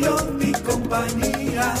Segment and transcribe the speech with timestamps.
[0.00, 1.74] Mario y compañía.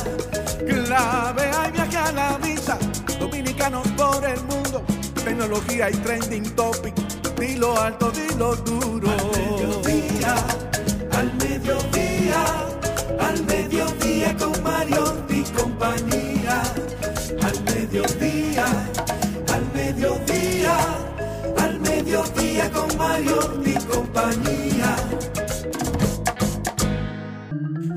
[0.66, 2.78] Clave hay viaje a la vista,
[3.18, 4.82] dominicanos por el mundo
[5.24, 6.94] tecnología y trending topic.
[7.38, 9.08] Dilo alto, dilo duro.
[9.10, 10.34] Al mediodía,
[11.12, 12.44] al mediodía,
[13.18, 16.62] al mediodía con Mario y compañía.
[17.42, 18.66] Al mediodía,
[19.52, 20.76] al mediodía,
[21.58, 24.69] al mediodía con Mario y compañía.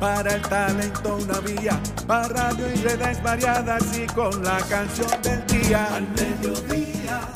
[0.00, 5.46] para el talento una vía, para radio y redes variadas y con la canción del
[5.46, 5.94] día.
[5.94, 7.28] Al mediodía.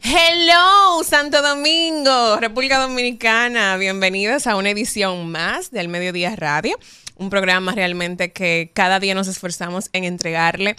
[0.00, 3.76] Hello, Santo Domingo, República Dominicana.
[3.76, 6.76] Bienvenidos a una edición más del Mediodía Radio,
[7.14, 10.74] un programa realmente que cada día nos esforzamos en entregarle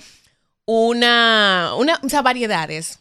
[0.66, 3.00] una, una o sea, variedades,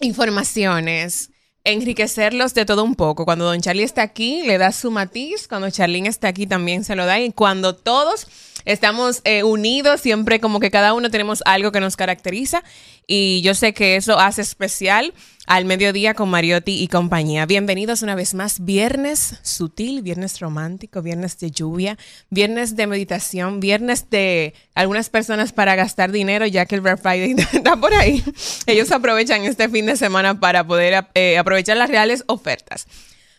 [0.00, 1.31] informaciones,
[1.64, 3.24] enriquecerlos de todo un poco.
[3.24, 5.48] Cuando Don Charlie está aquí, le da su matiz.
[5.48, 7.20] Cuando Charlene está aquí, también se lo da.
[7.20, 8.26] Y cuando todos
[8.64, 12.62] estamos eh, unidos, siempre como que cada uno tenemos algo que nos caracteriza.
[13.06, 15.12] Y yo sé que eso hace especial
[15.46, 17.46] al mediodía con Mariotti y compañía.
[17.46, 18.64] Bienvenidos una vez más.
[18.64, 21.98] Viernes sutil, viernes romántico, viernes de lluvia,
[22.30, 27.34] viernes de meditación, viernes de algunas personas para gastar dinero, ya que el Black Friday
[27.52, 28.22] está por ahí.
[28.66, 32.86] Ellos aprovechan este fin de semana para poder eh, aprovechar las reales ofertas.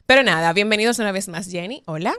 [0.05, 1.81] Pero nada, bienvenidos una vez más, Jenny.
[1.85, 2.13] Hola.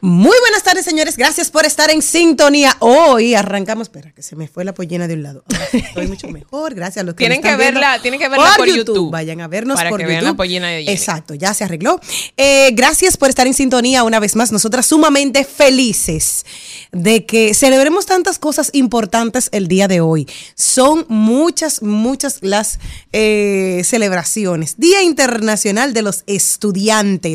[0.00, 1.18] Muy buenas tardes, señores.
[1.18, 2.74] Gracias por estar en sintonía.
[2.80, 3.88] Hoy arrancamos.
[3.88, 5.44] Espera, que se me fue la pollina de un lado.
[5.52, 6.74] Ahora estoy mucho mejor.
[6.74, 9.10] Gracias a los que Tienen que verla, tienen que verla por YouTube.
[9.10, 10.12] Vayan a vernos Para por que YouTube.
[10.14, 10.92] vean la pollina de Jenny.
[10.92, 12.00] Exacto, ya se arregló.
[12.38, 14.50] Eh, gracias por estar en sintonía una vez más.
[14.50, 16.46] Nosotras sumamente felices
[16.90, 20.26] de que celebremos tantas cosas importantes el día de hoy.
[20.54, 22.78] Son muchas, muchas las
[23.12, 24.78] eh, celebraciones.
[24.78, 27.25] Día Internacional de los Estudiantes.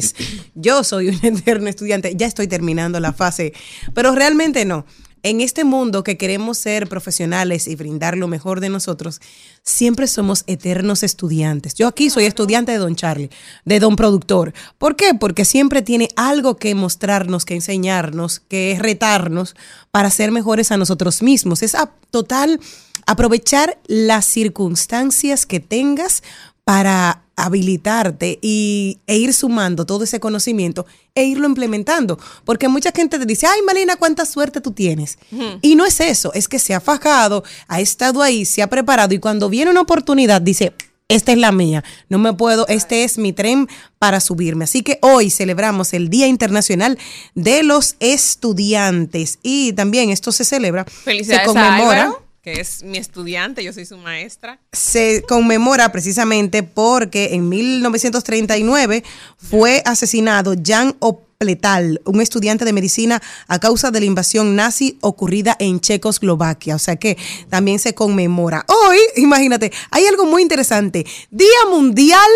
[0.56, 2.14] Yo soy un eterno estudiante.
[2.16, 3.54] Ya estoy terminando la fase,
[3.94, 4.86] pero realmente no.
[5.24, 9.22] En este mundo que queremos ser profesionales y brindar lo mejor de nosotros,
[9.62, 11.76] siempre somos eternos estudiantes.
[11.76, 13.30] Yo aquí soy estudiante de Don Charlie,
[13.64, 14.52] de Don Productor.
[14.80, 15.14] ¿Por qué?
[15.14, 19.56] Porque siempre tiene algo que mostrarnos, que enseñarnos, que retarnos
[19.92, 21.62] para ser mejores a nosotros mismos.
[21.62, 21.78] Es
[22.10, 22.60] total
[23.06, 26.24] aprovechar las circunstancias que tengas
[26.72, 32.18] para habilitarte y, e ir sumando todo ese conocimiento e irlo implementando.
[32.46, 35.18] Porque mucha gente te dice, ay Malina, cuánta suerte tú tienes.
[35.62, 39.14] Y no es eso, es que se ha fajado, ha estado ahí, se ha preparado
[39.14, 40.72] y cuando viene una oportunidad dice,
[41.10, 43.68] esta es la mía, no me puedo, este es mi tren
[44.00, 44.64] para subirme.
[44.64, 46.98] Así que hoy celebramos el Día Internacional
[47.36, 52.14] de los Estudiantes y también esto se celebra, Felicidades se conmemora.
[52.42, 54.60] Que es mi estudiante, yo soy su maestra.
[54.74, 59.04] se conmemora precisamente porque en 1939
[59.38, 65.56] fue asesinado Jan Opletal, un estudiante de medicina a causa de la invasión nazi ocurrida
[65.60, 66.76] en Checoslovaquia.
[66.76, 67.18] O sea que
[67.50, 68.66] también se conmemora.
[68.68, 71.06] Hoy, imagínate, hay algo muy interesante.
[71.30, 72.30] Día Mundial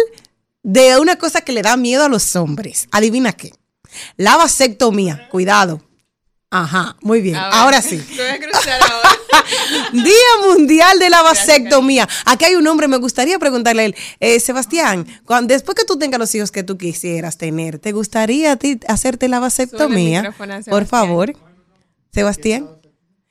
[0.61, 2.87] de una cosa que le da miedo a los hombres.
[2.91, 3.53] Adivina qué.
[4.17, 5.29] La vasectomía.
[5.29, 5.81] Cuidado.
[6.51, 7.35] Ajá, muy bien.
[7.35, 7.97] Ahora sí.
[8.15, 9.14] te voy a cruzar ahora.
[9.93, 12.07] Día Mundial de la Vasectomía.
[12.25, 15.97] Aquí hay un hombre, me gustaría preguntarle a él, eh, Sebastián, cuando, después que tú
[15.97, 20.33] tengas los hijos que tú quisieras tener, ¿te gustaría a ti hacerte la vasectomía?
[20.37, 20.87] Por Sebastián.
[20.87, 21.33] favor.
[22.11, 22.69] Sebastián.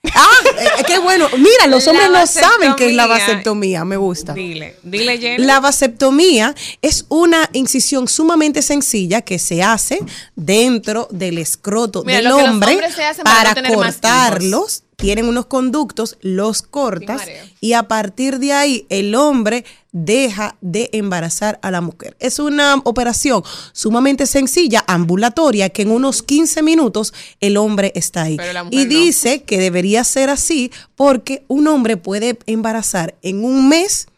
[0.15, 0.29] Ah,
[0.61, 1.29] eh, qué bueno.
[1.39, 3.85] Mira, los hombres no saben qué es la vasectomía.
[3.85, 4.35] Me gusta.
[4.35, 5.45] Dile, dile, Jenny.
[5.45, 10.01] La vasectomía es una incisión sumamente sencilla que se hace
[10.37, 13.55] dentro del escroto Mira, del lo que los hombre hombres se hacen para para, no
[13.55, 14.84] tener más cortarlos.
[14.97, 17.23] Tienen unos conductos, los cortas
[17.61, 22.17] y a partir de ahí el hombre deja de embarazar a la mujer.
[22.19, 23.43] Es una operación
[23.73, 28.37] sumamente sencilla, ambulatoria, que en unos 15 minutos el hombre está ahí.
[28.71, 28.89] Y no.
[28.89, 34.09] dice que debería ser así porque un hombre puede embarazar en un mes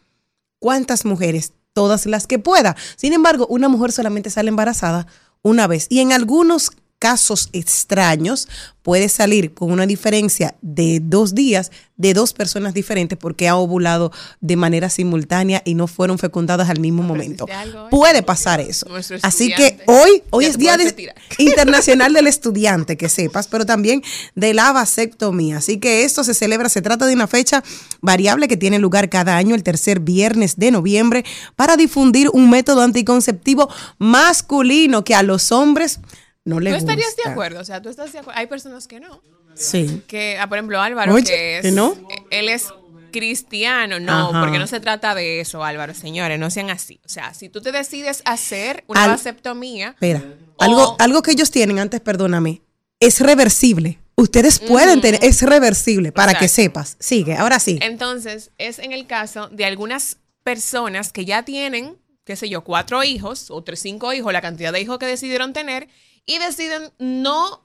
[0.59, 2.75] cuántas mujeres, todas las que pueda.
[2.95, 5.07] Sin embargo, una mujer solamente sale embarazada
[5.43, 8.47] una vez y en algunos casos extraños
[8.81, 14.11] puede salir con una diferencia de dos días de dos personas diferentes porque ha ovulado
[14.39, 17.45] de manera simultánea y no fueron fecundadas al mismo momento.
[17.45, 17.89] hoy?
[17.91, 18.87] Puede pasar eso.
[19.23, 21.13] Así que hoy, hoy es Día de-.
[21.37, 24.01] Internacional del Estudiante, que sepas, pero también
[24.35, 25.57] de la vasectomía.
[25.57, 27.63] Así que esto se celebra, se trata de una fecha
[28.01, 32.81] variable que tiene lugar cada año, el tercer viernes de noviembre, para difundir un método
[32.81, 35.99] anticonceptivo masculino que a los hombres
[36.47, 36.91] no ¿Tú les gusta.
[36.93, 37.59] estarías de acuerdo?
[37.59, 38.39] O sea, tú estás de acuerdo.
[38.39, 39.21] Hay personas que no.
[39.53, 40.01] Sí.
[40.07, 41.61] Que, ah, por ejemplo, Álvaro, Oye, que es.
[41.63, 41.93] ¿que no?
[42.09, 42.67] eh, Él es
[43.11, 43.99] cristiano.
[43.99, 44.39] No, Ajá.
[44.41, 45.93] porque no se trata de eso, Álvaro.
[45.93, 46.99] Señores, no sean así.
[47.05, 49.89] O sea, si tú te decides hacer una Al- vasectomía.
[49.89, 50.23] Espera,
[50.57, 52.61] O- algo, algo que ellos tienen, antes perdóname,
[52.99, 53.99] es reversible.
[54.15, 56.97] Ustedes pueden tener, es reversible, para que sepas.
[56.99, 57.77] Sigue, ahora sí.
[57.83, 63.03] Entonces, es en el caso de algunas personas que ya tienen, qué sé yo, cuatro
[63.03, 65.87] hijos o tres, cinco hijos, la cantidad de hijos que decidieron tener,
[66.27, 67.63] y deciden no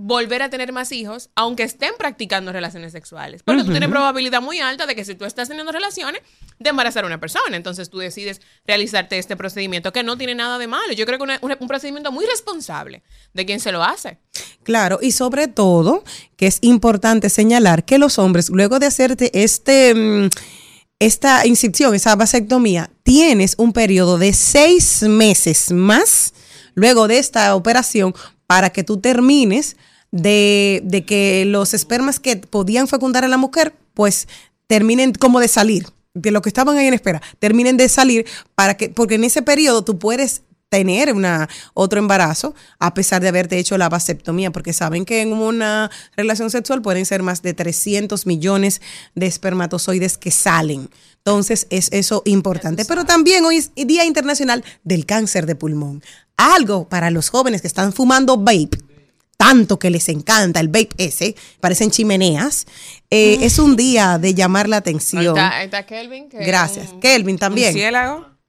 [0.00, 3.42] volver a tener más hijos, aunque estén practicando relaciones sexuales.
[3.42, 6.22] Porque tú tienes probabilidad muy alta de que si tú estás teniendo relaciones,
[6.60, 7.56] de embarazar a una persona.
[7.56, 10.92] Entonces tú decides realizarte este procedimiento que no tiene nada de malo.
[10.92, 13.02] Yo creo que una- un procedimiento muy responsable
[13.34, 14.18] de quien se lo hace.
[14.62, 16.04] Claro, y sobre todo
[16.36, 20.28] que es importante señalar que los hombres, luego de hacerte este, mm,
[21.00, 26.34] esta incisión, esa vasectomía, tienes un periodo de seis meses más
[26.78, 28.14] luego de esta operación
[28.46, 29.76] para que tú termines
[30.10, 34.28] de, de que los espermas que podían fecundar a la mujer, pues
[34.66, 38.76] terminen como de salir, de lo que estaban ahí en espera, terminen de salir para
[38.76, 43.58] que, porque en ese periodo tú puedes tener una, otro embarazo a pesar de haberte
[43.58, 48.26] hecho la vasectomía, porque saben que en una relación sexual pueden ser más de 300
[48.26, 48.80] millones
[49.14, 50.90] de espermatozoides que salen.
[51.28, 52.84] Entonces es eso importante.
[52.86, 56.02] Pero también hoy es Día Internacional del Cáncer de Pulmón.
[56.38, 58.78] Algo para los jóvenes que están fumando vape
[59.36, 62.66] tanto que les encanta el vape ese, parecen chimeneas,
[63.08, 65.26] eh, es un día de llamar la Ahí atención.
[65.28, 66.28] está, ahí está Kelvin.
[66.28, 66.90] que Gracias.
[66.92, 67.72] un- Kelvin también.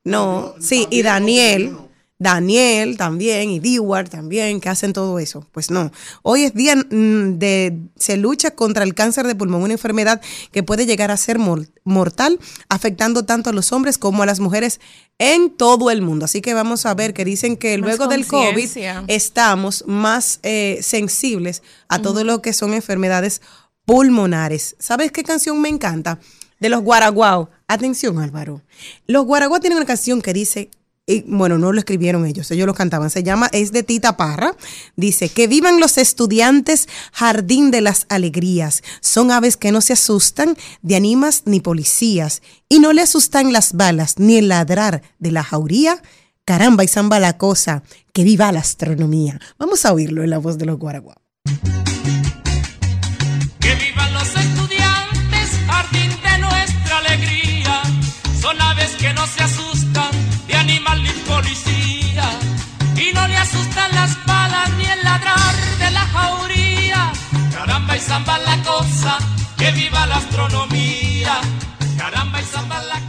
[0.04, 1.78] No, sí, y Daniel,
[2.22, 5.48] Daniel también, y Dewar también, que hacen todo eso.
[5.54, 5.90] Pues no.
[6.22, 7.78] Hoy es día mm, de.
[7.96, 10.22] Se lucha contra el cáncer de pulmón, una enfermedad
[10.52, 14.42] que puede llegar a ser mor- mortal, afectando tanto a los hombres como a las
[14.42, 14.82] mujeres
[15.18, 16.26] en todo el mundo.
[16.26, 18.70] Así que vamos a ver que dicen que Más luego del COVID
[19.08, 23.42] estamos más eh, sensibles a todo lo que son enfermedades
[23.86, 24.76] pulmonares.
[24.78, 26.20] ¿Sabes qué canción me encanta?
[26.60, 27.50] De los Guaraguao.
[27.68, 28.62] Atención, Álvaro.
[29.08, 30.70] Los Guaraguao tienen una canción que dice,
[31.10, 33.10] y, bueno, no lo escribieron ellos, ellos lo cantaban.
[33.10, 34.56] Se llama, es de Tita Parra.
[34.96, 38.84] Dice, que vivan los estudiantes, jardín de las alegrías.
[39.02, 42.44] Son aves que no se asustan de animas ni policías.
[42.70, 46.00] Y no le asustan las balas ni el ladrar de la jauría.
[46.46, 47.82] Caramba, y zamba la cosa.
[48.14, 49.40] Que viva la astronomía.
[49.58, 51.20] Vamos a oírlo en la voz de los Guaraguao.
[53.60, 57.82] Que vivan los estudiantes, jardín de nuestra alegría.
[58.40, 59.79] Son aves que no se asustan
[60.90, 62.40] animal ni policía.
[62.96, 67.12] Y no le asustan las balas ni el ladrar de la jauría.
[67.54, 69.18] Caramba y zamba la cosa,
[69.58, 71.40] que viva la astronomía.
[71.98, 73.09] Caramba y zamba la cosa.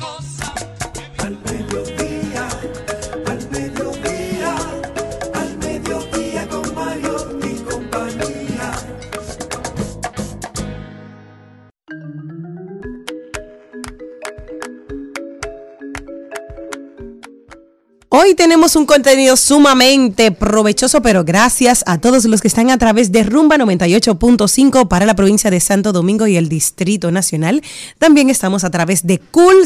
[18.13, 23.13] Hoy tenemos un contenido sumamente provechoso, pero gracias a todos los que están a través
[23.13, 27.63] de Rumba 98.5 para la provincia de Santo Domingo y el Distrito Nacional.
[28.01, 29.65] También estamos a través de Cool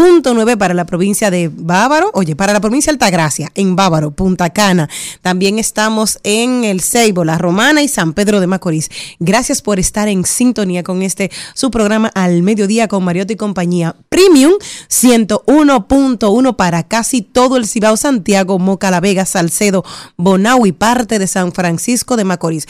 [0.00, 4.48] 106.9 para la provincia de Bávaro, oye, para la provincia de Altagracia, en Bávaro, Punta
[4.48, 4.88] Cana.
[5.20, 8.88] También estamos en El Ceibo, La Romana y San Pedro de Macorís.
[9.18, 13.94] Gracias por estar en sintonía con este su programa al mediodía con Mariotti y compañía
[14.08, 14.54] Premium
[14.88, 19.84] 101.1 para casi todo el Cibao Santiago, Moca, La Vega, Salcedo,
[20.16, 22.66] Bonao y parte de San Francisco de Macorís.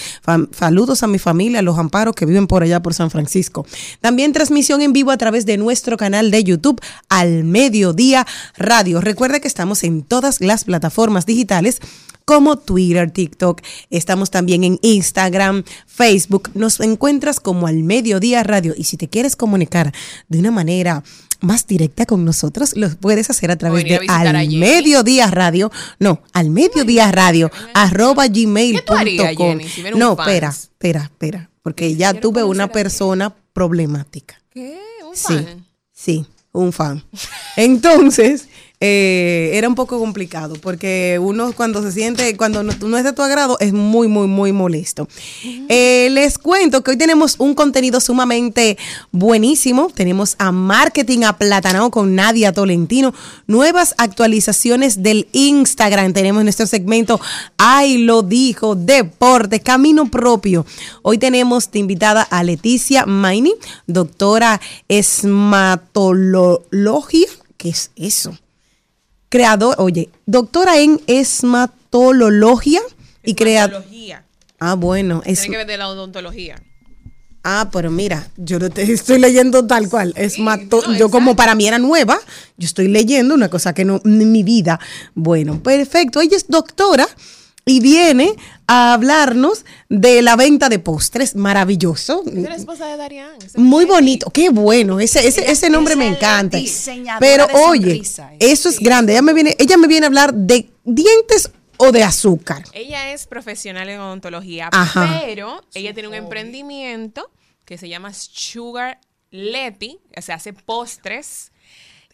[0.51, 3.65] Saludos a mi familia, los amparos que viven por allá por San Francisco.
[4.01, 6.81] También transmisión en vivo a través de nuestro canal de YouTube
[7.21, 9.01] al mediodía radio.
[9.01, 11.81] Recuerda que estamos en todas las plataformas digitales
[12.25, 13.61] como Twitter, TikTok.
[13.91, 16.51] Estamos también en Instagram, Facebook.
[16.55, 18.75] Nos encuentras como al mediodía radio.
[18.77, 19.93] Y si te quieres comunicar
[20.29, 21.03] de una manera
[21.41, 25.73] más directa con nosotros, lo puedes hacer a través de al mediodía radio.
[25.99, 28.79] No, al mediodía radio, arroba gmail.com.
[28.79, 31.51] ¿Qué tú harías, Jenny, si viene un No, espera, espera, espera.
[31.63, 34.41] Porque ya tuve una persona problemática.
[34.51, 34.79] ¿Qué?
[35.05, 35.47] ¿Un Sí,
[35.93, 37.03] sí, un fan.
[37.57, 38.49] Entonces,
[38.83, 43.13] eh, era un poco complicado porque uno cuando se siente, cuando no, no es de
[43.13, 45.07] tu agrado, es muy, muy, muy molesto.
[45.69, 48.79] Eh, les cuento que hoy tenemos un contenido sumamente
[49.13, 49.91] buenísimo.
[49.95, 53.13] Tenemos a Marketing Aplatanado con Nadia Tolentino.
[53.47, 56.15] Nuevas actualizaciones del Instagram.
[56.15, 57.21] Tenemos nuestro segmento
[57.59, 60.65] Ay, lo dijo, deporte, camino propio.
[61.03, 63.53] Hoy tenemos de invitada a Leticia Maini,
[63.87, 64.59] doctora
[64.89, 67.29] esmatología.
[67.59, 68.39] ¿Qué es eso?
[69.31, 72.81] Creador, oye, doctora en esmatología
[73.23, 73.85] y creador.
[74.59, 76.61] Ah, bueno, es, Tiene que ver de la odontología.
[77.45, 80.15] ah, pero mira, yo no te estoy leyendo tal cual.
[80.39, 82.19] No, yo como para mí era nueva,
[82.59, 84.81] yo estoy leyendo una cosa que no en mi vida.
[85.15, 86.21] Bueno, perfecto.
[86.21, 87.07] Ella es doctora
[87.71, 88.35] y viene
[88.67, 91.37] a hablarnos de la venta de postres.
[91.37, 92.23] Maravilloso.
[92.27, 93.31] Es la esposa de Darian.
[93.57, 96.59] Muy bonito, qué bueno, ese, ese, Ella- ese nombre me encanta.
[97.21, 99.13] Pero de oye, sonrisa, eso es grande.
[99.13, 102.65] Ella me viene, ella me viene a hablar de dientes o de azúcar.
[102.73, 105.21] Ella es profesional en odontología, Ajá.
[105.25, 107.31] pero ella tiene un emprendimiento
[107.65, 109.01] que se llama Sugar
[109.31, 111.53] Leti, o sea, hace postres.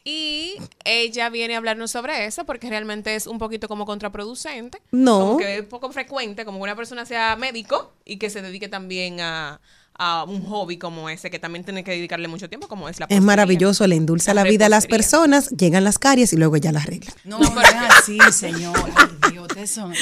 [0.08, 4.80] Y ella viene a hablarnos sobre eso porque realmente es un poquito como contraproducente.
[4.92, 5.18] No.
[5.18, 8.68] Como que es poco frecuente, como que una persona sea médico y que se dedique
[8.68, 9.60] también a,
[9.98, 13.06] a un hobby como ese, que también tiene que dedicarle mucho tiempo, como es la
[13.08, 16.54] Es maravilloso, le endulza la, La vida a las personas, llegan las caries y luego
[16.54, 17.12] ella las arregla.
[17.25, 18.76] No, no es así, señor.
[18.94, 19.92] Ay, Dios, son-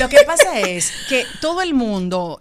[0.00, 2.40] Lo que pasa es que todo el mundo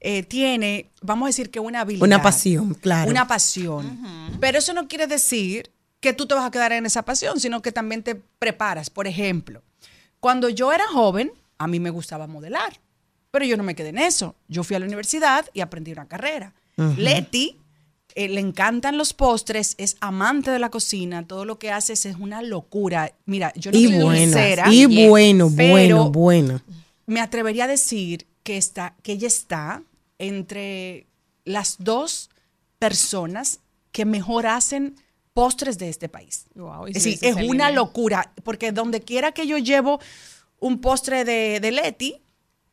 [0.00, 2.06] eh, tiene, vamos a decir que una habilidad.
[2.06, 3.10] Una pasión, claro.
[3.10, 4.00] Una pasión.
[4.40, 7.62] Pero eso no quiere decir que tú te vas a quedar en esa pasión, sino
[7.62, 8.90] que también te preparas.
[8.90, 9.62] Por ejemplo,
[10.20, 12.80] cuando yo era joven, a mí me gustaba modelar,
[13.30, 14.34] pero yo no me quedé en eso.
[14.48, 16.54] Yo fui a la universidad y aprendí una carrera.
[16.96, 17.56] Leti
[18.14, 22.16] eh, le encantan los postres, es amante de la cocina, todo lo que haces es
[22.16, 23.12] una locura.
[23.26, 26.60] Mira, yo no Y soy dulcera, y bueno, bueno, bueno.
[27.06, 29.82] me atrevería a decir que, está, que ella está
[30.18, 31.06] entre
[31.44, 32.30] las dos
[32.78, 33.60] personas
[33.92, 34.96] que mejor hacen
[35.38, 36.46] postres de este país.
[36.56, 40.00] Wow, es es una locura, porque donde quiera que yo llevo
[40.58, 42.20] un postre de, de Leti,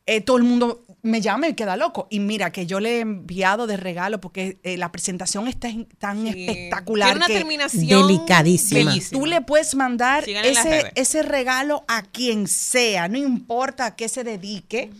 [0.06, 2.08] eh, todo el mundo me llama y queda loco.
[2.10, 5.86] Y mira, que yo le he enviado de regalo porque eh, la presentación está en-
[5.98, 6.46] tan Sí.
[6.46, 7.08] espectacular.
[7.10, 8.90] Tiene una que terminación Delicadísima.
[8.90, 9.20] bellísima.
[9.20, 14.90] Tú le puedes mandar ese, regalo a quien sea, no importa a qué se dedique,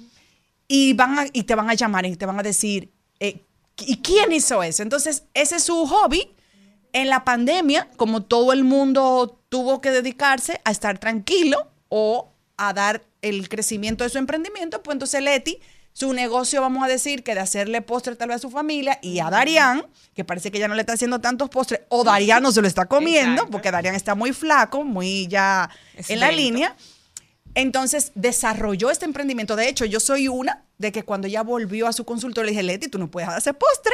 [0.69, 3.41] y, van a- y te van a llamar y te van a decir, eh,
[3.79, 4.83] ¿y quién hizo eso?
[4.85, 6.29] Entonces, ese es su hobby.
[6.97, 12.73] En la pandemia, como todo el mundo tuvo que dedicarse a estar tranquilo o a
[12.73, 15.59] dar el crecimiento de su emprendimiento, pues entonces Leti,
[15.93, 19.19] su negocio, vamos a decir, que de hacerle postre tal vez a su familia, y
[19.19, 19.85] a Darian,
[20.15, 22.67] que parece que ya no le está haciendo tantos postres, o Darian no se lo
[22.67, 23.51] está comiendo, Exacto.
[23.51, 25.69] porque Darian está muy flaco, muy ya
[26.09, 26.77] en la línea.
[27.55, 29.55] Entonces desarrolló este emprendimiento.
[29.55, 32.63] De hecho, yo soy una de que cuando ella volvió a su consultorio le dije,
[32.63, 33.93] Leti, tú no puedes hacer postre.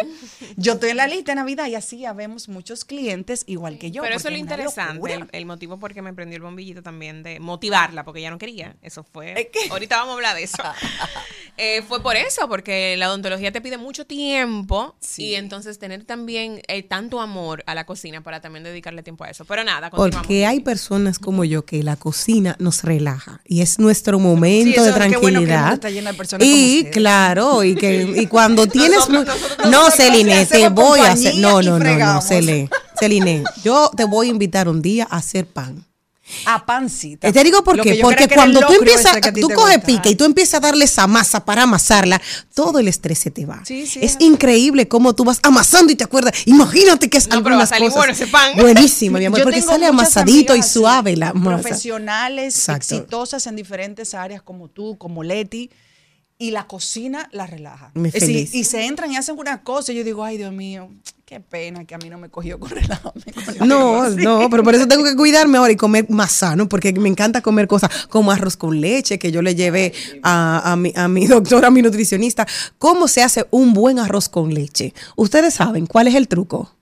[0.57, 3.91] Yo estoy en la lista de Navidad y así ya vemos muchos clientes igual que
[3.93, 4.03] yo.
[4.03, 7.39] Pero eso es lo interesante, el, motivo por qué me prendió el bombillito también de
[7.39, 8.75] motivarla, porque ella no quería.
[8.83, 9.33] Eso fue.
[9.41, 10.63] Es que- Ahorita vamos a hablar de eso.
[11.59, 16.63] Eh, fue por eso, porque la odontología te pide mucho tiempo y entonces tener también
[16.67, 19.45] eh, tanto amor a la cocina para también dedicarle tiempo a eso.
[19.45, 20.27] Pero nada, continuamos.
[20.27, 24.89] Porque hay personas como yo que la cocina nos relaja y es nuestro momento Sí,
[24.89, 25.73] eso, de qué bueno que tranquilidad.
[25.75, 29.71] está lleno de personas como y claro, y que y cuando tienes Nosotros- mu- nosotros-
[29.71, 32.21] no, Celine, te voy a hacer no, no, no, no.
[32.23, 35.85] Celine, Celine, yo te voy a invitar un día a hacer pan.
[36.47, 37.31] A pancita.
[37.31, 40.61] Te digo por qué, porque cuando tú empiezas, tú coges pica y tú empiezas a
[40.61, 42.23] darle esa masa para amasarla,
[42.55, 43.61] todo el estrés se te va.
[43.67, 46.33] Sí, sí, es increíble cómo tú vas amasando y te acuerdas.
[46.47, 47.97] Imagínate que es No, pero algunas salir cosas.
[47.99, 48.53] bueno ese pan.
[48.57, 51.61] Buenísimo, mi amor, Yo porque sale amasadito y suave la masa.
[51.61, 52.95] Profesionales Exacto.
[52.95, 55.69] exitosas en diferentes áreas como tú, como Leti.
[56.39, 57.93] Y la cocina la relaja.
[57.95, 60.53] Me Es decir, y se entran y hacen una cosa y yo digo, ay Dios
[60.53, 60.91] mío,
[61.25, 63.01] qué pena que a mí no me cogió con la
[63.65, 64.17] No, cosa".
[64.17, 67.41] no, pero por eso tengo que cuidarme ahora y comer más sano, porque me encanta
[67.43, 71.27] comer cosas como arroz con leche, que yo le llevé a, a mi, a mi
[71.29, 72.47] doctora, a mi nutricionista,
[72.79, 74.93] cómo se hace un buen arroz con leche.
[75.17, 76.75] Ustedes saben cuál es el truco.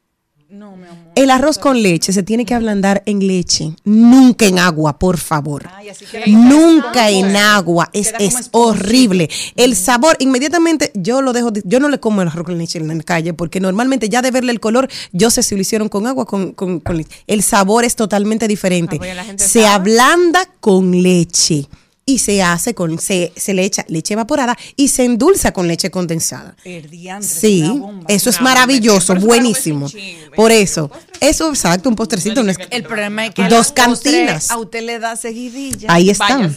[0.48, 0.99] No, mi amor.
[1.14, 5.68] El arroz con leche se tiene que ablandar en leche, nunca en agua, por favor.
[5.74, 9.28] Ay, así Nunca en agua, es, es horrible.
[9.56, 12.78] El sabor, inmediatamente yo lo dejo, de- yo no le como el arroz con leche
[12.78, 15.88] en la calle, porque normalmente ya de verle el color, yo sé si lo hicieron
[15.88, 17.10] con agua, con, con, con leche.
[17.26, 18.98] El sabor es totalmente diferente.
[19.02, 19.66] Ah, Se sabe.
[19.66, 21.66] ablanda con leche
[22.10, 25.90] y se hace con, se, se le echa leche evaporada y se endulza con leche
[25.90, 26.54] condensada.
[26.64, 26.84] Es
[27.26, 28.04] Sí, bomba.
[28.08, 28.50] eso es bomba.
[28.54, 29.90] maravilloso, buenísimo.
[30.34, 30.90] Por eso,
[31.20, 32.42] eso exacto, un postrecito.
[32.42, 34.50] no es- El problema es que Dos cantinas.
[34.50, 35.92] A usted le da seguidilla.
[35.92, 36.56] Ahí están.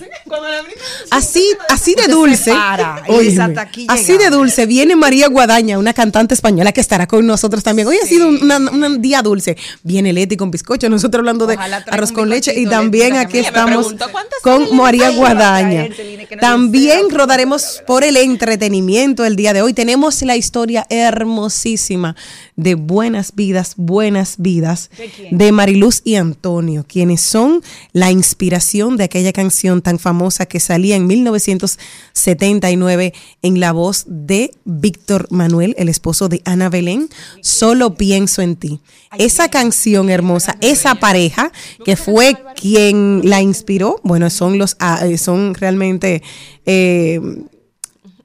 [1.11, 2.43] Así, así de dulce.
[2.45, 4.37] se para y óyeme, dice, "Hasta aquí así de llegamos".
[4.39, 7.87] dulce viene María Guadaña, una cantante española que estará con nosotros también.
[7.87, 9.55] Hoy ha sido un, una- un día dulce.
[9.83, 13.93] Viene Leti con bizcocho, nosotros hablando de Ojalá arroz con leche y también aquí estamos
[14.41, 14.75] con.
[14.75, 15.42] María Guadaña.
[15.43, 19.73] No También rodaremos por el entretenimiento el día de hoy.
[19.73, 22.15] Tenemos la historia hermosísima
[22.55, 24.91] de Buenas Vidas, Buenas Vidas
[25.31, 30.95] ¿De Mariluz y Antonio, quienes son la inspiración de aquella canción tan famosa que salía
[30.95, 37.09] en 1979 en la voz de Víctor Manuel, el esposo de Ana Belén,
[37.41, 38.79] Solo pienso en ti.
[39.17, 41.51] Esa canción hermosa, esa pareja
[41.85, 46.23] que fue quien la inspiró, bueno, son los ah, eh, son realmente
[46.65, 47.19] eh,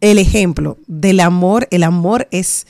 [0.00, 1.68] el ejemplo del amor.
[1.70, 2.66] El amor es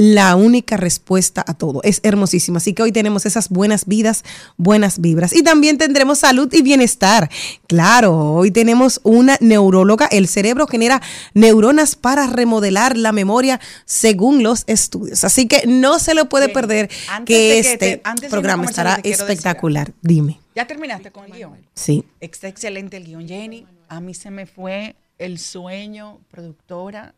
[0.00, 1.80] la única respuesta a todo.
[1.82, 2.58] Es hermosísima.
[2.58, 4.22] Así que hoy tenemos esas buenas vidas,
[4.56, 5.32] buenas vibras.
[5.34, 7.28] Y también tendremos salud y bienestar.
[7.66, 10.06] Claro, hoy tenemos una neuróloga.
[10.06, 11.02] El cerebro genera
[11.34, 15.24] neuronas para remodelar la memoria según los estudios.
[15.24, 16.54] Así que no se lo puede Bien.
[16.54, 19.92] perder Antes que este te- programa estará decir espectacular.
[20.00, 20.38] Dime.
[20.54, 21.56] ¿Ya terminaste con el guion?
[21.74, 22.04] Sí.
[22.20, 23.66] Está excelente el guion, Jenny.
[23.88, 27.14] A mí se me fue el sueño, productora.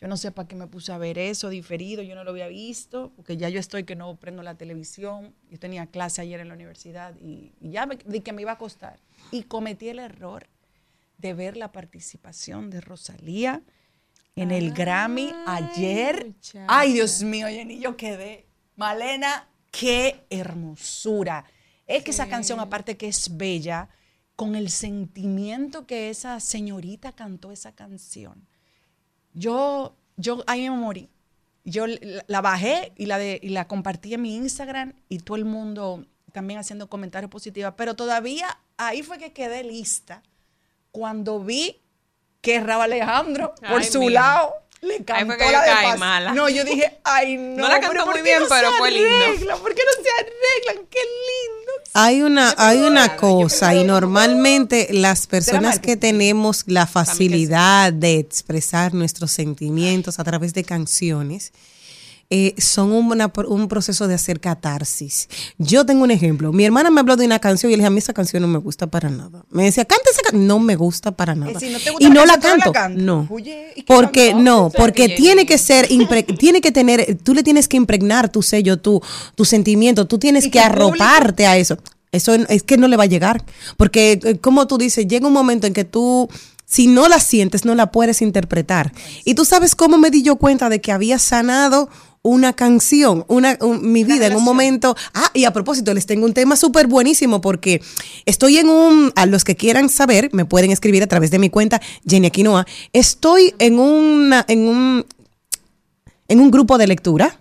[0.00, 2.48] Yo no sé para qué me puse a ver eso diferido, yo no lo había
[2.48, 5.34] visto, porque ya yo estoy que no prendo la televisión.
[5.50, 8.52] Yo tenía clase ayer en la universidad y, y ya me, di que me iba
[8.52, 9.00] a costar.
[9.30, 10.48] Y cometí el error
[11.18, 13.62] de ver la participación de Rosalía
[14.34, 16.26] en el Grammy ayer.
[16.26, 16.66] muchacha.
[16.68, 18.46] Ay, Dios mío, Jenny, yo quedé.
[18.76, 21.46] Malena, qué hermosura.
[21.86, 23.88] Es que esa canción, aparte que es bella,
[24.34, 28.46] con el sentimiento que esa señorita cantó esa canción.
[29.38, 31.10] Yo, yo ahí me morí.
[31.64, 35.36] Yo la, la bajé y la, de- y la compartí en mi Instagram y todo
[35.36, 37.74] el mundo también haciendo comentarios positivos.
[37.76, 40.22] Pero todavía ahí fue que quedé lista
[40.90, 41.80] cuando vi
[42.40, 44.20] que Raba Alejandro, por Ay, su mira.
[44.20, 46.32] lado, le cantó la de caí mala.
[46.32, 47.62] No, yo dije, ay, no.
[47.62, 49.58] No la cantó pero ¿por muy bien, no pero fue lindo.
[49.60, 50.86] ¿Por qué no arreglan?
[50.90, 51.72] Qué lindo.
[51.94, 58.92] Hay una, hay una cosa y normalmente las personas que tenemos la facilidad de expresar
[58.92, 61.52] nuestros sentimientos a través de canciones
[62.28, 65.28] eh, son una- un proceso de hacer catarsis.
[65.58, 66.52] Yo tengo un ejemplo.
[66.52, 68.48] Mi hermana me habló de una canción y le dije, a mí esa canción no
[68.48, 69.44] me gusta para nada.
[69.50, 70.46] Me decía, canta esa canción.
[70.46, 71.58] No me gusta para nada.
[71.60, 72.98] si no te gusta y la no la canción, ¿tú no canto.
[72.98, 73.04] la?
[73.04, 73.26] No.
[73.30, 77.32] Oye, ¿y qué Porque no, porque que tiene que ser, impre- tiene que tener, tú
[77.32, 79.00] le tienes que impregnar tu sello, tu,
[79.34, 80.64] tu sentimiento, tú tienes que público-
[81.04, 81.78] arroparte a eso.
[82.12, 83.44] Eso es que no le va a llegar.
[83.76, 86.28] Porque, eh, como tú dices, llega un momento en que tú,
[86.64, 88.92] si no la sientes, no la puedes interpretar.
[89.24, 91.88] Y tú sabes cómo me di yo cuenta de que había sanado
[92.26, 94.96] una canción, una, un- mi vida en un momento.
[95.14, 97.80] Ah, y a propósito, les tengo un tema súper buenísimo porque
[98.24, 101.50] estoy en un, a los que quieran saber, me pueden escribir a través de mi
[101.50, 102.66] cuenta, Jenny Aquinoa.
[102.92, 105.06] Estoy en una, en un,
[106.28, 107.38] en un grupo de lectura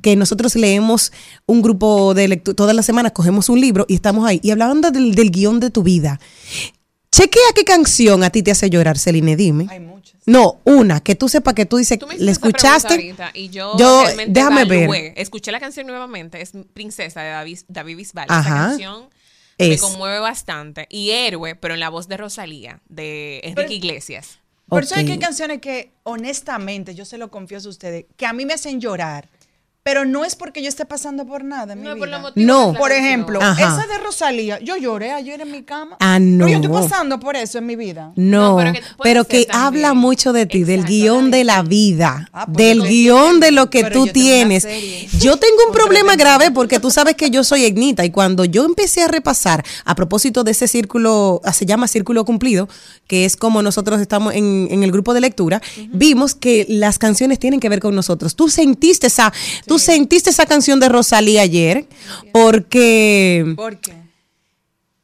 [0.00, 1.12] que nosotros leemos
[1.46, 4.40] un grupo de lectura, todas las semanas cogemos un libro y estamos ahí.
[4.42, 6.18] Y hablando del, del guion de tu vida,
[7.12, 9.66] chequea qué canción a ti te hace llorar, Celine, dime.
[9.70, 10.16] Hay muchas.
[10.26, 12.88] No, una, que tú sepas que tú dices, Tú me ¿le escuchaste?
[12.94, 15.12] ahorita y yo, Yo, déjame ver.
[15.16, 18.26] Escuché la canción nuevamente, es Princesa de David, David Bisbal.
[18.28, 18.40] Ajá.
[18.42, 19.08] Esa canción
[19.58, 19.80] me Es.
[19.80, 20.86] conmueve bastante.
[20.90, 24.38] Y Héroe, pero en la voz de Rosalía, de Enrique Pero- Iglesias.
[24.68, 25.06] Por eso hay Ok.
[25.08, 28.54] que hay canciones que, honestamente, yo se lo confieso a ustedes, que a mí me
[28.54, 29.28] hacen llorar.
[29.90, 32.18] Pero no es porque yo esté pasando por nada en mi No, por vida.
[32.20, 32.74] motivos No.
[32.78, 33.60] Por ejemplo, Ajá.
[33.60, 35.96] esa de Rosalía, yo lloré ayer en mi cama.
[35.98, 36.64] Ah, Pero yo no.
[36.64, 38.12] estoy pasando por eso en mi vida.
[38.14, 38.72] No, No, pero
[39.02, 43.40] pero que habla mucho de ti, del guion de la vida, Ah, pues del guion
[43.40, 44.64] de lo que tú yo tienes.
[45.18, 48.64] Yo tengo un problema grave porque tú sabes que yo soy etnita y cuando yo
[48.64, 52.68] empecé a repasar a propósito de ese círculo, ah, se llama círculo cumplido,
[53.08, 55.60] que es como nosotros estamos en, en el grupo de lectura,
[55.92, 58.36] vimos que las canciones tienen que ver con nosotros.
[58.36, 59.32] Tú sentiste esa,
[59.66, 61.86] tú sentiste esa canción de Rosalía ayer
[62.32, 63.92] porque ¿Por qué?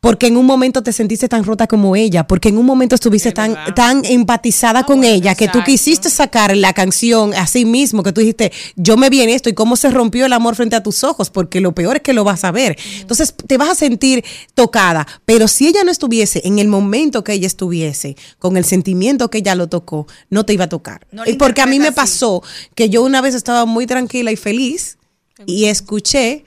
[0.06, 3.30] Porque en un momento te sentiste tan rota como ella, porque en un momento estuviste
[3.30, 7.64] Es tan, tan empatizada con bueno, ella, que tú quisiste sacar la canción a sí
[7.64, 10.54] mismo, que tú dijiste, yo me vi en esto y cómo se rompió el amor
[10.54, 12.78] frente a tus ojos, porque lo peor es que lo vas a ver.
[13.00, 17.32] Entonces te vas a sentir tocada, pero si ella no estuviese en el momento que
[17.32, 21.04] ella estuviese, con el sentimiento que ella lo tocó, no te iba a tocar.
[21.10, 21.96] No Y porque a mí me así.
[21.96, 22.44] pasó
[22.76, 24.98] que yo una vez estaba muy tranquila y feliz
[25.46, 26.44] y escuché,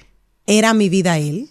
[0.48, 1.50] era mi vida él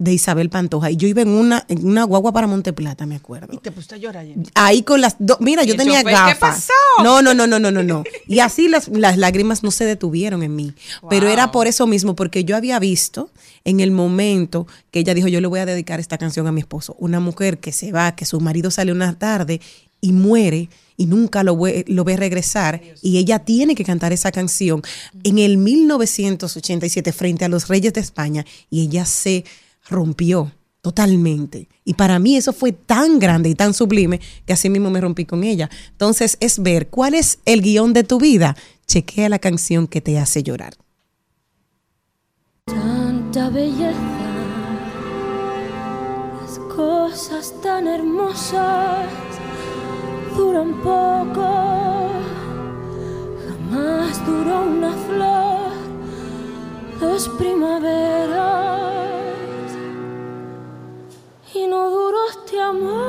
[0.00, 3.18] de Isabel Pantoja y yo iba en una en una guagua para Monteplata, me Y
[3.18, 3.58] acuerdo.
[3.58, 4.26] te pusiste a llorar.
[4.54, 6.38] Ahí con las dos, mira, yo tenía chofer, ¿qué gafas.
[6.38, 6.72] pasó?
[7.04, 8.02] No, no, no, no, no, no, no.
[8.26, 10.72] Y así las, las lágrimas no se detuvieron en mí.
[11.10, 13.30] Pero era por eso mismo, porque yo había visto
[13.64, 16.60] en el momento que ella dijo, yo le voy a dedicar esta canción a mi
[16.62, 16.96] esposo.
[16.98, 19.60] Una mujer que se va, que su marido sale una tarde
[20.00, 24.32] y muere y nunca lo ve, lo ve regresar y ella tiene que cantar esa
[24.32, 24.80] canción
[25.24, 29.44] en el 1987 frente a los reyes de España y ella se
[29.88, 31.68] rompió totalmente.
[31.84, 35.24] Y para mí eso fue tan grande y tan sublime que así mismo me rompí
[35.24, 35.70] con ella.
[35.92, 38.56] Entonces es ver cuál es el guion de tu vida.
[38.86, 40.74] Chequea la canción que te hace llorar.
[42.64, 43.94] Tanta belleza,
[46.40, 49.06] las cosas tan hermosas
[50.36, 52.10] duran poco.
[53.46, 55.72] Jamás duró una flor,
[57.00, 59.09] dos primaveras
[61.62, 63.00] y no duró este amor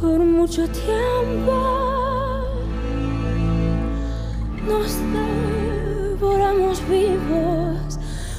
[0.00, 1.88] por mucho tiempo
[4.66, 4.98] nos
[6.18, 7.98] devoramos vivos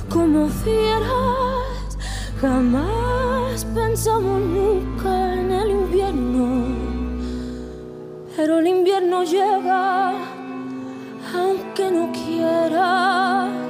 [0.09, 1.97] como fieras.
[2.41, 6.65] Jamás pensamos nunca en el invierno,
[8.35, 10.13] pero el invierno llega
[11.35, 13.68] aunque no quieras.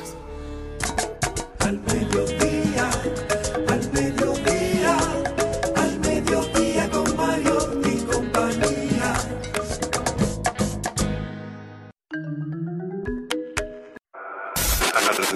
[1.59, 2.88] Al mediodía,
[3.68, 4.96] al mediodía,
[5.77, 9.12] al mediodía con Mario y compañía.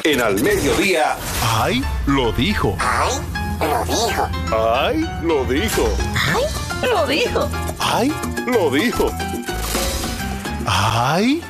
[0.04, 1.82] En Al Mediodía, ¡Ay!
[2.06, 2.76] Lo dijo.
[2.80, 3.31] ¡Ay!
[3.62, 4.28] Lo dijo.
[4.52, 5.08] ¡Ay!
[5.22, 5.88] Lo dijo.
[6.82, 7.50] Lo dijo.
[7.78, 8.12] ¡Ay!
[8.46, 9.10] Lo dijo.
[10.66, 11.42] ¡Ay!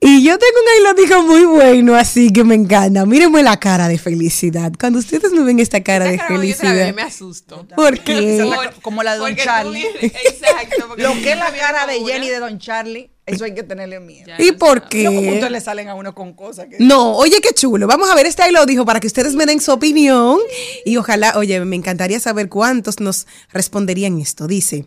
[0.00, 3.06] Y yo tengo un ahí lo dijo muy bueno, así que me encanta.
[3.06, 4.70] Mírenme la cara de felicidad.
[4.78, 6.88] Cuando ustedes me ven esta cara de cara, felicidad.
[6.88, 7.66] yo me asusto.
[7.74, 8.46] ¿Por qué?
[8.82, 9.86] Como la de Don tú Charlie.
[10.02, 10.94] Exacto.
[10.98, 14.26] Lo que es la cara de Jenny de Don Charlie, eso hay que tenerle miedo.
[14.26, 15.04] Ya ¿Y por sabes.
[15.04, 15.50] No, como ustedes qué?
[15.50, 16.76] le salen a uno con cosas que...
[16.78, 17.86] No, oye, qué chulo.
[17.86, 20.38] Vamos a ver, este ahí lo dijo para que ustedes me den su opinión.
[20.84, 24.46] Y ojalá, oye, me encantaría saber cuántos nos responderían esto.
[24.46, 24.86] Dice,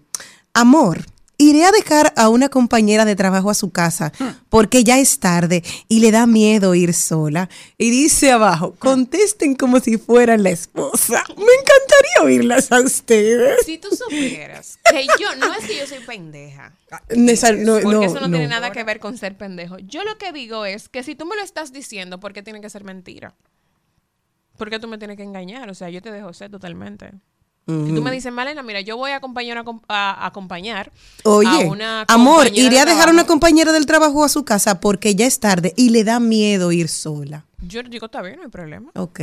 [0.53, 1.05] amor,
[1.39, 4.11] iré a dejar a una compañera de trabajo a su casa
[4.49, 7.47] porque ya es tarde y le da miedo ir sola.
[7.77, 11.23] Y dice abajo, contesten como si fueran la esposa.
[11.29, 13.65] Me encantaría oírlas a ustedes.
[13.65, 16.73] Si tú supieras que yo, no es que yo soy pendeja,
[17.09, 18.49] Esa- no, porque no, eso no, tiene no.
[18.49, 19.77] nada que ver con ser pendejo.
[19.79, 22.61] Yo lo que digo es que si tú me lo estás diciendo, ¿por qué tiene
[22.61, 23.35] que ser mentira?
[24.57, 25.69] ¿Por qué tú me tienes que engañar?
[25.69, 27.11] O sea, yo te dejo ser totalmente.
[27.67, 30.91] Si tú me dices, Malena, mira, yo voy a acompañar a, a- a acompañar
[31.23, 34.79] Oye, a una amor, iré a dejar a una compañera del trabajo a su casa
[34.79, 37.43] porque ya es tarde y le da miedo ir sola.
[37.61, 38.91] Yo digo, está bien, no hay problema.
[38.95, 39.19] Ok.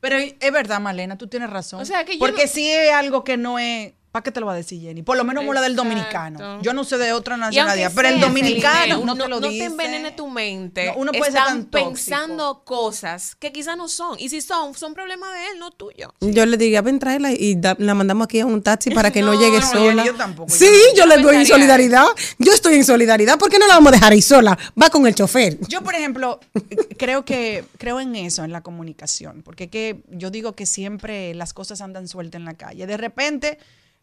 [0.00, 1.80] Pero es verdad, Malena, tú tienes razón.
[1.80, 3.92] O sea, que yo Porque no- si es algo que no es.
[4.14, 5.02] ¿Para qué te lo va a decir Jenny?
[5.02, 5.90] Por lo menos mola del Exacto.
[5.90, 6.62] dominicano.
[6.62, 9.64] Yo no sé de otra nacionalidad, pero el dominicano no te lo dice.
[9.64, 10.86] envenene tu mente.
[10.86, 11.88] No, uno puede ser Están tan tóxico.
[11.90, 14.16] pensando cosas que quizás no son.
[14.20, 16.14] Y si son, son problemas de él, no tuyo.
[16.20, 19.20] Yo le diría, ven, tráela y da- la mandamos aquí a un taxi para que
[19.22, 20.04] no, No, llegue no, sola.
[20.04, 22.06] yo tampoco, Sí, yo, Yo le doy en solidaridad.
[22.38, 23.36] Yo estoy en solidaridad.
[23.36, 24.56] ¿Por qué no la vamos a dejar ahí sola?
[24.80, 25.58] Va con el chofer.
[25.66, 26.38] Yo, por ejemplo,
[26.98, 31.52] creo que creo en eso, en la comunicación, porque que yo digo que siempre las
[31.52, 32.86] cosas andan sueltas en la calle.
[32.86, 33.58] De repente,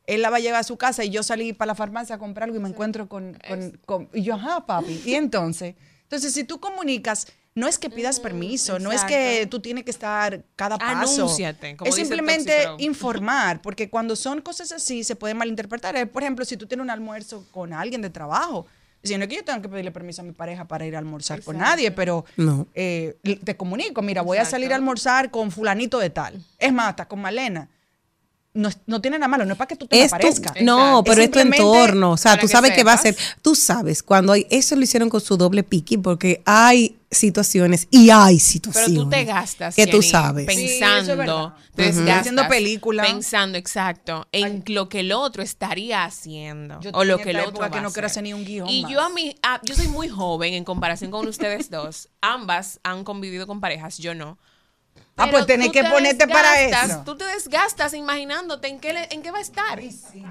[0.08, 2.20] él la va a llevar a su casa y yo salí para la farmacia a
[2.20, 5.02] comprar algo y me encuentro con, con- con- y yo, ajá, papi.
[5.06, 9.60] Y entonces, entonces si tú comunicas, no es que pidas permiso, no es que tú
[9.60, 11.24] tienes que estar cada paso.
[11.24, 15.96] Anúnciate, como es dice simplemente informar, porque cuando son cosas así se pueden malinterpretar.
[15.98, 18.66] Eh, Por ejemplo, si tú tienes un almuerzo con alguien de trabajo,
[19.04, 21.00] si no es que yo tenga que pedirle permiso a mi pareja para ir a
[21.00, 22.68] almorzar con nadie, pero No.
[22.74, 26.42] eh, te comunico, mira, voy a salir a almorzar con fulanito de tal.
[26.60, 27.68] Es más, hasta con Malena.
[28.54, 31.22] No, no tiene nada malo, no es para que tú te Es tu- no, pero
[31.22, 32.12] Es es tu entorno.
[32.12, 33.16] O sea, tú que sabes que va a ser.
[33.42, 34.46] Tú sabes, cuando hay.
[34.50, 38.94] Eso lo hicieron con su doble piqui porque hay situaciones y hay Pero situaciones.
[38.96, 39.76] tú te gastas.
[39.76, 40.54] Que tú sabes.
[40.54, 41.54] Sí, es Pensando.
[41.76, 43.04] te desgastas Haciendo película.
[43.04, 46.80] Pensando, exacto, en lo que el otro estaría haciendo.
[46.82, 48.24] Yo o lo que el otro va que no quiero hacer.
[48.24, 48.92] ni un guion Y más.
[48.92, 52.10] yo a mí, ah, yo soy muy joven en comparación con ustedes dos.
[52.20, 54.38] Ambas han convivido con parejas, yo no.
[55.18, 57.04] Ah, Pero pues tenés que te ponerte para eso.
[57.06, 59.80] Tú te desgastas imaginándote en qué, le- en qué va a estar.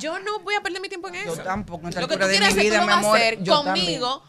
[0.01, 1.37] Yo no voy a perder mi tiempo en eso.
[1.37, 2.99] Yo tampoco, en Lo que tú quieras mi hacer, tú vida, lo mi vas a
[3.01, 4.23] amor, hacer yo conmigo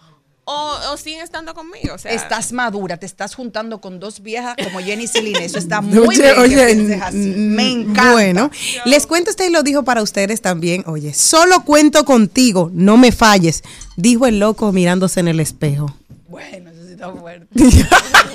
[0.43, 1.95] o, o siguen estando conmigo.
[1.95, 5.45] O sea, Estás madura, te estás juntando con dos viejas como Jenny y Celine.
[5.45, 7.15] Eso está muy Oye, bien oye, así.
[7.17, 8.11] mm, Me encanta.
[8.11, 8.51] Bueno,
[8.85, 10.83] les cuento usted y lo dijo para ustedes también.
[10.85, 13.63] Oye, solo cuento contigo, no me falles,
[13.95, 15.95] dijo el loco mirándose en el espejo.
[16.27, 17.47] Bueno, eso sí está fuerte.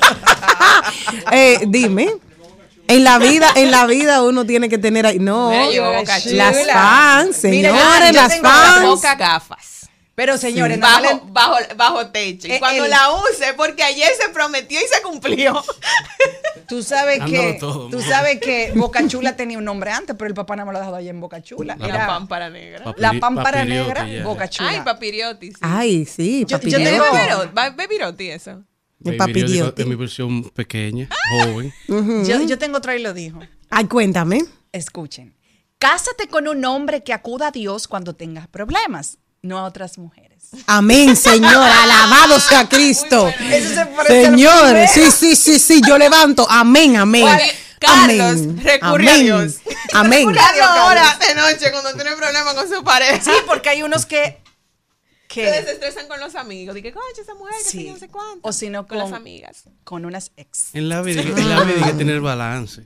[1.33, 2.11] Eh, dime.
[2.88, 5.18] En la vida, en la vida uno tiene que tener ahí.
[5.18, 6.52] No, las Chula.
[6.72, 8.87] fans, señores, yo las tengo fans.
[8.87, 9.72] boca gafas.
[10.14, 12.48] Pero señores, Bajo, bajo, bajo techo.
[12.48, 15.62] Y Eh, cuando el- la use, porque ayer se prometió y se cumplió.
[16.68, 20.29] tú sabes Dándolo que todo, tú sabes que Boca Chula tenía un nombre antes, pero
[20.29, 21.76] el papá no me lo ha dejado allá en Boca Chula.
[21.79, 22.94] Y Era la pámpara negra.
[22.96, 24.22] La pámpara negra, ya.
[24.24, 24.70] Boca Chula.
[24.70, 25.55] Ay, papiriotis.
[25.55, 25.61] sí.
[25.61, 26.85] Ay, sí, Yo- yo papiriote.
[27.52, 28.62] tengo- bebiroti eso.
[29.04, 29.52] El papiriote.
[29.52, 31.72] Dios, En mi versión pequeña, joven.
[32.26, 33.40] yo, yo tengo otra y lo dijo.
[33.70, 34.44] Ay, cuéntame.
[34.72, 35.35] Escuchen.
[35.78, 40.48] Cásate con un hombre que acuda a Dios cuando tengas problemas, no a otras mujeres.
[40.66, 41.52] Amén, Señor.
[41.54, 43.30] Alabado sea Cristo.
[43.37, 44.87] Se primero.
[44.92, 46.46] sí, sí, sí, sí, yo levanto.
[46.48, 47.24] Amén, amén.
[47.24, 48.61] Oye, Carlos Amén.
[48.62, 49.24] recurre a Amén.
[49.24, 49.56] Dios.
[49.92, 50.32] Amén.
[50.32, 53.20] Carlos ahora de noche cuando tiene problemas con su pareja.
[53.22, 54.38] Sí, porque hay unos que
[55.37, 56.75] Se que desestresan con los amigos.
[56.75, 57.79] Dije, coche, esa mujer que Sí.
[57.83, 57.90] sí.
[57.90, 58.49] no sé cuánto.
[58.49, 59.64] O si no, con las con- amigas.
[59.85, 60.75] con unas ex.
[60.75, 62.83] En la vida, en la vida hay que tener balance.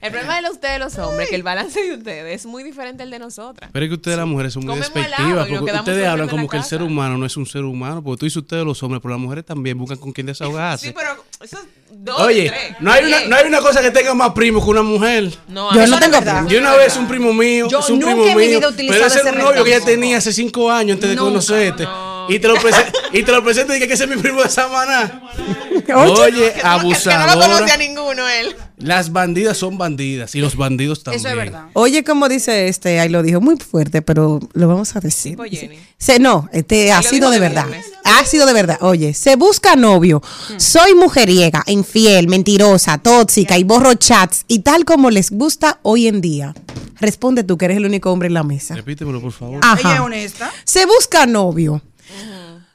[0.00, 3.10] El problema de ustedes, los hombres, que el balance de ustedes es muy diferente al
[3.10, 3.70] de nosotras.
[3.72, 5.48] Pero es que ustedes las mujeres son muy Comemos despectivas.
[5.48, 8.02] Porque ustedes hablan como que el ser humano no es un ser humano.
[8.02, 10.88] Porque tú dices ustedes los hombres, pero las mujeres también buscan con quién desahogarse.
[10.88, 14.14] Sí, pero esos dos, Oye, tres, no hay, una, no hay una cosa que tenga
[14.14, 15.30] más primos que una mujer.
[15.48, 16.48] No, Yo eso no tengo primo.
[16.48, 19.06] Yo una vez un primo mío, Yo es un nunca primo mío, he utilizado pero
[19.06, 19.94] ese era ese un novio que ya recurso.
[19.94, 21.86] tenía hace cinco años antes de conocerte.
[22.30, 24.48] Y te lo presento, y te lo presento y que ese es mi primo de
[24.48, 25.22] Samaná.
[25.96, 27.34] Oye, Es que no lo abusadora.
[27.34, 28.54] conoce a ninguno él.
[28.78, 31.20] Las bandidas son bandidas y los bandidos también.
[31.20, 31.64] Eso es verdad.
[31.74, 35.32] Oye, como dice este, ahí lo dijo muy fuerte, pero lo vamos a decir.
[35.32, 35.78] Tipo Jenny.
[35.98, 37.66] Se, no, este ha sido de verdad.
[37.66, 37.86] viernes.
[38.04, 38.78] Ha sido de verdad.
[38.80, 40.22] Oye, se busca novio.
[40.56, 46.20] Soy mujeriega, infiel, mentirosa, tóxica y borro chats y tal como les gusta hoy en
[46.20, 46.54] día.
[47.00, 48.76] Responde tú, que eres el único hombre en la mesa.
[48.76, 49.60] Repítemelo, por favor.
[49.62, 49.78] Ajá.
[49.80, 50.52] Ella es honesta.
[50.64, 51.82] Se busca novio.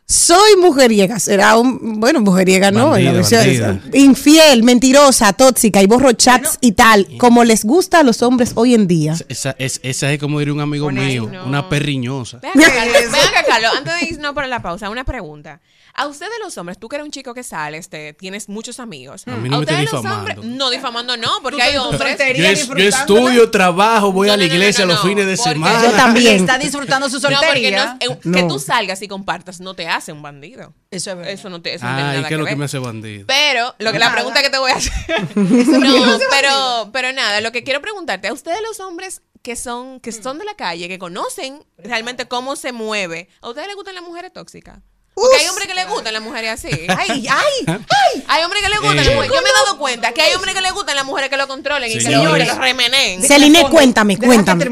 [0.08, 3.98] Soy mujeriega, será un, bueno, mujeriega no, en la Bandida, versión- bandida.
[3.98, 8.76] infiel, mentirosa, tóxica y borro chats y tal, como les gusta a los hombres hoy
[8.76, 9.16] en día.
[9.30, 11.46] Esa, es, esa es como diría un amigo mío, no.
[11.48, 12.38] una perriñosa.
[12.38, 15.60] Ven acá, Carlos, ven acá, Carlos, antes de irnos para la pausa, una pregunta.
[15.98, 19.26] A ustedes los hombres, tú que eres un chico que sales, este, tienes muchos amigos.
[19.28, 20.18] A mí no me ustedes los difamando.
[20.34, 22.18] hombres, no difamando no, porque hay hombres.
[22.38, 25.26] Yo, es- yo estudio, trabajo, voy No, a la no, no, iglesia no, los fines
[25.26, 25.82] de semana.
[25.84, 26.36] Yo también.
[26.36, 27.98] Está disfrutando su soltería.
[28.02, 30.74] no- eh, que tú salgas y compartas no te hace un bandido.
[30.92, 31.32] Eso es verdad.
[31.32, 32.58] Eso no te eso tiene Ay, nada ¿qué es lo que ver.
[32.58, 33.26] me hace bandido?
[33.28, 34.92] Pero, lo que la pregunta que te voy a hacer.
[35.36, 40.12] no, pero, pero nada, lo que quiero preguntarte, a ustedes los hombres que son, que
[40.12, 44.04] son de la calle, que conocen realmente cómo se mueve, ¿a ustedes les gustan las
[44.04, 44.80] mujeres tóxicas?
[45.16, 46.68] Porque hay hombres que le gustan las mujeres así.
[46.90, 48.24] Ay, ay, ay.
[48.28, 49.04] Hay hombres que le gustan Eh.
[49.06, 49.32] las mujeres.
[49.34, 51.48] Yo me he dado cuenta que hay hombres que le gustan las mujeres que lo
[51.48, 52.26] controlen y que Señores.
[52.26, 53.22] lo, que lo remenen.
[53.24, 54.66] Celine, cuéntame, cuéntame.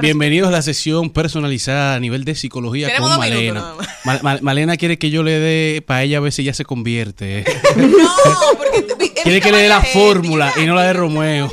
[0.00, 3.74] bienvenidos a la sesión personalizada a nivel de psicología Tenemos con Malena.
[4.42, 7.44] Malena quiere que yo le dé para ella a ver si ella se convierte.
[7.76, 8.10] No,
[8.56, 11.48] porque tú- quiere que le dé la fórmula y no la de Romeo.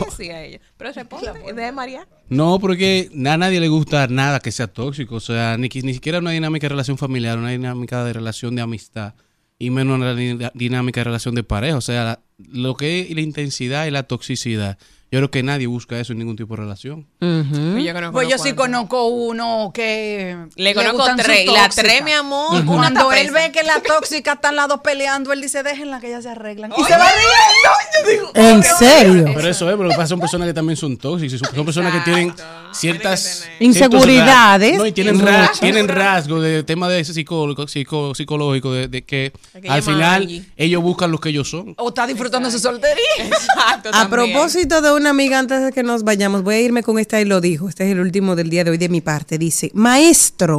[1.56, 2.08] De María.
[2.30, 5.15] No, porque a nadie le gusta nada que sea tóxico.
[5.15, 8.62] O sea, ni, ni siquiera una dinámica de relación familiar, una dinámica de relación de
[8.62, 9.13] amistad.
[9.60, 11.78] Y menos una di- dinámica de relación de pareja.
[11.78, 12.19] O sea, la-
[12.52, 14.78] lo que es la intensidad y la toxicidad.
[15.13, 17.06] Yo creo que nadie busca eso en ningún tipo de relación.
[17.19, 20.36] Pues yo, conozco Pues yo unos sí conozco uno que.
[20.56, 21.43] Le conozco tres.
[21.45, 22.65] Y la tres, mi amor.
[22.65, 26.23] Cuando él ve que la tóxica están las dos peleando, él dice, déjenla que ellas
[26.23, 26.71] se arreglan.
[26.76, 27.69] Y se va riendo.
[28.06, 29.26] Yo digo, ¿En serio?
[29.36, 31.39] Pero eso es, pero lo que pasa son personas que también son tóxicas.
[31.41, 32.34] Son son personas que tienen
[32.71, 34.71] ciertas Inseguridades.
[34.71, 34.78] rasgos.
[34.80, 35.30] No, y tienen, Muchos.
[35.30, 39.32] ra- tienen rasgos de tema de psicólogo, psico- psicológico, de, de que
[39.69, 41.76] al final ellos buscan lo que ellos son.
[41.78, 43.04] o está disfrutando su soltería.
[43.19, 43.91] Exacto.
[43.93, 47.22] A propósito de una amiga, antes de que nos vayamos, voy a irme con esta
[47.22, 47.70] y lo dijo.
[47.70, 49.38] Este es el último del día de hoy de mi parte.
[49.38, 50.58] Dice, maestro,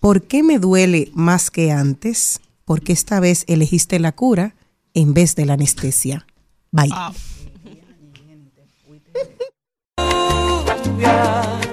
[0.00, 2.40] ¿por qué me duele más que antes?
[2.64, 4.54] Porque esta vez elegiste la cura
[4.94, 6.26] en vez de la anestesia.
[6.70, 6.90] Bye.
[10.84, 11.63] Dime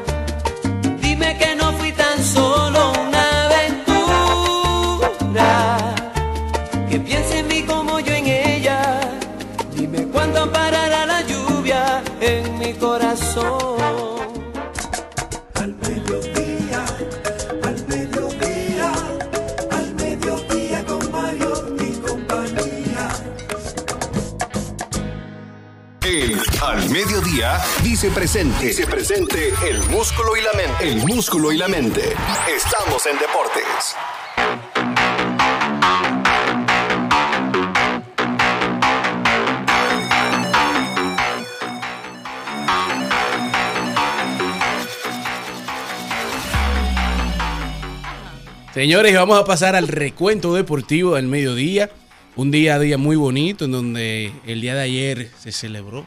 [27.03, 28.67] Mediodía dice presente.
[28.67, 30.87] Dice presente el músculo y la mente.
[30.87, 32.13] El músculo y la mente.
[32.55, 33.95] Estamos en deportes.
[48.75, 51.89] Señores, vamos a pasar al recuento deportivo del mediodía.
[52.35, 56.05] Un día a día muy bonito en donde el día de ayer se celebró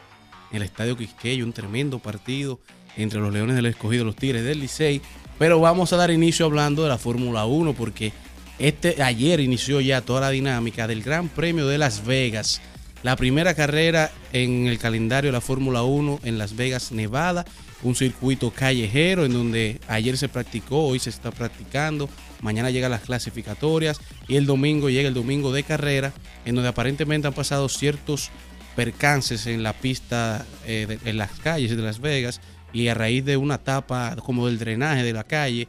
[0.54, 2.60] en el Estadio Quisqueyo un tremendo partido
[2.96, 5.02] entre los Leones del Escogido y los Tigres del Licey.
[5.36, 8.12] Pero vamos a dar inicio hablando de la Fórmula 1 porque
[8.60, 12.60] este ayer inició ya toda la dinámica del Gran Premio de Las Vegas.
[13.02, 17.44] La primera carrera en el calendario de la Fórmula 1 en Las Vegas, Nevada.
[17.82, 22.08] Un circuito callejero en donde ayer se practicó, hoy se está practicando.
[22.40, 26.12] Mañana llegan las clasificatorias y el domingo llega el domingo de carrera,
[26.44, 28.30] en donde aparentemente han pasado ciertos
[28.74, 32.40] percances en la pista, eh, en las calles de Las Vegas,
[32.72, 35.68] y a raíz de una tapa como del drenaje de la calle,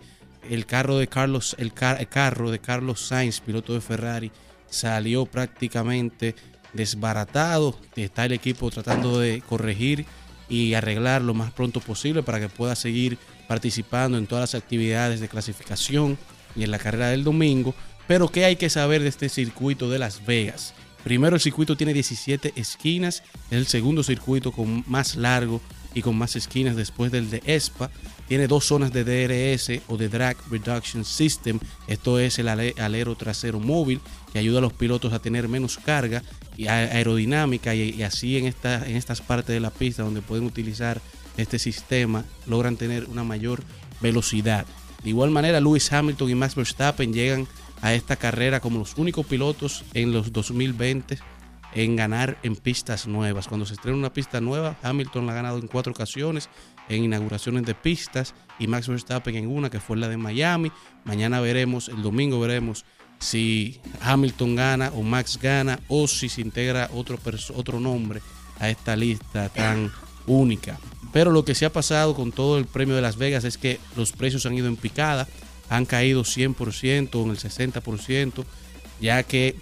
[0.49, 4.31] el carro de Carlos, el, el carro de Carlos Sainz, piloto de Ferrari,
[4.69, 6.35] salió prácticamente
[6.73, 7.79] desbaratado.
[7.95, 10.05] Está el equipo tratando de corregir
[10.49, 15.19] y arreglar lo más pronto posible para que pueda seguir participando en todas las actividades
[15.19, 16.17] de clasificación
[16.55, 17.73] y en la carrera del domingo.
[18.07, 20.73] Pero ¿qué hay que saber de este circuito de Las Vegas?
[21.05, 25.61] Primero, el circuito tiene 17 esquinas, es el segundo circuito con más largo
[25.93, 27.91] y con más esquinas después del de ESPA.
[28.27, 31.59] Tiene dos zonas de DRS o de Drag Reduction System.
[31.87, 34.01] Esto es el ale- alero trasero móvil
[34.33, 36.23] que ayuda a los pilotos a tener menos carga
[36.57, 40.45] y aerodinámica y, y así en, esta, en estas partes de la pista donde pueden
[40.45, 40.99] utilizar
[41.37, 43.63] este sistema logran tener una mayor
[44.01, 44.65] velocidad.
[45.03, 47.47] De igual manera, Lewis Hamilton y Max Verstappen llegan
[47.81, 51.17] a esta carrera como los únicos pilotos en los 2020
[51.73, 53.47] en ganar en pistas nuevas.
[53.47, 56.49] Cuando se estrena una pista nueva, Hamilton la ha ganado en cuatro ocasiones
[56.87, 60.71] en inauguraciones de pistas y Max Verstappen en una que fue la de Miami.
[61.03, 62.85] Mañana veremos, el domingo veremos
[63.19, 67.17] si Hamilton gana o Max gana o si se integra otro,
[67.53, 68.21] otro nombre
[68.59, 69.91] a esta lista tan
[70.27, 70.77] única.
[71.11, 73.79] Pero lo que se ha pasado con todo el premio de Las Vegas es que
[73.95, 75.27] los precios han ido en picada,
[75.69, 78.45] han caído 100% en el 60%,
[79.01, 79.55] ya que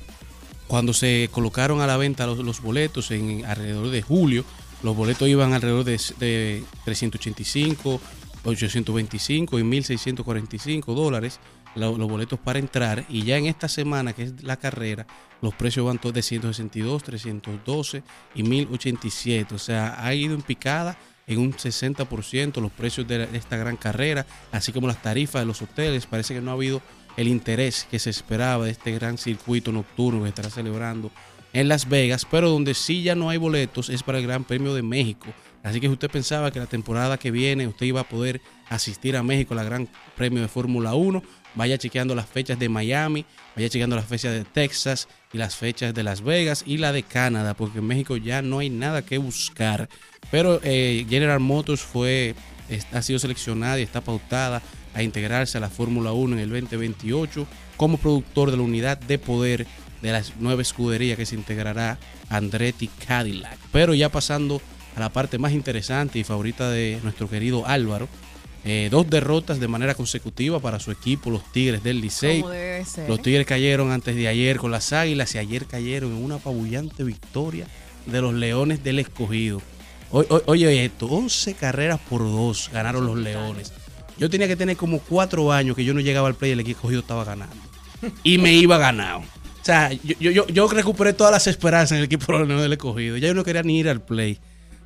[0.67, 4.43] cuando se colocaron a la venta los, los boletos en alrededor de julio,
[4.81, 8.01] los boletos iban alrededor de, de 385,
[8.43, 11.39] 825 y 1645 dólares
[11.75, 13.05] lo- los boletos para entrar.
[13.09, 15.07] Y ya en esta semana que es la carrera
[15.41, 18.03] los precios van todos de 162, 312
[18.35, 23.57] y 1087, o sea, ha ido en picada en un 60% los precios de, esta
[23.57, 26.81] gran carrera, así como las tarifas de los hoteles, parece que no ha habido
[27.17, 31.11] el interés que se esperaba de este gran circuito nocturno que estará celebrando
[31.53, 34.73] en Las Vegas, pero donde sí ya no hay boletos es para el Gran Premio
[34.73, 35.27] de México.
[35.63, 39.15] Así que si usted pensaba que la temporada que viene usted iba a poder asistir
[39.15, 41.23] a México, la Gran Premio de Fórmula 1,
[41.55, 45.93] vaya chequeando las fechas de Miami, vaya chequeando las fechas de Texas y las fechas
[45.93, 49.17] de Las Vegas y la de Canadá, porque en México ya no hay nada que
[49.17, 49.87] buscar.
[50.29, 52.35] Pero eh, General Motors fue,
[52.91, 54.61] ha sido seleccionada y está pautada
[54.93, 57.47] a integrarse a la Fórmula 1 en el 2028
[57.77, 59.65] como productor de la unidad de poder
[60.01, 61.97] de la nueva escudería que se integrará
[62.29, 63.57] Andretti Cadillac.
[63.71, 64.61] Pero ya pasando
[64.95, 68.07] a la parte más interesante y favorita de nuestro querido Álvaro,
[68.65, 72.41] eh, dos derrotas de manera consecutiva para su equipo, los Tigres del Licey.
[73.09, 77.03] Los Tigres cayeron antes de ayer con las Águilas y ayer cayeron en una apabullante
[77.03, 77.67] victoria
[78.05, 79.61] de los Leones del Escogido.
[80.11, 83.73] O- o- Oye esto, 11 carreras por dos ganaron los Leones.
[84.17, 86.59] Yo tenía que tener como cuatro años que yo no llegaba al play y el
[86.59, 87.55] equipo escogido estaba ganando.
[88.23, 89.19] Y me iba ganado.
[89.19, 92.47] O sea, yo, yo, yo, yo recuperé todas las esperanzas en el equipo de los
[92.47, 93.17] Leones del Escogido.
[93.17, 94.37] Ya yo no quería ni ir al play.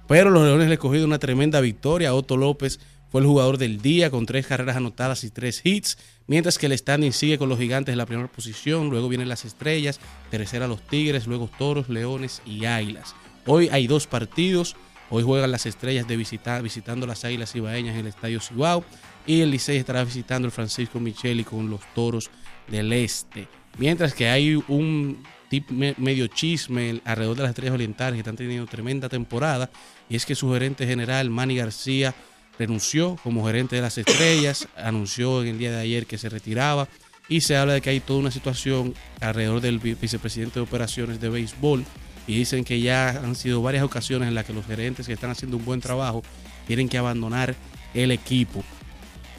[0.08, 2.14] Pero los Leones del Escogido una tremenda victoria.
[2.14, 2.80] Otto López
[3.12, 5.98] fue el jugador del día con tres carreras anotadas y tres hits.
[6.28, 8.90] Mientras que el standing sigue con los gigantes en la primera posición.
[8.90, 10.00] Luego vienen las estrellas.
[10.32, 11.28] Tercera los Tigres.
[11.28, 13.16] Luego Toros, Leones y Águilas.
[13.46, 14.76] Hoy hay dos partidos.
[15.10, 18.84] Hoy juegan las estrellas de visita- visitando las Águilas Ibaeñas en el Estadio Cibao.
[19.26, 22.30] Y el Licey estará visitando el Francisco Micheli con los Toros
[22.70, 23.48] del Este.
[23.78, 28.36] Mientras que hay un tip me- medio chisme alrededor de las estrellas orientales que están
[28.36, 29.70] teniendo tremenda temporada.
[30.10, 32.14] Y es que su gerente general, Manny García,
[32.58, 34.68] renunció como gerente de las estrellas.
[34.78, 36.88] anunció en el día de ayer que se retiraba.
[37.30, 41.20] Y se habla de que hay toda una situación alrededor del vi- vicepresidente de operaciones
[41.20, 41.84] de béisbol.
[42.26, 45.30] Y dicen que ya han sido varias ocasiones en las que los gerentes que están
[45.32, 46.24] haciendo un buen trabajo
[46.68, 47.56] tienen que abandonar
[47.94, 48.64] el equipo.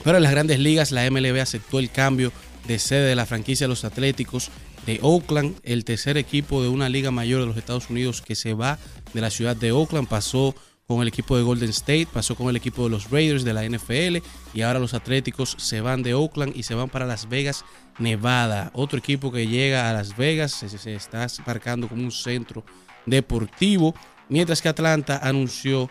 [0.04, 2.30] Pero en las grandes ligas, la MLB aceptó el cambio
[2.66, 4.50] de sede de la franquicia de los Atléticos
[4.89, 8.55] de Oakland, el tercer equipo de una liga mayor de los Estados Unidos que se
[8.55, 8.78] va
[9.12, 10.09] de la ciudad de Oakland.
[10.09, 10.55] Pasó
[10.86, 13.68] con el equipo de Golden State, pasó con el equipo de los Raiders de la
[13.68, 17.66] NFL y ahora los Atléticos se van de Oakland y se van para Las Vegas,
[17.99, 18.70] Nevada.
[18.72, 22.64] Otro equipo que llega a Las Vegas se, se está marcando como un centro
[23.05, 23.95] deportivo,
[24.30, 25.91] mientras que Atlanta anunció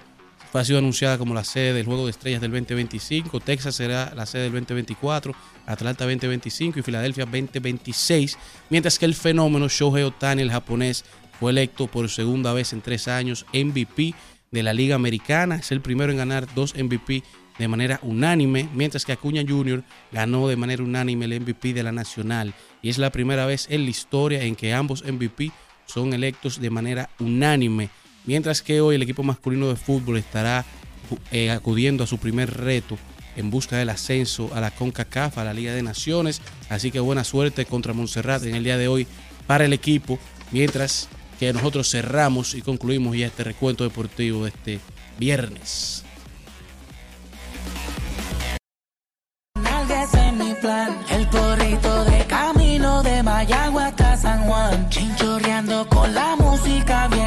[0.54, 3.39] ha sido anunciada como la sede del Juego de Estrellas del 2025.
[3.39, 5.36] Texas será la sede del 2024,
[5.68, 8.38] Atlanta 2025 y Filadelfia 2026.
[8.70, 11.05] Mientras que el fenómeno Shohei Otani, el japonés,
[11.39, 14.15] fue electo por segunda vez en tres años MVP
[14.49, 15.57] de la Liga Americana.
[15.57, 17.22] Es el primero en ganar dos MVP
[17.59, 19.84] de manera unánime, mientras que Acuña Jr.
[20.11, 22.53] ganó de manera unánime el MVP de la Nacional.
[22.82, 25.51] Y es la primera vez en la historia en que ambos MVP
[25.86, 27.89] son electos de manera unánime.
[28.26, 30.65] Mientras que hoy el equipo masculino de fútbol estará
[31.32, 32.97] eh, acudiendo a su primer reto
[33.38, 36.41] en busca del ascenso a la CONCACAF, a la Liga de Naciones.
[36.69, 39.07] Así que buena suerte contra Montserrat en el día de hoy
[39.45, 40.19] para el equipo.
[40.51, 41.07] Mientras
[41.39, 44.79] que nosotros cerramos y concluimos ya este recuento deportivo de este
[45.17, 46.03] viernes.
[51.09, 51.29] El
[52.05, 57.26] de camino de Mayagua hasta San Juan, chinchorreando con la música bien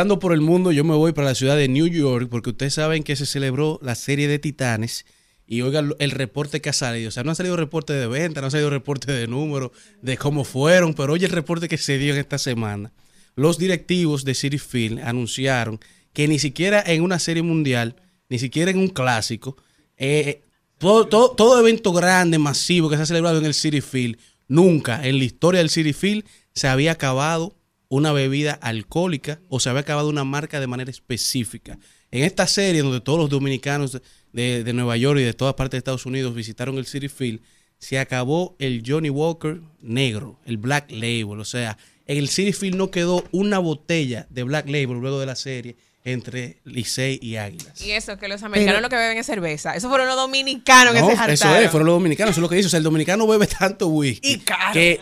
[0.00, 2.72] rodando por el mundo, yo me voy para la ciudad de New York porque ustedes
[2.72, 5.04] saben que se celebró la serie de Titanes
[5.46, 7.10] y oigan el reporte que ha salido.
[7.10, 10.16] O sea, no ha salido reporte de venta, no ha salido reporte de número, de
[10.16, 12.94] cómo fueron, pero oye el reporte que se dio en esta semana.
[13.36, 15.78] Los directivos de City Field anunciaron
[16.14, 17.96] que ni siquiera en una serie mundial,
[18.30, 19.58] ni siquiera en un clásico,
[19.98, 20.40] eh,
[20.78, 24.16] todo, todo, todo evento grande, masivo que se ha celebrado en el City Field,
[24.48, 26.24] nunca en la historia del City Field
[26.54, 27.59] se había acabado
[27.90, 31.78] una bebida alcohólica o se había acabado una marca de manera específica.
[32.12, 34.00] En esta serie, donde todos los dominicanos
[34.32, 37.40] de, Nueva York y de todas partes de Estados Unidos visitaron el City Field,
[37.78, 41.40] se acabó el Johnny Walker negro, el Black Label.
[41.40, 45.26] O sea, en el City Field no quedó una botella de Black Label luego de
[45.26, 47.80] la serie entre Licey y Águilas.
[47.82, 49.74] Y eso, que los americanos Pero- lo que beben es cerveza.
[49.76, 51.62] Eso fueron los dominicanos que No, se eso hartaron.
[51.64, 52.66] es, fueron los dominicanos, eso es lo que dice.
[52.68, 54.72] O sea, el dominicano bebe tanto whisky Y caro.
[54.72, 54.98] que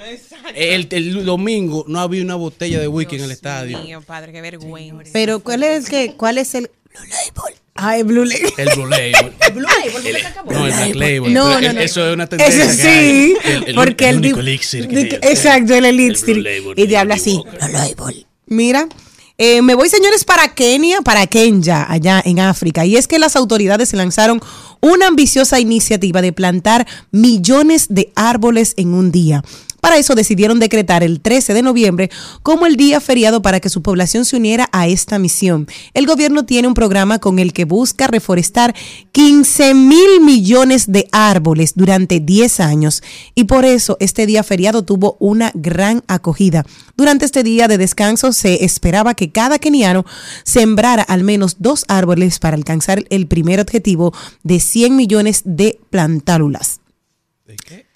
[0.57, 3.79] el, el domingo no había una botella de whisky en el estadio.
[3.83, 5.11] Mío, padre, qué vergüenza.
[5.13, 7.55] Pero ¿cuál es el que, cuál es el Blue Label?
[7.81, 8.53] Ah, el Blue Label.
[8.59, 9.33] El Blue Label.
[9.55, 10.51] Blue Label, ¿por qué se acabó?
[10.53, 11.33] No, el Black Label.
[11.33, 11.81] No, Pero no, el- no.
[11.81, 12.65] Eso es una tendencia.
[12.65, 13.27] Que hay.
[13.29, 16.45] sí, El- el- porque el el, único elixir que exacto, el elixir.
[16.77, 17.41] Y te habla así.
[17.45, 18.27] Blue Label.
[18.47, 18.89] Mira,
[19.41, 22.85] eh, me voy señores para Kenia, para Kenya, allá en África.
[22.85, 24.41] Y es que las autoridades lanzaron
[24.81, 29.45] una ambiciosa iniciativa de plantar millones de árboles en un día.
[29.81, 32.11] Para eso decidieron decretar el 13 de noviembre
[32.43, 35.69] como el día feriado para que su población se uniera a esta misión.
[35.95, 38.75] El gobierno tiene un programa con el que busca reforestar
[39.13, 43.03] 15 mil millones de árboles durante 10 años
[43.35, 46.65] y por eso este día feriado tuvo una gran acogida.
[46.97, 50.05] Durante este día de descanso se esperaba que cada keniano
[50.45, 54.13] sembrara al menos dos árboles para alcanzar el primer objetivo
[54.43, 56.81] de 100 millones de plantálulas
[57.47, 57.87] ¿De qué?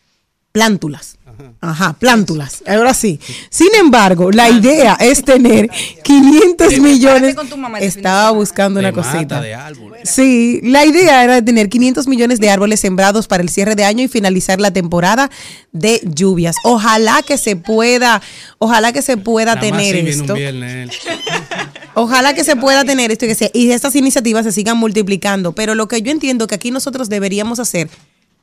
[0.52, 1.18] plántulas.
[1.60, 2.62] Ajá, plántulas.
[2.66, 3.20] Ahora sí.
[3.50, 5.68] Sin embargo, la idea es tener
[6.02, 7.34] 500 millones.
[7.86, 9.36] Estaba buscando una cosita.
[10.04, 14.02] Sí, la idea era tener 500 millones de árboles sembrados para el cierre de año
[14.04, 15.30] y finalizar la temporada
[15.72, 16.56] de lluvias.
[16.64, 18.20] Ojalá que se pueda,
[18.58, 20.34] ojalá que se pueda tener esto.
[21.94, 25.52] Ojalá que se pueda tener esto y que se- y estas iniciativas se sigan multiplicando.
[25.52, 27.90] Pero lo que yo entiendo que aquí nosotros deberíamos hacer,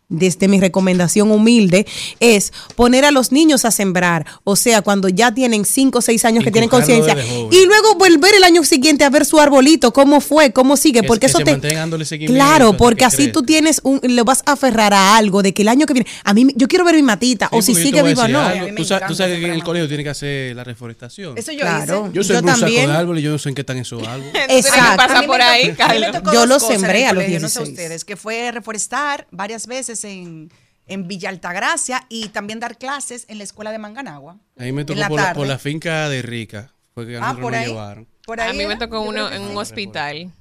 [0.10, 1.86] desde mi recomendación humilde,
[2.20, 4.26] es poner a los niños a sembrar.
[4.44, 7.16] O sea, cuando ya tienen 5 o 6 años que tienen conciencia.
[7.52, 11.02] Y luego volver el año siguiente a ver su arbolito, cómo fue, cómo sigue.
[11.02, 11.52] Que- Porque que eso se te.
[11.52, 14.00] mantengan dándole seguimiento Claro, porque que así tú tienes un.
[14.04, 16.10] Lo vas a aferrar a algo de que el año que viene.
[16.24, 17.48] A mí, yo quiero ver mi matita.
[17.52, 18.40] o si sigue viva o no.
[18.42, 18.68] algo.
[18.76, 21.38] Tú, sabes, tú sabes que en el colegio tiene que hacer la reforestación.
[21.38, 22.06] Eso yo, Claro.
[22.08, 22.16] hice.
[22.16, 22.90] Yo soy Yo también.
[22.90, 24.34] de árboles y yo no sé en qué están esos árboles.
[24.50, 26.32] Exacto.
[26.34, 27.70] Yo lo sembré a los colegio, No sé 16.
[27.70, 30.52] ustedes, que fue reforestar varias veces en,
[30.88, 34.38] en Villa Altagracia y también dar clases en la escuela de Manganagua.
[34.58, 35.40] A mí me tocó la por la, tarde.
[35.40, 36.72] por la finca de Rica.
[36.94, 37.68] Fue que a Ah, por ahí.
[37.68, 38.08] llevaron.
[38.26, 40.32] Por ahí A mí me tocó Yo uno en un hospital.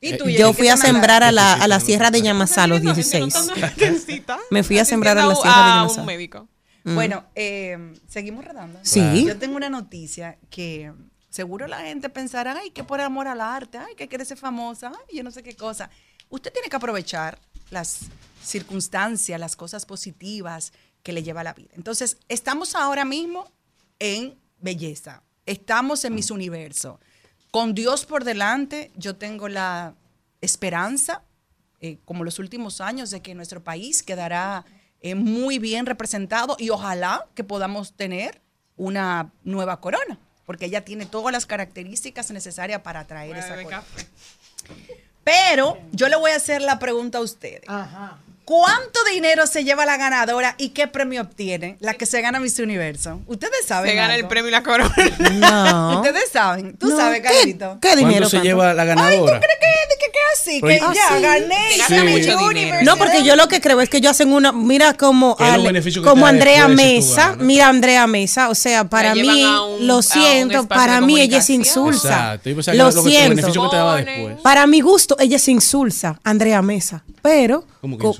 [0.00, 2.64] ¿Y Eh, tú, Yo Jenny, fui a sembrar a la, a la sierra de Yamasá
[2.64, 3.34] a los No, 16.
[3.34, 6.00] no, no, no, Me fui a sembrar a la sierra de Yamasá.
[6.00, 6.48] un médico.
[6.84, 8.78] Bueno, eh, seguimos redando.
[8.82, 9.24] Sí.
[9.26, 10.90] Yo tengo una noticia que
[11.28, 14.90] seguro la gente pensará, ay, que por amor al arte, ay, que quiere ser famosa,
[14.94, 15.90] ay, yo no sé qué cosa.
[16.30, 17.38] Usted tiene que aprovechar
[17.70, 17.98] las
[18.42, 20.72] circunstancias, las cosas positivas
[21.02, 21.70] que le lleva la vida.
[21.76, 23.50] Entonces, estamos ahora mismo
[23.98, 27.00] en belleza, estamos en mis universo.
[27.50, 29.94] Con Dios por delante, yo tengo la
[30.40, 31.22] esperanza,
[31.80, 34.64] eh, como los últimos años, de que nuestro país quedará
[35.00, 38.42] eh, muy bien representado y ojalá que podamos tener
[38.76, 43.84] una nueva corona, porque ella tiene todas las características necesarias para traer esa corona.
[45.24, 47.68] Pero yo le voy a hacer la pregunta a ustedes.
[48.48, 52.58] ¿Cuánto dinero se lleva la ganadora y qué premio obtiene la que se gana Miss
[52.58, 53.20] Universo?
[53.26, 53.90] Ustedes saben.
[53.90, 54.94] Se gana el premio y la corona.
[55.34, 55.98] No.
[56.00, 56.74] Ustedes saben.
[56.78, 57.76] Tú No, sabes, ¿qué- Carlito.
[57.78, 58.10] ¿Qué, dinero?
[58.12, 58.44] ¿Cuánto se tanto?
[58.48, 59.40] lleva la Ay, ¿tú ganadora?
[59.40, 60.60] crees que, que, que así?
[60.62, 61.22] Pero- Que ya Ah, sí.
[61.22, 61.68] gané.
[61.76, 62.46] Miss mucho dinero.
[62.46, 62.84] Universe.
[62.86, 65.62] No, porque yo lo que creo es que ellos hacen una, mira como ¿Qué es
[65.62, 70.66] lo Ale- como Andrea Mesa, mira Andrea Mesa, o sea, para mí, un- lo siento,
[70.66, 72.34] para mí ella es insulsa.
[72.42, 72.72] Exacto.
[72.72, 73.46] Yo Lo siento.
[73.52, 73.98] que te daba.
[74.42, 78.16] Para mi gusto, ella es insulsa, Andrea Mesa, pero ¿Cómo que co-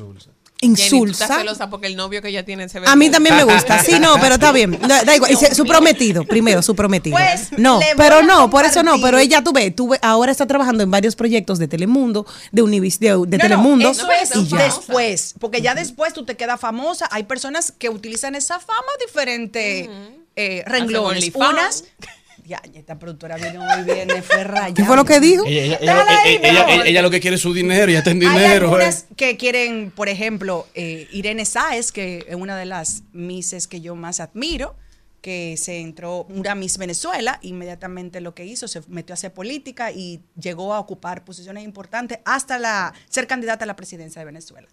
[0.61, 0.89] insulsa?
[0.89, 1.39] Jenny, tú estás insulsa.
[1.41, 3.83] celosa porque el novio que ella tiene se ve A mí también me gusta.
[3.83, 4.79] Sí, no, pero está bien.
[4.87, 5.31] Da, da igual.
[5.33, 7.17] Y se- su prometido, primero, su prometido.
[7.17, 9.01] Pues, no, pero no, por eso no.
[9.01, 12.63] Pero ella, tú ves, tú ves, ahora está trabajando en varios proyectos de Telemundo, de
[12.63, 13.91] Univis, de, de No, no, Telemundo.
[13.91, 14.65] eso es y ya.
[14.65, 17.09] después, porque ya después tú te quedas famosa.
[17.11, 19.89] Hay personas que utilizan esa fama a diferentes
[20.37, 21.31] eh, renglones.
[21.35, 21.85] Unas.
[22.49, 24.73] Ya, esta productora vino muy bien, me fue rayada.
[24.73, 25.45] ¿Qué fue lo que dijo?
[25.47, 26.71] Ella, ella- Dale ella- ahí, ella- mi amor.
[26.71, 28.65] ella- ella lo que quiere es su dinero, ya está en Hay dinero.
[28.69, 29.07] algunas eh.
[29.17, 33.95] que quieren, por ejemplo, eh, Irene Sáez, que es una de las misses que yo
[33.97, 34.75] más admiro,
[35.21, 39.91] que se entró, una Miss Venezuela, inmediatamente lo que hizo, se metió a hacer política
[39.93, 44.69] y llegó a ocupar posiciones importantes hasta la, ser candidata a la presidencia de Venezuela.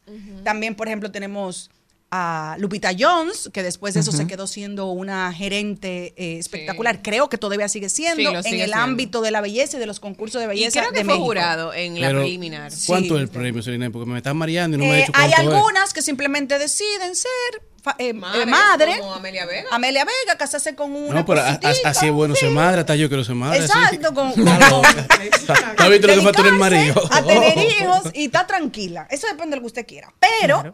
[0.46, 1.72] También, por ejemplo, tenemos
[2.12, 7.02] a Lupita Jones, que después de eso se quedó siendo una gerente eh, espectacular.
[7.02, 8.78] Creo que todavía sigue siendo Sí, en el siendo.
[8.78, 11.14] ámbito de la belleza y de los concursos de Y belleza creo que de fue
[11.16, 11.26] México.
[11.26, 12.72] jurado en la Pero, preliminar.
[12.88, 13.16] ¿Cuánto Sí.
[13.16, 13.90] es el premio, Selena?
[13.90, 15.40] Porque me están mareando y no me ha Eh, dicho hay es.
[15.40, 17.30] algunas que simplemente deciden ser
[18.00, 18.98] eh, eh, madre.
[19.00, 19.68] como Amelia Vega.
[19.72, 21.14] Amelia Vega, casarse con una.
[21.20, 22.42] No, pero a- a- cositita, así es bueno sí.
[22.42, 23.60] ser madre, hasta yo quiero ser madre.
[23.60, 23.66] así.
[23.66, 24.52] Exacto, con, con- ¿No
[25.78, 26.96] has visto lo que falta en el marido?
[27.12, 29.08] A tener hijos y está tranquila.
[29.12, 30.12] Eso depende de lo que usted quiera.
[30.20, 30.74] Pero,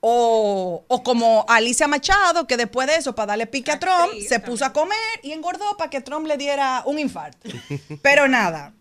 [0.00, 4.40] o, o como Alicia Machado, que después de eso, para darle pique a Trump, se
[4.40, 7.48] puso a comer y engordó para que Trump le diera un infarto.
[8.02, 8.72] Pero nada.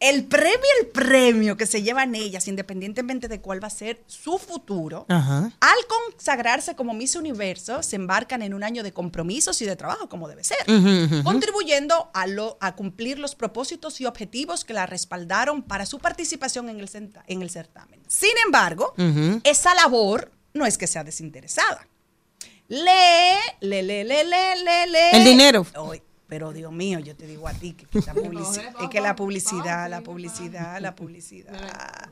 [0.00, 4.36] el premio, el premio que se llevan ellas, independientemente de cuál va a ser su
[4.38, 5.50] futuro, Ajá.
[5.60, 10.10] al consagrarse como Miss Universo, se embarcan en un año de compromisos y de trabajo,
[10.10, 10.58] como debe ser,
[11.24, 16.68] contribuyendo a, lo- a cumplir los propósitos y objetivos que la respaldaron para su participación
[16.68, 18.00] en el, centa- en el certamen.
[18.06, 18.92] Sin embargo,
[19.44, 21.86] esa labor no es que sea desinteresada.
[22.68, 22.78] Lee,
[23.60, 24.98] lee, lee, lee, lee, lee.
[25.12, 25.66] El dinero.
[25.90, 29.00] Ay, pero Dios mío, yo te digo a ti que, que la publici- es que
[29.00, 32.08] la publicidad, la publicidad, la publicidad.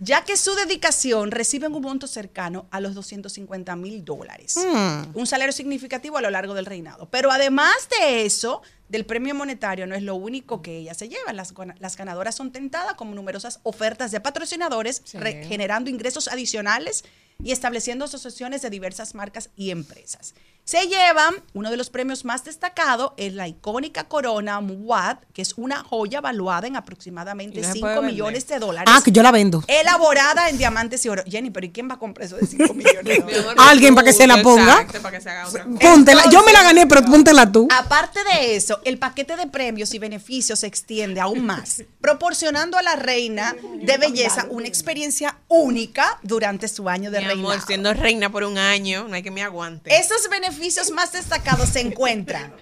[0.00, 4.56] Ya que su dedicación reciben un monto cercano a los 250 mil dólares.
[4.56, 5.16] Mm.
[5.16, 7.08] Un salario significativo a lo largo del reinado.
[7.10, 11.36] Pero además de eso, del premio monetario no es lo único que ellas se llevan.
[11.36, 17.04] Las, las ganadoras son tentadas con numerosas ofertas de patrocinadores, re- generando ingresos adicionales
[17.42, 20.34] y estableciendo asociaciones de diversas marcas y empresas.
[20.66, 25.52] Se llevan, uno de los premios más destacados es la icónica corona Muad, que es
[25.58, 28.12] una joya valuada en aproximadamente Y no se 5 puede vender.
[28.12, 28.90] millones de dólares.
[28.96, 29.62] Ah, que yo la vendo.
[29.68, 31.22] Elaborada en diamantes y oro.
[31.26, 33.54] Jenny, pero ¿y quién va a comprar eso de 5 millones de dólares?
[33.58, 34.80] Alguien para que se la ponga.
[34.80, 35.66] Exacto, para que se haga otra.
[35.66, 36.30] Póntela.
[36.30, 37.68] Yo me la gané, pero póntela tú.
[37.70, 42.82] Aparte de eso, el paquete de premios y beneficios se extiende aún más, proporcionando a
[42.82, 48.44] la reina de belleza una experiencia única durante su año de amor, siendo reina por
[48.44, 49.94] un año, no hay que me aguante.
[49.94, 50.53] Esos beneficios
[50.90, 52.52] más destacados se encuentran.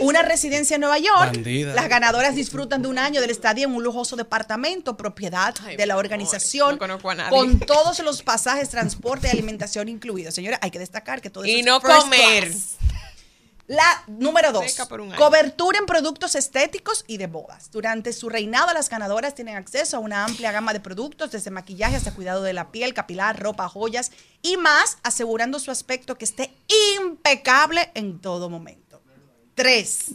[0.00, 1.34] Una residencia en Nueva York.
[1.34, 1.72] Bandida.
[1.72, 5.96] Las ganadoras disfrutan de un año del estadio en un lujoso departamento, propiedad de la
[5.96, 7.30] organización, no conozco a nadie.
[7.30, 10.34] con todos los pasajes, transporte y alimentación incluidos.
[10.34, 12.48] Señora, hay que destacar que todo eso Y es no first comer.
[12.48, 12.70] class.
[13.66, 14.76] La número dos,
[15.16, 17.70] cobertura en productos estéticos y de bodas.
[17.70, 21.96] Durante su reinado, las ganadoras tienen acceso a una amplia gama de productos, desde maquillaje
[21.96, 24.12] hasta cuidado de la piel, capilar, ropa, joyas
[24.42, 26.52] y más, asegurando su aspecto que esté
[27.00, 29.00] impecable en todo momento.
[29.54, 30.10] Tres.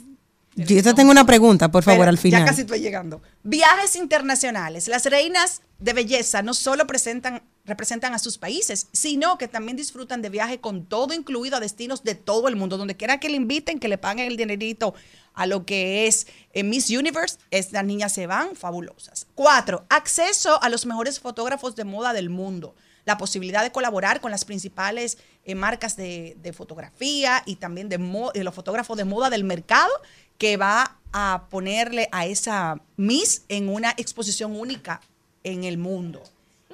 [0.55, 2.41] Yo te tengo una pregunta, por favor, al final.
[2.41, 3.21] Ya casi estoy llegando.
[3.43, 4.87] Viajes internacionales.
[4.87, 10.21] Las reinas de belleza no solo presentan, representan a sus países, sino que también disfrutan
[10.21, 12.77] de viaje con todo incluido a destinos de todo el mundo.
[12.77, 14.93] Donde quiera que le inviten, que le paguen el dinerito
[15.33, 19.27] a lo que es eh, Miss Universe, estas niñas se van fabulosas.
[19.35, 22.75] Cuatro, acceso a los mejores fotógrafos de moda del mundo.
[23.05, 28.43] La posibilidad de colaborar con las principales eh, marcas de, fotografía y también de, de
[28.43, 29.91] los fotógrafos de moda del mercado
[30.37, 35.01] que va a ponerle a esa Miss en una exposición única
[35.43, 36.23] en el mundo.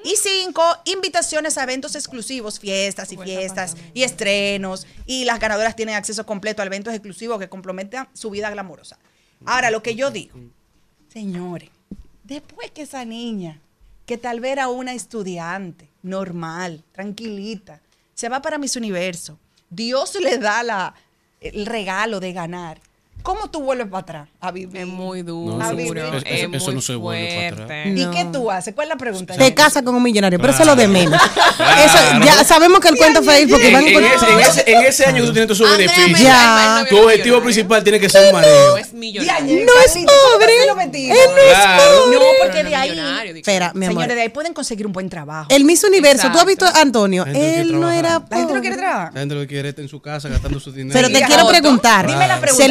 [0.05, 4.85] Y cinco, invitaciones a eventos exclusivos, fiestas y fiestas y estrenos.
[5.07, 8.99] Y las ganadoras tienen acceso completo a eventos exclusivos que complementan su vida glamorosa.
[9.47, 10.37] Ahora, lo que yo digo,
[11.11, 11.71] señores,
[12.23, 13.59] después que esa niña,
[14.05, 17.81] que tal vez era una estudiante normal, tranquilita,
[18.13, 19.39] se va para Miss Universo,
[19.71, 20.93] Dios le da la,
[21.41, 22.79] el regalo de ganar.
[23.25, 24.77] ¿Cómo tú vuelves para atrás a vivir?
[24.81, 25.57] Es muy duro.
[25.57, 25.97] No, A eso- vivir.
[25.97, 26.23] eso- es
[26.53, 27.87] eso- muy no se vuelve para atrás.
[27.87, 28.11] ¿Y No.
[28.11, 28.75] qué tú haces?
[28.75, 29.35] ¿Cuál es la pregunta?
[29.35, 31.19] Te casa con un millonario, pero eso es lo de menos.
[31.57, 31.81] Claro.
[31.85, 34.71] Eso, ya sabemos que el cuento fue ahí porque En, van en ese, en ese-
[34.71, 36.19] en ese año tú tienes todos sus beneficios.
[36.21, 36.85] Ya.
[36.87, 38.69] Tu es objetivo principal tiene que ser un mareo.
[38.71, 39.65] No es millonario.
[39.65, 40.53] No es pobre.
[40.63, 40.81] Él no
[41.37, 41.83] es Claro.
[42.05, 42.15] pobre.
[42.17, 42.99] No, porque de ahí.
[43.37, 43.97] Espera, mi amor.
[43.97, 45.47] señores, de ahí pueden conseguir un buen trabajo.
[45.49, 47.25] El Miss Universo, ¿tú has visto a Antonio?
[47.25, 49.13] Él no era La gente no quiere trabajar.
[49.13, 50.93] La gente lo quiere es en su casa gastando su dinero.
[50.93, 52.63] Pero te quiero preguntar, Dime la pregunta,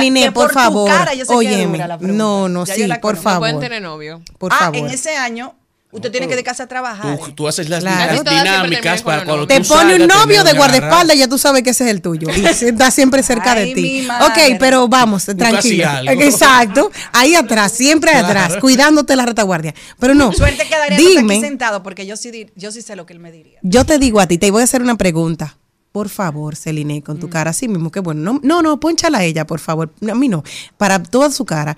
[0.44, 1.72] Por tu favor, cara yo sé que óyeme.
[1.78, 2.22] dura la pregunta.
[2.22, 3.16] No, no, Ya sí, la por.
[3.16, 3.60] No pueden favor.
[3.60, 4.22] tener novio.
[4.38, 4.76] Por ah, favor.
[4.76, 5.54] en ese año,
[5.90, 7.16] usted tiene que dedicarse a trabajar.
[7.18, 8.22] Tú, tú haces las Claro.
[8.24, 9.46] dinámicas para cuando.
[9.46, 12.02] Te tú pone un novio de guardaespaldas y ya tú sabes que ese es el
[12.02, 12.28] tuyo.
[12.36, 14.08] Y está siempre cerca Ay, de ti.
[14.22, 15.84] Ok, pero vamos, tranquilo.
[16.08, 16.90] Exacto.
[17.12, 19.74] Ahí atrás, siempre atrás, cuidándote la retaguardia.
[20.00, 20.32] Pero no.
[20.32, 23.06] Suerte que Darío no está aquí Dime, sentado porque yo sí, yo sí sé lo
[23.06, 23.58] que él me diría.
[23.62, 25.56] yo te digo a ti, te voy a hacer una pregunta.
[25.94, 27.20] Por favor, Celine, con Mm.
[27.20, 28.20] tu cara así mismo, que bueno.
[28.32, 29.94] No, no, no, pónchala a ella, por favor.
[30.10, 30.42] A mí no.
[30.76, 31.76] Para toda su cara.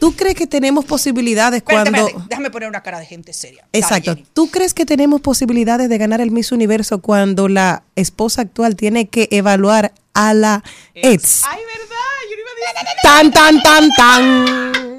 [0.00, 2.26] ¿Tú crees que tenemos posibilidades Espérate, cuando.
[2.28, 3.64] déjame poner una cara de gente seria.
[3.72, 4.16] Exacto.
[4.32, 9.06] ¿Tú crees que tenemos posibilidades de ganar el Miss Universo cuando la esposa actual tiene
[9.08, 10.64] que evaluar a la
[10.96, 11.44] ex?
[11.48, 11.96] Ay, verdad.
[12.30, 12.98] Yo no iba a decir.
[13.04, 14.91] Tan, tan, tan, tan.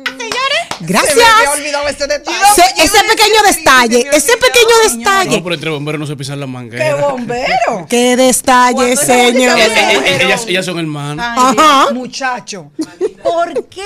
[0.79, 1.13] Gracias.
[1.13, 2.37] Se me había olvidado ese detalle.
[2.55, 5.37] Se- ese pequeño destalle, ese pequeño destalle.
[5.37, 6.81] No, pero entre bomberos no se pisan las mangas.
[6.81, 7.85] ¡Qué bombero!
[7.89, 9.57] ¡Qué destalle, Cuando señor!
[9.59, 9.71] Eh,
[10.05, 11.35] eh, ellas, ellas son hermanas.
[11.37, 11.91] Ay, Ajá.
[11.93, 12.71] muchacho.
[13.23, 13.85] ¿Por qué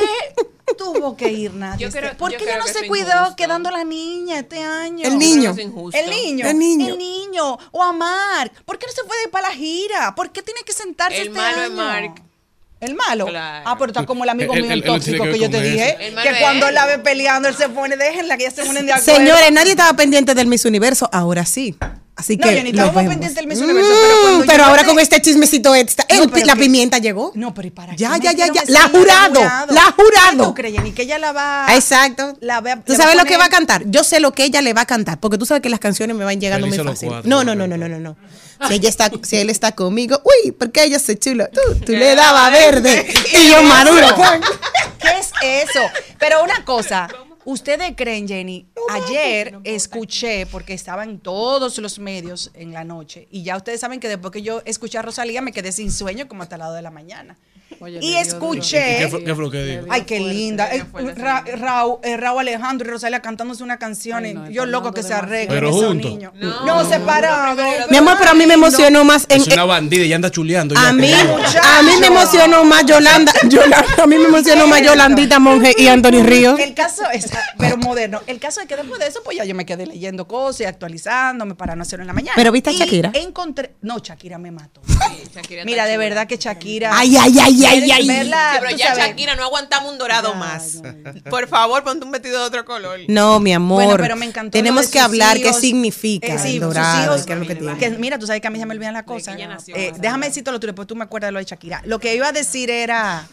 [0.77, 1.89] tuvo que ir nadie?
[2.17, 3.35] ¿Por qué ella no que se es cuidó injusto.
[3.35, 5.07] quedando la niña este año?
[5.07, 5.51] El niño.
[5.51, 5.57] Es.
[5.57, 6.47] El niño.
[6.47, 6.87] El niño.
[6.89, 7.57] El niño.
[7.71, 8.51] O a Mark.
[8.65, 10.13] ¿Por qué no se fue de para la gira?
[10.15, 11.75] ¿Por qué tiene que sentarse El este malo es año?
[11.75, 12.23] Mark.
[12.79, 13.25] El malo.
[13.25, 13.65] Claro.
[13.67, 15.97] Ah, pero está como el amigo mío el tóxico que que yo te dije.
[16.21, 16.75] Que cuando él.
[16.75, 19.15] la ve peleando, él se pone, déjenla que ya se ponen de acuerdo.
[19.15, 21.09] Señores, nadie estaba pendiente del Miss Universo.
[21.11, 21.75] Ahora sí.
[22.19, 22.93] Así No, que vemos.
[22.95, 26.29] pendientes del Miss Universo, pero Mm, pero ahora te- con este chismecito extra, No, el-
[26.31, 27.31] pero la que- pimienta llegó.
[27.35, 28.61] No, pero ¿y para Ya, qué ya, ya, ya.
[28.63, 30.43] esa La de jurado, la ¿Qué jurado.
[30.47, 30.93] tú crees, Jenny?
[30.93, 31.67] Que ella la va...
[31.75, 32.35] Exacto.
[32.41, 33.83] La va- ¿Tú sabes va lo que va a cantar?
[33.85, 36.17] Yo sé lo que ella le va a cantar, porque tú sabes que las canciones
[36.17, 37.09] me van llegando muy fácil.
[37.09, 38.15] cuatro, No, no, no, no, no, no, no.
[38.67, 41.47] Si ella está, si él está conmigo, uy, porque ella se chula.
[41.53, 44.07] Tú, tú le dabas verde y yo maduro.
[44.99, 45.81] ¿Qué es eso?
[46.17, 47.07] Pero una cosa,
[47.47, 48.67] ¿ustedes creen, Jenny?
[48.89, 53.99] Ayer escuché, porque estaba en todos los medios en la noche, y ya ustedes saben
[53.99, 56.73] que después que yo escuché a Rosalía me quedé sin sueño como hasta el lado
[56.73, 57.37] de la mañana.
[58.01, 58.95] Y escuché...
[58.97, 59.85] ¿Y qué fue, qué fue lo que dijo?
[59.89, 60.69] Ay, qué linda.
[60.73, 60.83] Eh,
[61.15, 64.25] Ra- Raúl, eh, Raúl Alejandro y Rosalía cantándose una canción.
[64.25, 66.11] y yo loco que se arreglen Pero juntos.
[66.11, 66.33] niños.
[66.65, 67.57] No, separados.
[67.89, 70.29] Mi amor, pero a mí me emocionó más en, Es una bandida y ya anda
[70.31, 70.75] chuleando.
[70.77, 75.39] a mí, a mí me emocionó más Yolanda, Yolanda, a mí me emocionó más Yolandita
[75.39, 76.59] Monge y Anthony Ríos.
[76.59, 78.21] El caso es, pero moderno.
[78.27, 80.65] El caso es que después de eso, pues ya yo me quedé leyendo cosas y
[80.65, 82.33] actualizándome para no hacerlo en la mañana.
[82.35, 83.11] ¿Pero viste a Y Shakira?
[83.13, 83.75] Encontré.
[83.81, 84.81] No, Shakira me mató.
[85.33, 86.91] Shakira Mira, de verdad que Shakira.
[86.97, 88.07] Ay, ay, ay, ay, ay.
[88.07, 89.05] verla, Sí, pero ya sabes.
[89.05, 90.81] Shakira no aguantamos un dorado más.
[91.29, 92.99] Por favor, ponte un vestido de otro color.
[93.07, 93.83] No, mi amor.
[93.85, 94.51] Bueno, pero me encantó.
[94.51, 97.55] Tenemos de que hablar qué significa Eh, sí, el dorado, hijos, qué es lo que
[97.55, 97.77] tiene.
[97.77, 99.35] que mira, tú sabes que a mí se me olvidan las cosas.
[99.35, 101.81] ella nació Eh, déjame decirte lo tuyo, después tú me acuerdas de lo de Shakira.
[101.85, 103.27] Lo que iba a decir era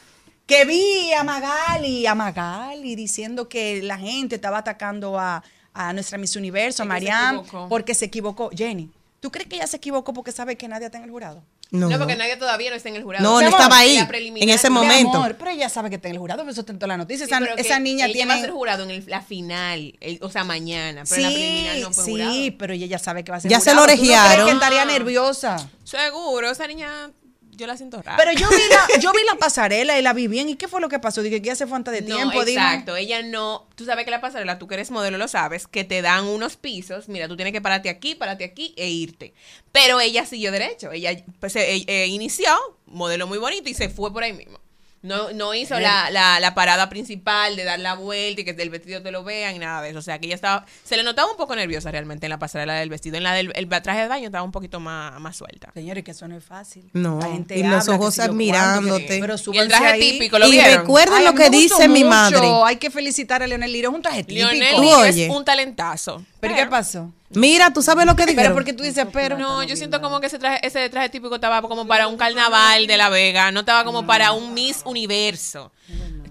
[0.46, 6.18] que vi a Magali, a Magali diciendo que la gente estaba atacando a, a nuestra
[6.18, 8.50] Miss Universo, a Mariam, porque se equivocó.
[8.54, 11.42] Jenny, ¿tú crees que ella se equivocó porque sabe que nadie está en el jurado?
[11.74, 13.24] No, No, porque nadie todavía no está en el jurado.
[13.24, 15.16] No, no estaba ahí, en ese momento.
[15.18, 16.96] amor, pero ella sabe que está en el jurado, por eso está en toda la
[16.96, 17.26] noticia.
[17.26, 18.32] Sí, esa pero esa niña ella tiene...
[18.32, 21.02] va a ser jurado en el- la final, el- o sea, mañana.
[21.08, 22.34] Pero en la preliminar no fue sí, jurado.
[22.58, 23.86] pero ella ya sabe que va a ser Ya se jurado.
[23.88, 24.46] lo ¿Tú no crees orejearon.
[24.46, 25.68] que estaría nerviosa.
[25.82, 27.10] Seguro, esa niña
[27.56, 28.16] yo la siento rara.
[28.16, 30.48] Pero yo vi la, yo vi la pasarela y la vi bien.
[30.48, 31.22] ¿Y qué fue lo que pasó?
[31.22, 32.44] Dije que ya se fue antes de No, tiempo.
[32.44, 32.60] dime.
[32.60, 32.96] exacto.
[32.96, 33.66] Ella no.
[33.74, 36.56] Tú sabes que la pasarela, tú que eres modelo, lo sabes, que te dan unos
[36.56, 37.08] pisos.
[37.08, 39.34] Mira, tú tienes que pararte aquí, pararte aquí e irte.
[39.72, 40.92] Pero ella siguió derecho.
[40.92, 42.50] Ella pues, eh, eh, inició,
[42.86, 44.58] modelo muy bonito, y se fue por ahí mismo.
[45.04, 48.70] No, no hizo la, la, la parada principal de dar la vuelta y que el
[48.70, 49.98] vestido te lo vean y nada de eso.
[49.98, 50.64] O sea, que ella estaba.
[50.82, 53.16] Se le notaba un poco nerviosa realmente en la pasarela del vestido.
[53.18, 55.70] En la del el traje de baño estaba un poquito más, más suelta.
[55.74, 56.88] Señores, que eso no es fácil.
[56.94, 59.18] No, La gente y los ojos admirándote.
[59.20, 60.00] Pero Y el traje ahí.
[60.12, 60.80] típico, ¿lo Y vieron?
[60.80, 62.10] recuerden Ay, lo que dice mi mucho.
[62.10, 62.48] madre.
[62.64, 63.90] Hay que felicitar a Leonel Liro.
[63.90, 64.48] Es un traje típico.
[64.50, 66.24] Lionel Tú Liro es un talentazo.
[66.40, 67.12] ¿Pero qué pasó?
[67.34, 68.44] Mira, tú sabes lo que dijeron.
[68.44, 69.38] Pero porque tú dices, pero.
[69.38, 72.86] No, yo siento como que ese traje, ese traje típico estaba como para un carnaval
[72.86, 75.72] de La Vega, no estaba como para un Miss Universo.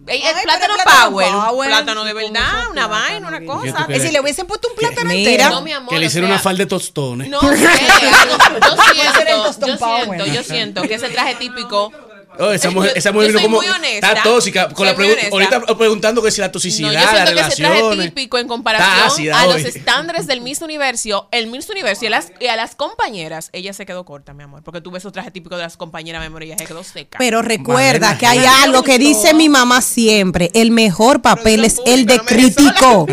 [0.05, 1.69] Ay, plátano Power, un Power.
[1.69, 3.85] plátano de verdad, una vaina, una ¿Qué cosa.
[3.87, 5.49] Es si le hubiesen puesto un plátano entero.
[5.49, 5.89] No, mi amor.
[5.89, 7.29] Que le o hicieron sea, una falda de tostones.
[7.29, 11.91] No sé, yo el siento, yo siento, yo siento que ese traje típico.
[12.39, 13.57] Oh, esa Yo- mujer, esa yo mujer vino soy como.
[13.57, 14.07] muy honesta.
[14.09, 14.69] Está tóxica.
[14.69, 15.55] Con la Soy muy pregu- honesta.
[15.57, 19.33] ahorita preguntando que si la No, toxicidad, yo siento que ese traje típico en comparación
[19.35, 22.75] a los estándares del Miss Universo, el Miss Universo y a, las, y a las
[22.75, 25.77] compañeras, ella se quedó corta, mi amor, porque tú ves esos trajes típicos de las
[25.77, 27.17] compañeras, mi amor, ella se quedó seca.
[27.19, 32.05] Pero recuerda que hay algo que dice mi mamá siempre, el mejor papel es el
[32.05, 33.07] de crítico.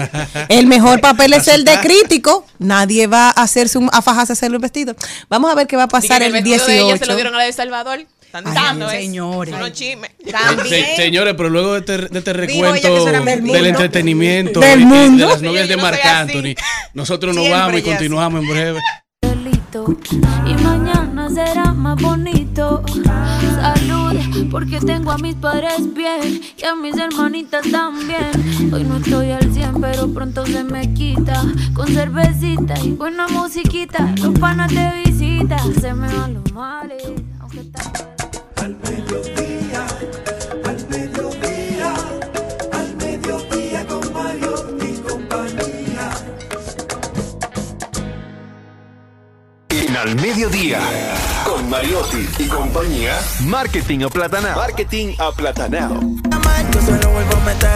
[0.49, 2.47] El mejor papel es el de crítico.
[2.59, 4.95] Nadie va a hacerse un, a fajarse a hacerle un vestido.
[5.29, 7.15] Vamos a ver qué va a pasar que el vestido de ella se lo 18.
[7.17, 8.07] dieron a la de Salvador.
[8.33, 9.01] Están dando, ¿eh?
[9.03, 9.53] señores.
[9.55, 10.11] Unos chismes.
[10.31, 10.69] También.
[10.69, 13.57] Se- señores, pero luego de este, de este recuento del del, mundo.
[13.67, 15.27] entretenimiento Del y- y mundo.
[15.27, 16.09] de las novias Sí, de no Marc así.
[16.09, 16.55] Anthony,
[16.95, 18.81] nosotros nos Siempre vamos y continuamos en breve.
[19.23, 19.97] delito
[20.47, 22.83] y mañana será más bonito.
[23.61, 28.31] Salud, porque tengo a mis padres bien y a mis hermanitas también.
[28.73, 31.43] Hoy no estoy al 100, pero pronto se me quita.
[31.75, 35.75] Con cervecita y buena musiquita, los panas te visitan.
[35.81, 37.03] Se me van los males,
[38.71, 39.85] Al mediodía,
[40.65, 41.95] al mediodía,
[42.73, 46.11] al mediodía con Mario y compañía.
[49.71, 50.79] En Al Mediodía,
[51.45, 54.61] con Mariotti y compañía, Marketing Aplatanado.
[54.61, 56.01] Marketing Aplatanado.
[56.73, 57.71] Yo se lo vuelvo a meter.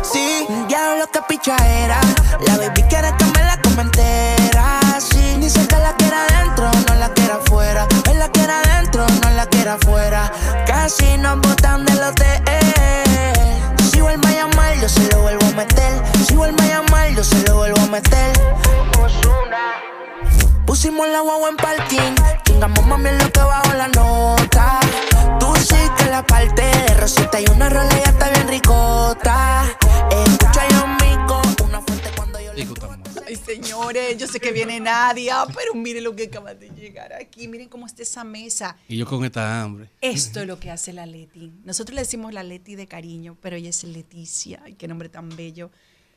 [0.00, 2.00] Sí, ya lo que picha era.
[2.46, 4.80] La baby quiere que me la coma entera.
[4.98, 7.86] Sí, dice que la quiera adentro, no la quiera afuera.
[8.10, 9.04] Él la quiera adentro,
[9.62, 10.32] quiera afuera.
[10.66, 12.42] Casi nos botan del hotel.
[13.92, 16.02] Si vuelve a llamar, yo se lo vuelvo a meter.
[16.26, 18.32] Si vuelve a llamar, yo se lo vuelvo a meter.
[20.66, 22.14] Pusimos la guagua en parking.
[22.44, 24.80] Chingamos mami en lo que bajo la nota.
[25.38, 29.62] Tú sí que la parte de Rosita y una rola ya está bien ricota.
[30.10, 31.01] Escucha yo
[33.26, 37.48] Ay, señores, yo sé que viene Nadia, pero miren lo que acaba de llegar aquí.
[37.48, 38.76] Miren cómo está esa mesa.
[38.88, 39.88] Y yo con esta hambre.
[40.00, 41.52] Esto es lo que hace la Leti.
[41.64, 44.60] Nosotros le decimos la Leti de cariño, pero ella es Leticia.
[44.64, 45.70] Ay, qué nombre tan bello.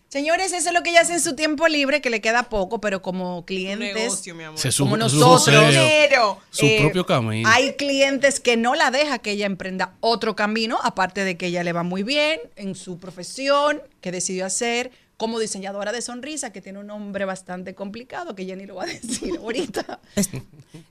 [0.07, 2.79] Señores, eso es lo que ella hace en su tiempo libre, que le queda poco,
[2.79, 4.59] pero como clientes, negocio, mi amor.
[4.59, 7.49] Se su- como su nosotros, joseo, su eh, propio camino.
[7.51, 11.63] hay clientes que no la deja que ella emprenda otro camino, aparte de que ella
[11.63, 16.61] le va muy bien en su profesión, que decidió hacer como diseñadora de sonrisa, que
[16.61, 19.99] tiene un nombre bastante complicado, que Jenny lo va a decir ahorita.
[20.15, 20.29] Es-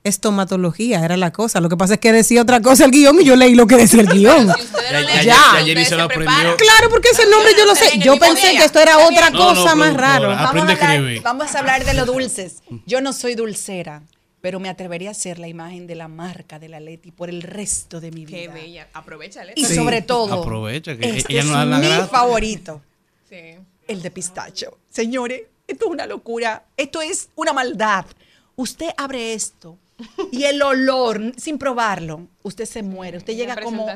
[0.03, 1.59] Estomatología era la cosa.
[1.61, 3.75] Lo que pasa es que decía otra cosa el guion y yo leí lo que
[3.75, 4.51] decía el guion.
[5.19, 6.55] Si Ya- Jenny se lo aprendió.
[6.57, 7.97] Claro, porque ese nombre yo lo sé.
[7.99, 9.89] Yo pensé que esto era otra cosa más.
[9.95, 11.21] Aprende vamos, a hablar, escribir.
[11.21, 12.63] vamos a hablar de los dulces.
[12.85, 14.03] Yo no soy dulcera,
[14.41, 17.41] pero me atrevería a ser la imagen de la marca de la Leti por el
[17.41, 18.37] resto de mi vida.
[18.37, 18.87] Qué bella.
[18.93, 19.53] Aprovechale.
[19.55, 19.75] Y Sí.
[19.75, 22.07] sobre todo, Aprovecha que este ella no es da la mi grasa.
[22.07, 22.81] favorito,
[23.29, 23.55] Sí.
[23.87, 24.77] El de pistacho.
[24.89, 28.05] Señores, esto es una locura, esto es una maldad.
[28.55, 29.77] Usted abre esto
[30.31, 33.17] y el olor, sin probarlo, usted se muere.
[33.17, 33.87] Usted llega como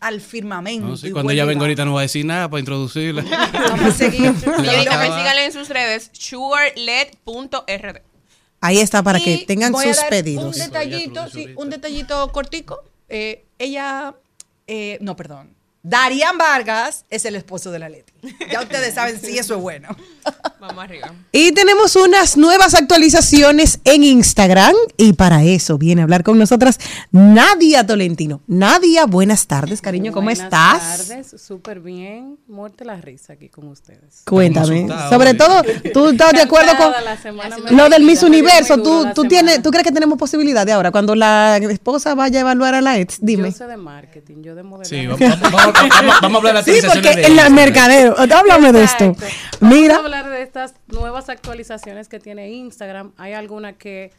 [0.00, 0.88] al firmamento.
[0.88, 3.22] No, sí, cuando ella venga ahorita no va a decir nada para introducirla.
[3.52, 4.34] Vamos a seguir.
[4.40, 8.02] Síganle en sus redes, sugarled.rd.
[8.60, 10.56] Ahí está para Y que tengan voy a sus dar pedidos.
[10.56, 12.84] Un detallito, sí, un detallito cortico.
[13.08, 14.14] Eh, ella,
[14.66, 15.54] eh, no, perdón.
[15.82, 18.11] Darían Vargas es el esposo de la Leti.
[18.50, 19.88] Ya ustedes saben si eso es bueno.
[20.60, 21.12] Vamos arriba.
[21.32, 26.78] Y tenemos unas nuevas actualizaciones en Instagram y para eso viene a hablar con nosotras
[27.10, 28.40] Nadia Tolentino.
[28.46, 31.06] Nadia, buenas tardes, cariño, ¿cómo Buenas estás?
[31.08, 32.38] tardes, súper bien.
[32.46, 34.22] Muerte la risa aquí con ustedes.
[34.24, 34.86] Cuéntame.
[35.10, 38.80] Sobre asustados, todo, ¿tú estás de acuerdo con la lo del Miss Universo?
[38.80, 40.92] ¿Tú, la tú, tienes, ¿Tú crees que tenemos posibilidad de ahora?
[40.92, 43.50] Cuando la esposa vaya a evaluar a la ex, dime.
[43.50, 45.00] Yo sé de marketing, yo de modelaje.
[45.00, 47.48] Sí, vamos, vamos- vamos- vamos- vamos a hablar de las Sí, porque de en la
[47.48, 48.11] Instagram.
[48.20, 48.38] Mercadero.
[48.38, 49.04] Háblame de esto.
[49.04, 49.96] Vamos Mira.
[49.96, 53.12] a hablar de estas nuevas actualizaciones que tiene Instagram.
[53.16, 54.12] Hay algunas que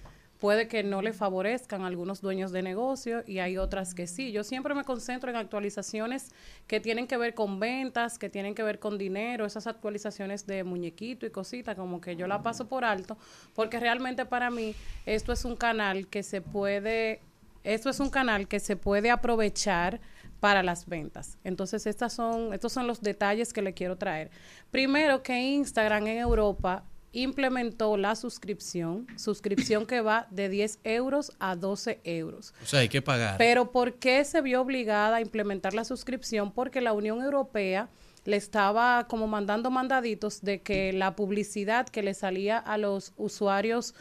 [0.44, 4.34] puede que no le favorezcan a algunos dueños de negocio y hay otras que sí.
[4.34, 6.32] Yo siempre me concentro en actualizaciones
[6.68, 10.66] que tienen que ver con ventas, que tienen que ver con dinero, esas actualizaciones de
[10.66, 13.18] muñequito y cositas, como que yo la paso por alto,
[13.56, 14.76] porque realmente para mí
[15.06, 17.22] esto es un canal que se puede,
[17.64, 20.02] esto es un canal que se puede aprovechar
[20.44, 21.38] para las ventas.
[21.46, 24.30] Entonces, estas son, estos son los detalles que le quiero traer.
[24.72, 26.84] Primero, que Instagram en Europa
[27.14, 32.54] implementó la suscripción, suscripción que va de 10 euros a 12 euros.
[32.62, 33.38] O sea, hay que pagar.
[33.38, 36.52] Pero ¿por qué se vio obligada a implementar la suscripción?
[36.52, 37.88] Porque la Unión Europea
[38.26, 43.96] le estaba como mandando mandaditos de que la publicidad que le salía a los usuarios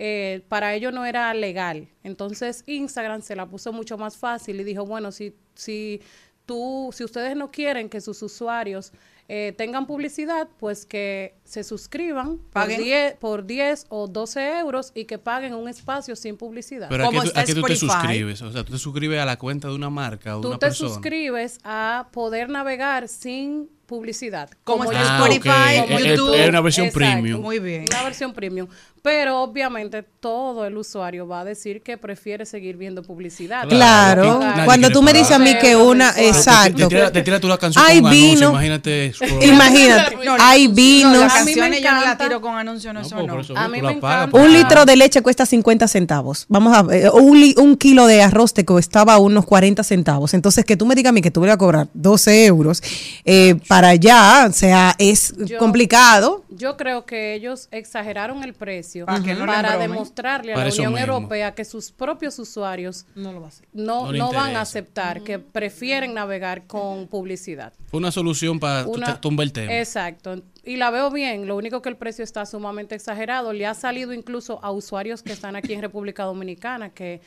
[0.00, 1.88] eh, para ello no era legal.
[2.04, 6.00] Entonces Instagram se la puso mucho más fácil y dijo, bueno, si, si
[6.46, 8.92] tú, si ustedes no quieren que sus usuarios
[9.28, 12.82] eh, tengan publicidad, pues que se suscriban por Paguen.
[12.82, 16.88] 10, por 10 o 12 euros y que paguen un espacio sin publicidad.
[16.88, 18.40] Pero ¿a qué, ¿Cómo tú, está a qué tú te suscribes?
[18.40, 20.58] O sea, tú te suscribes a la cuenta de una marca o de tú una
[20.58, 20.94] te persona.
[20.94, 24.50] suscribes a poder navegar sin publicidad.
[24.64, 25.90] Como yo- Ah, Spotify, ok.
[25.90, 26.34] Es- es- YouTube.
[26.34, 27.10] Es una versión Exacto.
[27.10, 27.40] premium.
[27.40, 27.84] Muy bien.
[27.90, 28.68] Una versión premium.
[29.00, 33.66] Pero obviamente todo el usuario va a decir que prefiere seguir viendo publicidad.
[33.68, 36.88] Claro, cuando tú me dices a mí que una, Te- te- te Te, exacto.
[36.88, 38.50] tira, te tira tú la canción Ay, con anuncio, vino.
[38.50, 39.12] imagínate.
[39.40, 41.16] Imagínate, hay No, vinos.
[41.20, 43.40] las A mí me canciones yo no la tiro con anuncio, no, No, eso no.
[43.40, 44.36] eso A mí me encanta.
[44.36, 46.44] Un litro de leche cuesta 50 centavos.
[46.48, 50.34] Vamos a ver, un, li- un kilo de arroz te costaba unos 40 centavos.
[50.34, 52.82] Entonces, que tú me digas a mí que tú voy a cobrar 12 euros
[53.24, 56.44] eh, para allá, o sea, es Yo- complicado.
[56.50, 60.92] Yo creo que ellos exageraron el precio Para no para demostrarle a Para la Unión
[60.94, 61.06] mismo.
[61.14, 63.68] Europea que sus propios usuarios No lo va a hacer.
[63.72, 67.72] no, No le no van a aceptar, que prefieren navegar con publicidad.
[67.92, 69.72] Una solución para Una- tumbar el tema.
[69.78, 70.42] Exacto.
[70.64, 71.46] Y la veo bien.
[71.46, 73.52] Lo único que el precio está sumamente exagerado.
[73.52, 77.20] Le ha salido incluso a usuarios que están aquí en República Dominicana, que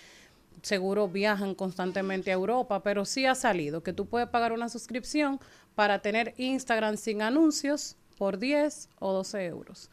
[0.62, 5.39] seguro viajan constantemente a Europa, pero sí ha salido que tú puedes pagar una suscripción
[5.76, 9.89] para tener Instagram sin anuncios por 10 o 12 euros.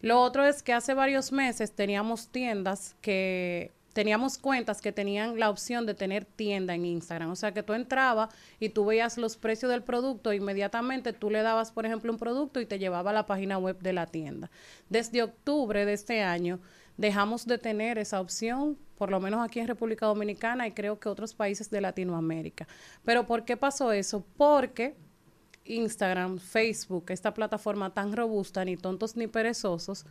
[0.00, 5.50] Lo otro es que hace varios meses teníamos tiendas que teníamos cuentas que tenían la
[5.50, 7.30] opción de tener tienda en Instagram.
[7.30, 11.42] O sea que tú entrabas y tú veías los precios del producto, inmediatamente tú le
[11.42, 14.50] dabas, por ejemplo, un producto y te llevaba a la página web de la tienda.
[14.88, 16.58] Desde octubre de este año
[16.96, 21.08] dejamos de tener esa opción, por lo menos aquí en República Dominicana y creo que
[21.08, 22.68] otros países de Latinoamérica.
[23.04, 24.24] Pero ¿por qué pasó eso?
[24.36, 24.96] Porque
[25.64, 30.06] Instagram, Facebook, esta plataforma tan robusta, ni tontos ni perezosos,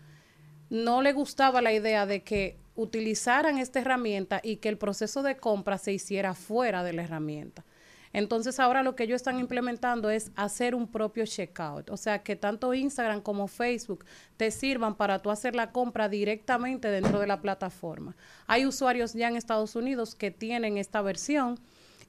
[0.69, 5.37] no le gustaba la idea de que utilizaran esta herramienta y que el proceso de
[5.37, 7.65] compra se hiciera fuera de la herramienta.
[8.13, 12.35] Entonces ahora lo que ellos están implementando es hacer un propio checkout, o sea que
[12.35, 14.05] tanto Instagram como Facebook
[14.37, 18.15] te sirvan para tú hacer la compra directamente dentro de la plataforma.
[18.47, 21.59] Hay usuarios ya en Estados Unidos que tienen esta versión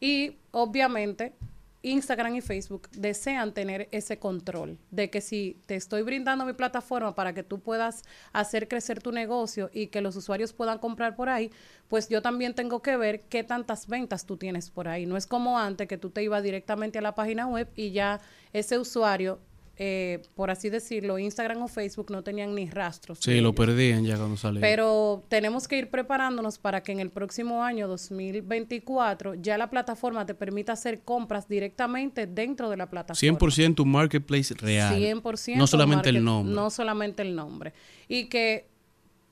[0.00, 1.34] y obviamente
[1.82, 7.14] Instagram y Facebook desean tener ese control de que si te estoy brindando mi plataforma
[7.14, 8.02] para que tú puedas
[8.32, 11.50] hacer crecer tu negocio y que los usuarios puedan comprar por ahí,
[11.88, 15.06] pues yo también tengo que ver qué tantas ventas tú tienes por ahí.
[15.06, 18.20] No es como antes que tú te ibas directamente a la página web y ya
[18.52, 19.40] ese usuario,
[19.84, 23.18] eh, por así decirlo, Instagram o Facebook no tenían ni rastros.
[23.18, 23.54] Sí, lo ellos.
[23.56, 24.60] perdían ya cuando salía.
[24.60, 30.24] Pero tenemos que ir preparándonos para que en el próximo año 2024 ya la plataforma
[30.24, 33.38] te permita hacer compras directamente dentro de la plataforma.
[33.40, 34.94] 100% un marketplace real.
[34.94, 36.54] 100% No solamente el nombre.
[36.54, 37.72] No solamente el nombre.
[38.06, 38.68] Y que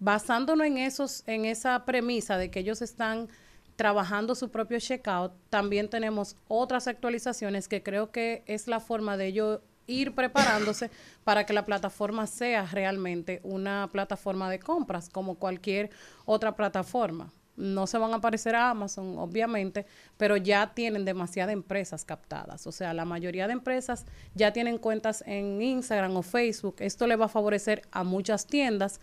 [0.00, 3.28] basándonos en esos, en esa premisa de que ellos están
[3.76, 9.28] trabajando su propio checkout, también tenemos otras actualizaciones que creo que es la forma de
[9.28, 10.90] ellos ir preparándose
[11.24, 15.90] para que la plataforma sea realmente una plataforma de compras como cualquier
[16.24, 17.32] otra plataforma.
[17.56, 19.84] No se van a parecer a Amazon, obviamente,
[20.16, 22.66] pero ya tienen demasiadas empresas captadas.
[22.66, 26.76] O sea, la mayoría de empresas ya tienen cuentas en Instagram o Facebook.
[26.78, 29.00] Esto le va a favorecer a muchas tiendas.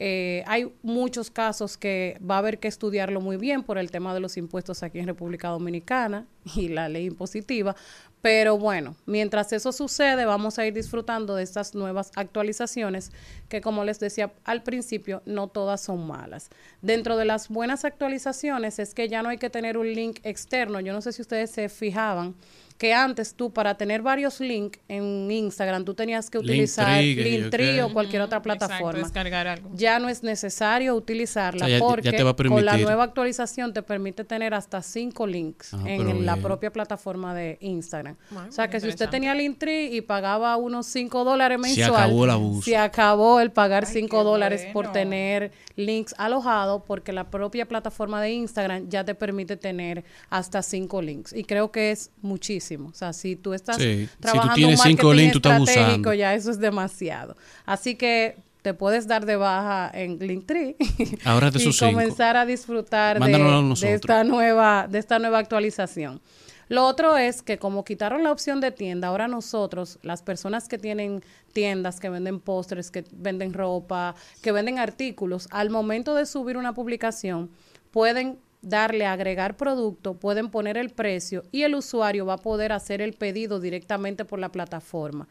[0.00, 4.14] Eh, hay muchos casos que va a haber que estudiarlo muy bien por el tema
[4.14, 6.26] de los impuestos aquí en República Dominicana
[6.56, 7.74] y la ley impositiva.
[8.20, 13.12] Pero bueno, mientras eso sucede, vamos a ir disfrutando de estas nuevas actualizaciones
[13.48, 16.50] que, como les decía al principio, no todas son malas.
[16.82, 20.80] Dentro de las buenas actualizaciones es que ya no hay que tener un link externo.
[20.80, 22.34] Yo no sé si ustedes se fijaban
[22.78, 27.92] que antes tú para tener varios links en Instagram tú tenías que utilizar Linktree, o
[27.92, 29.70] cualquier otra Exacto, plataforma descargar algo.
[29.74, 32.76] ya no es necesario utilizarla O sea, ya- ya porque te va a con la
[32.78, 36.42] nueva actualización te permite tener hasta cinco links Ah, en la bien.
[36.44, 38.16] propia plataforma de Instagram.
[38.30, 42.02] Bueno, o sea que si usted tenía Linktree y pagaba unos 5 dólares Se mensual,
[42.04, 42.62] acabó el abuso.
[42.62, 47.66] se acabó el pagar Ay, 5 qué dólares por tener links alojados porque la propia
[47.66, 52.67] plataforma de Instagram ya te permite tener hasta 5 links y creo que es muchísimo.
[52.76, 56.12] O sea, si tú estás Sí, si tú trabajando tienes cinco links, tú estás estratégico,
[56.12, 57.36] ya eso es demasiado.
[57.66, 60.76] Así que te puedes dar de baja en Linktree
[61.24, 61.92] Ahórrate y cinco.
[61.92, 66.20] comenzar a disfrutar de, a de esta nueva de esta nueva actualización.
[66.68, 70.76] Lo otro es que como quitaron la opción de tienda, ahora nosotros, las personas que
[70.76, 71.22] tienen
[71.54, 76.74] tiendas, que venden postres, que venden ropa, que venden artículos, al momento de subir una
[76.74, 77.50] publicación,
[77.90, 82.72] pueden darle a agregar producto, pueden poner el precio y el usuario va a poder
[82.72, 85.28] hacer el pedido directamente por la plataforma.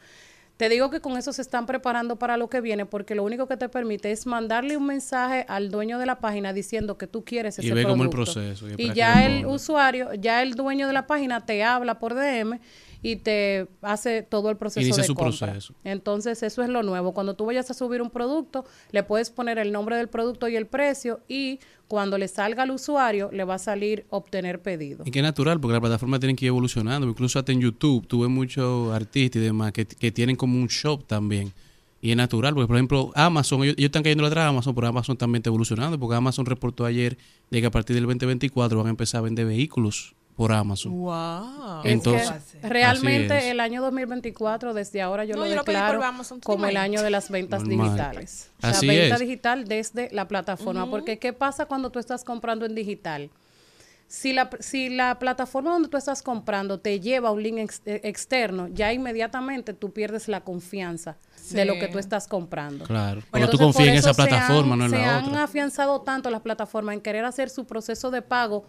[0.57, 3.47] Te digo que con eso se están preparando para lo que viene porque lo único
[3.47, 7.23] que te permite es mandarle un mensaje al dueño de la página diciendo que tú
[7.23, 8.33] quieres Y ese ve como el producto.
[8.33, 12.15] proceso, y Y ya el usuario, ya el dueño de la página te habla por
[12.15, 12.59] DM
[13.03, 15.47] y te hace todo el proceso de su compra.
[15.51, 15.75] proceso.
[15.83, 17.13] Entonces, eso es lo nuevo.
[17.13, 20.55] Cuando tú vayas a subir un producto, le puedes poner el nombre del producto y
[20.55, 25.03] el precio y cuando le salga al usuario, le va a salir obtener pedido.
[25.05, 27.07] Y que es natural, porque la plataforma tiene que ir evolucionando.
[27.07, 31.05] Incluso hasta en YouTube tuve muchos artistas y demás que, que tienen como un shop
[31.05, 31.53] también.
[32.01, 34.87] Y es natural, porque por ejemplo Amazon, ellos, ellos están cayendo atrás a Amazon, pero
[34.87, 37.17] Amazon también está evolucionando, porque Amazon reportó ayer
[37.49, 40.93] de que a partir del 2024 van a empezar a vender vehículos por Amazon.
[40.93, 41.81] Wow.
[41.83, 42.31] Es Entonces,
[42.61, 46.53] que realmente el año 2024, desde ahora yo No, lo yo declaro Amazon, ¿tú te
[46.53, 47.87] como el año de las ventas Normal.
[47.87, 48.51] digitales.
[48.59, 49.19] O sea, Así venta es.
[49.21, 50.89] digital desde la plataforma.
[50.89, 53.29] Porque ¿qué pasa cuando tú estás comprando en digital?
[54.09, 57.81] Si la, si la plataforma donde tú estás comprando te lleva a un link ex-
[57.85, 61.17] eh, externo, ya inmediatamente tú pierdes la confianza
[61.49, 62.85] de lo que tú estás comprando.
[62.85, 63.21] Claro.
[63.31, 65.43] Pero tú confías en esa se plataforma, han- no en se la han otra.
[65.43, 68.65] afianzado tanto las plataformas en querer hacer su proceso de pago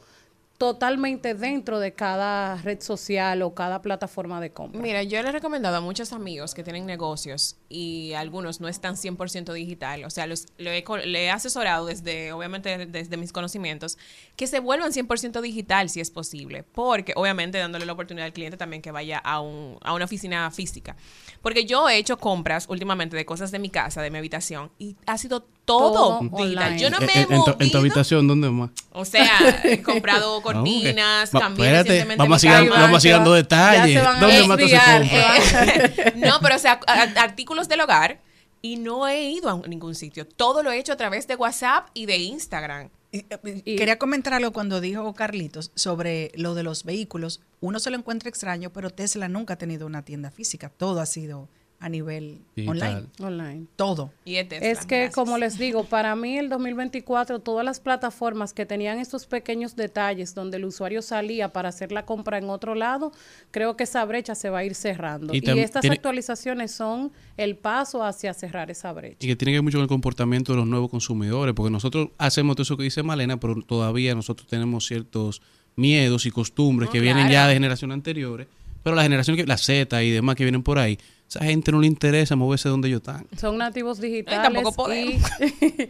[0.58, 4.82] totalmente dentro de cada red social o cada plataforma de compra.
[4.82, 8.96] Mira, yo le he recomendado a muchos amigos que tienen negocios y algunos no están
[8.96, 13.30] 100% digital, o sea, los, lo he co- le he asesorado desde, obviamente, desde mis
[13.32, 13.98] conocimientos,
[14.34, 18.56] que se vuelvan 100% digital si es posible, porque obviamente dándole la oportunidad al cliente
[18.56, 20.96] también que vaya a, un, a una oficina física.
[21.40, 24.96] Porque yo he hecho compras últimamente de cosas de mi casa, de mi habitación, y
[25.06, 26.72] ha sido todo, Todo digital.
[26.72, 26.78] online.
[26.80, 28.70] Yo no me Eh, he eh, en, tu, en tu habitación, ¿dónde más?
[28.90, 33.32] O sea, he comprado cortinas, Va- cambié espérate, recientemente vamos a mi vamos seguir dando
[33.34, 33.94] detalles.
[33.94, 35.08] Ya se van a ¿Dónde?
[35.12, 36.80] Eh, no, pero o sea,
[37.16, 38.20] artículos del hogar
[38.62, 40.26] y no he ido a ningún sitio.
[40.26, 42.90] Todo lo he hecho a través de WhatsApp y de Instagram.
[43.10, 47.40] Y, eh, Quería comentar algo cuando dijo Carlitos sobre lo de los vehículos.
[47.60, 50.68] Uno se lo encuentra extraño, pero Tesla nunca ha tenido una tienda física.
[50.68, 51.48] Todo ha sido
[51.80, 53.06] a nivel Digital.
[53.20, 53.42] online.
[53.42, 53.66] Online.
[53.76, 54.10] Todo.
[54.24, 55.14] Y es, Tesla, Es que, gracias.
[55.14, 60.34] como les digo, para mí el 2024, todas las plataformas que tenían estos pequeños detalles
[60.34, 63.12] donde el usuario salía para hacer la compra en otro lado,
[63.52, 65.32] creo que esa brecha se va a ir cerrando.
[65.32, 69.18] Y estas tiene- actualizaciones son el paso hacia cerrar esa brecha.
[69.20, 72.08] Y que tiene que ver mucho con el comportamiento de los nuevos consumidores, porque nosotros
[72.18, 75.42] hacemos todo eso que dice Malena, pero todavía nosotros tenemos ciertos
[75.76, 78.48] miedos y costumbres No, que vienen ya de generaciones anteriores,
[78.82, 80.98] Pero la generación, que la Z y demás que vienen por ahí,
[81.28, 83.26] esa gente no le interesa moverse donde ellos están.
[83.38, 85.20] Son nativos digitales tampoco podemos.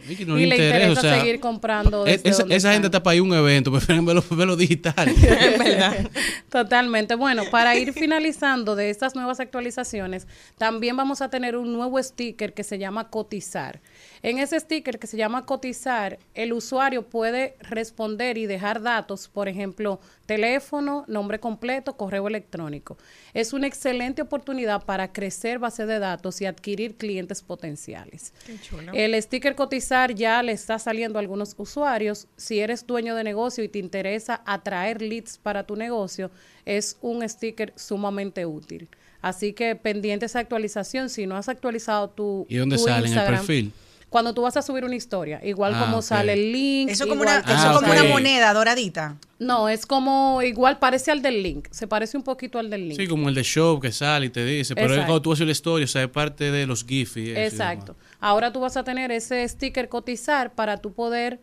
[0.09, 2.05] y, no y le interesa, interesa o sea, seguir comprando.
[2.05, 4.57] Es- desde esa, donde esa gente está para ir a un evento, prefieren verlo, verlo
[4.57, 5.13] digital.
[6.49, 7.15] Totalmente.
[7.15, 10.27] Bueno, para ir finalizando de estas nuevas actualizaciones,
[10.57, 13.79] también vamos a tener un nuevo sticker que se llama cotizar.
[14.21, 19.47] En ese sticker que se llama cotizar, el usuario puede responder y dejar datos, por
[19.47, 22.97] ejemplo, teléfono, nombre completo, correo electrónico.
[23.33, 28.33] Es una excelente oportunidad para crecer base de datos y adquirir clientes potenciales.
[28.93, 32.27] El sticker cotizar ya le está saliendo a algunos usuarios.
[32.35, 36.29] Si eres dueño de negocio y te interesa atraer leads para tu negocio,
[36.65, 38.89] es un sticker sumamente útil.
[39.21, 41.09] Así que pendiente esa actualización.
[41.09, 42.97] Si no has actualizado tu, ¿Y dónde tu sale?
[42.97, 43.73] ¿En el Instagram, perfil?
[44.09, 46.89] Cuando tú vas a subir una historia, igual Ah, como sale el link.
[46.89, 49.17] Eso como una, que- eso Ah, como una moneda doradita.
[49.37, 51.67] No, es como igual parece al del link.
[51.69, 52.99] Se parece un poquito al del link.
[52.99, 55.07] Sí, como el de show que sale y te dice, pero es Exacto.
[55.07, 57.43] cuando tú haces la historia, o sea, es parte de los GIF y eso y
[57.43, 57.95] Exacto.
[58.19, 61.39] Ahora tú vas a tener ese sticker cotizar para tú poder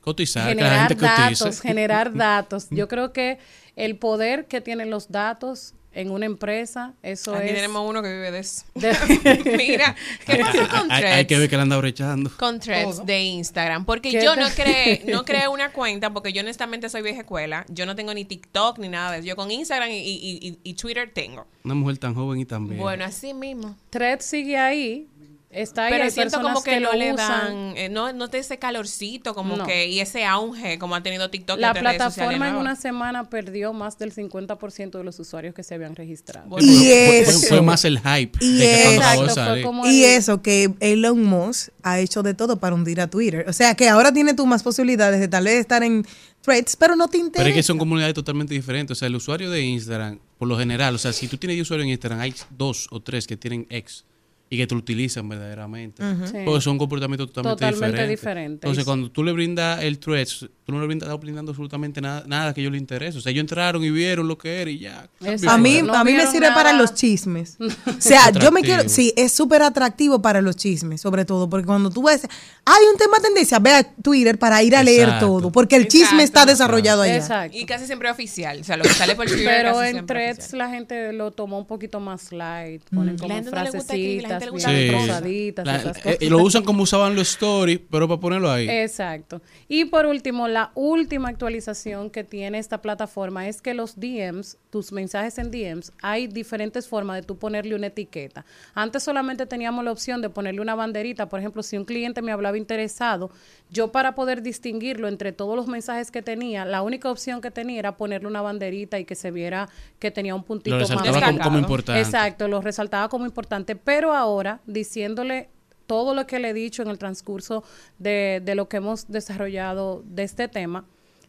[0.00, 2.66] Cotizar, que la generar gente datos, generar datos.
[2.70, 3.38] Yo creo que
[3.74, 7.54] el poder que tienen los datos en una empresa, eso Aquí es...
[7.54, 8.64] tenemos uno que vive de eso.
[8.74, 11.26] de- Mira, ¿qué pasa con hay, hay threads?
[11.28, 12.30] que ver que la anda brechando.
[12.36, 13.84] con threads de Instagram.
[13.84, 17.20] Porque ¿Qué yo te- no creé, no creé una cuenta porque yo honestamente soy vieja
[17.20, 17.64] escuela.
[17.68, 19.26] Yo no tengo ni TikTok ni nada de eso.
[19.26, 21.46] Yo con Instagram y, y- y- y Twitter tengo.
[21.64, 22.80] Una mujer tan joven y tan bien.
[22.80, 23.76] Bueno, así mismo.
[23.90, 25.08] Thread sigue ahí,
[25.56, 28.38] está ahí, Pero hay siento como que, lo no le dan, eh, no, no te
[28.38, 29.66] ese calorcito como No.
[29.66, 31.58] que y ese auge como ha tenido TikTok.
[31.58, 35.18] y La otras redes sociales plataforma en una semana perdió más del 50% de los
[35.18, 36.48] usuarios que se habían registrado.
[36.48, 37.46] Bueno, Y Fue- fue, eso.
[37.48, 39.64] fue más el hype Y de que Exacto, fue salir.
[39.64, 43.44] como Y el- eso que Elon Musk ha hecho de todo para hundir a Twitter.
[43.48, 46.04] O sea que ahora tiene tú más posibilidades de tal vez estar en
[46.42, 47.38] threads, pero no te interesa.
[47.38, 48.96] Pero es que son comunidades totalmente diferentes.
[48.96, 51.84] O sea, el usuario de Instagram, por lo general, o sea, si tú tienes usuario
[51.84, 54.04] en Instagram, hay dos o tres que tienen ex
[54.48, 56.02] y que te lo utilizan verdaderamente.
[56.26, 56.38] Sí.
[56.44, 58.08] Porque son comportamientos totalmente, Totalmente diferentes.
[58.20, 58.64] diferentes.
[58.64, 62.52] Entonces, cuando tú le brindas el threads, tú no le brindas brindando absolutamente nada, nada
[62.52, 63.16] que yo le interese.
[63.18, 65.08] O sea, ellos entraron y vieron lo que era y ya.
[65.20, 65.50] Exacto.
[65.50, 66.82] A mí, No a mí me sirve para nada.
[66.82, 67.56] los chismes.
[67.86, 71.66] O sea, yo me quiero, sí, es súper atractivo para los chismes, sobre todo, porque
[71.66, 72.22] cuando tú ves,
[72.64, 75.26] hay un tema tendencia, ve a Twitter para ir a leer Exacto.
[75.26, 76.22] todo, porque el chisme Exacto.
[76.24, 77.16] está desarrollado allá.
[77.16, 77.56] Exacto.
[77.56, 78.60] Y casi siempre oficial.
[78.60, 80.58] O sea, lo que sale por Twitter Pero casi en threads oficial.
[80.58, 83.92] la gente lo tomó un poquito más light, ponen como La gente no le gusta
[83.94, 88.50] la frasecitas, le La- eh, y lo usan como usaban los stories, pero para ponerlo
[88.50, 88.68] ahí.
[88.68, 89.40] Exacto.
[89.68, 94.90] Y por último, la última actualización que tiene esta plataforma es que los DMs, tus
[94.90, 98.46] mensajes en DMs, hay diferentes formas de tú ponerle una etiqueta.
[98.74, 101.28] Antes solamente teníamos la opción de ponerle una banderita.
[101.28, 103.30] Por ejemplo, si un cliente me hablaba interesado,
[103.68, 107.78] yo para poder distinguirlo entre todos los mensajes que tenía, la única opción que tenía
[107.78, 111.38] era ponerle una banderita y que se viera que tenía un puntito Lo más como,
[111.38, 112.00] como importante.
[112.00, 115.50] Exacto, lo resaltaba como importante, pero ahora diciéndole
[115.86, 117.64] todo lo que le he dicho en el transcurso
[117.98, 120.84] de, de lo que hemos desarrollado de este tema,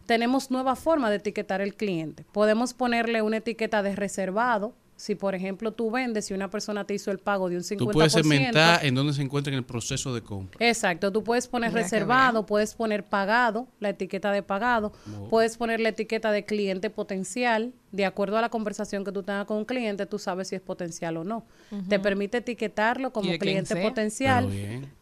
[0.08, 2.26] tenemos nueva forma de etiquetar el cliente.
[2.32, 4.74] Podemos ponerle una etiqueta de reservado.
[4.98, 7.78] Si, por ejemplo, tú vendes y una persona te hizo el pago de un 50%.
[7.78, 10.58] Tú puedes segmentar en dónde se encuentra en el proceso de compra.
[10.68, 14.91] Exacto, tú puedes poner Mira reservado, puedes poner pagado, la etiqueta de pagado,
[15.30, 19.45] puedes poner la etiqueta de cliente potencial, de acuerdo a la conversación que tú tengas
[19.45, 21.45] con un cliente, tú sabes si es potencial o no.
[21.88, 24.50] Te permite etiquetarlo como cliente potencial,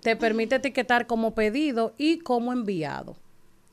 [0.02, 3.16] te permite etiquetar como pedido y como enviado,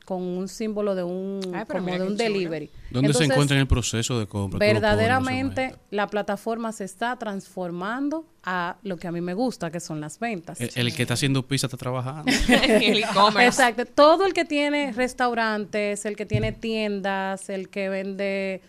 [0.05, 2.69] con un símbolo de un, Ay, como de un delivery.
[2.91, 4.59] ¿Dónde Entonces, se encuentra en el proceso de compra?
[4.59, 10.01] Verdaderamente la plataforma se está transformando a lo que a mí me gusta, que son
[10.01, 10.59] las ventas.
[10.59, 12.31] El, el que está haciendo pizza está trabajando.
[12.49, 13.47] el e-commerce.
[13.47, 13.85] Exacto.
[13.85, 18.61] Todo el que tiene restaurantes, el que tiene tiendas, el que vende.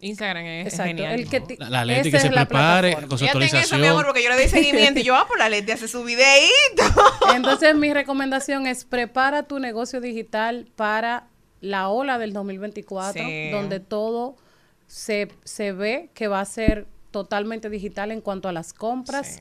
[0.00, 0.88] Instagram es, Exacto.
[0.88, 1.12] genial.
[1.20, 3.80] El que La, la Leti que se prepare con su en eso, actualización.
[3.80, 6.04] mi amor, porque yo le doy seguimiento y yo, ah, por la Leti hace su
[6.04, 6.82] videíto.
[7.34, 11.28] Entonces, mi recomendación es prepara tu negocio digital para
[11.60, 13.50] la ola del 2024, Sí.
[13.50, 14.36] donde todo
[14.86, 19.36] se, se ve que va a ser totalmente digital en cuanto a las compras.
[19.36, 19.40] Sí.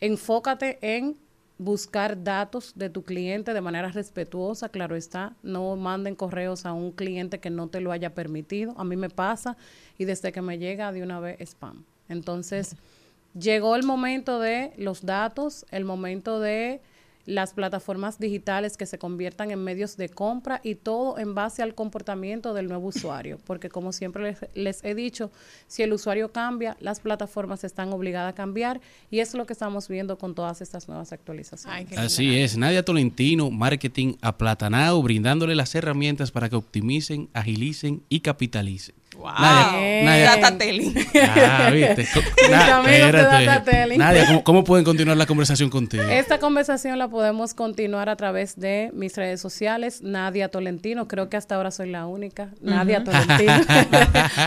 [0.00, 1.16] Enfócate en
[1.58, 5.34] buscar datos de tu cliente de manera respetuosa, claro está.
[5.42, 8.74] No manden correos a un cliente que no te lo haya permitido.
[8.76, 9.56] A mí me pasa
[9.98, 11.84] y desde que me llega de una vez spam.
[12.08, 12.76] Entonces,
[13.38, 16.80] llegó el momento de los datos, el momento de
[17.26, 21.74] las plataformas digitales que se conviertan en medios de compra y todo en base al
[21.74, 23.38] comportamiento del nuevo usuario.
[23.44, 25.30] Porque como siempre les, les he dicho,
[25.66, 28.80] si el usuario cambia, las plataformas están obligadas a cambiar
[29.10, 31.88] y es lo que estamos viendo con todas estas nuevas actualizaciones.
[31.90, 38.20] Ay, Así es, Nadia Tolentino, marketing aplatanado, brindándole las herramientas para que optimicen, agilicen y
[38.20, 38.94] capitalicen.
[39.24, 40.36] Nadia, Nadia.
[40.36, 40.94] Data telling.
[41.36, 42.06] Ah, viste.
[42.50, 43.44] Na- espérate.
[43.46, 43.98] Datatelling.
[43.98, 46.04] Nadia, ¿cómo, cómo pueden continuar la conversación contigo?
[46.04, 51.08] Esta conversación la podemos continuar a través de mis redes sociales, Nadia Tolentino.
[51.08, 52.48] Creo que hasta ahora soy la única.
[52.60, 53.52] Nadia Tolentino.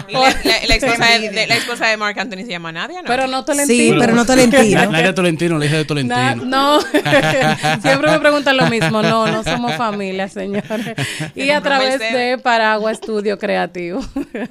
[0.10, 3.08] La, la- la esposa de, de- la esposa de Mark Anthony se llama Nadia, ¿no?
[3.08, 3.94] Pero no Tolentino.
[3.94, 4.92] Sí, pero no Tolentino.
[4.92, 6.46] Nadia Tolentino, la hija de Na- Tolentino.
[6.46, 6.80] no,
[7.82, 9.02] siempre me preguntan lo mismo.
[9.02, 10.96] No, no somos familia, señores.
[11.36, 14.02] Y a través de Paraguas Estudio Creativo.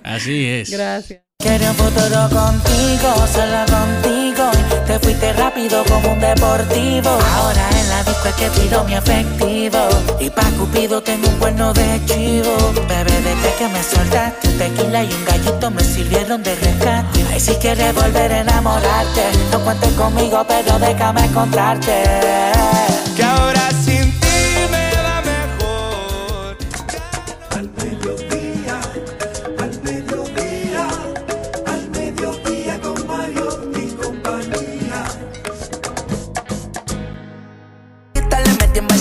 [0.09, 0.71] Así es.
[0.71, 1.21] Gracias.
[1.39, 4.51] Quería un futuro contigo, solo contigo.
[4.87, 7.11] Te fuiste rápido como un deportivo.
[7.11, 9.79] Ahora en la disco es que pido mi efectivo.
[10.19, 12.57] Y pa' Cupido tengo un cuerno de chivo.
[12.89, 17.25] Bebé, desde que me soltaste, un tequila y un gallito me sirvieron de rescate.
[17.31, 19.23] Ay, si quieres volver a enamorarte,
[19.53, 22.49] no cuentes conmigo, pero déjame encontrarte.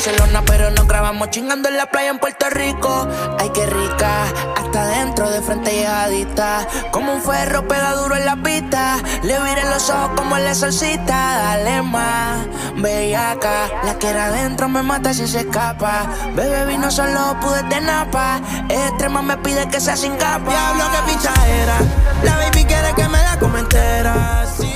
[0.08, 3.08] Barcelona, pero no grabamos chingando en la playa en Puerto Rico.
[3.40, 4.24] Ay, qué rica,
[4.56, 6.66] hasta dentro de frente llegadita.
[6.92, 9.00] Como un ferro pega duro en la pista.
[9.24, 11.14] Le viré los ojos como la solcita.
[11.14, 12.48] Dale más,
[12.78, 13.68] bellaca.
[13.84, 16.08] La que era adentro me mata si se escapa.
[16.36, 18.40] Bebé vino solo, pude de napa.
[18.70, 20.50] Extrema me pide que sea sin capa.
[20.50, 21.80] Diablo, que picha era.
[22.24, 24.46] La baby quiere que me la comentera.
[24.58, 24.66] Sí.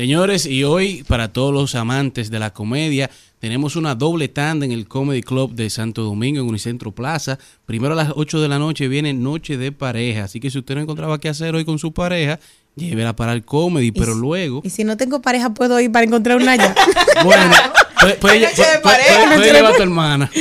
[0.00, 4.72] Señores, y hoy para todos los amantes de la comedia, tenemos una doble tanda en
[4.72, 7.38] el Comedy Club de Santo Domingo en Unicentro Plaza.
[7.66, 10.76] Primero a las 8 de la noche viene Noche de Pareja, así que si usted
[10.76, 12.40] no encontraba qué hacer hoy con su pareja,
[12.76, 14.60] llévela para el comedy, pero luego...
[14.64, 16.74] Y si no tengo pareja, puedo ir para encontrar una allá.
[17.24, 17.54] Bueno,
[18.00, 19.24] puede, puede- noche de puede- pareja.
[19.24, 20.30] puede- puede llevar a tu hermana.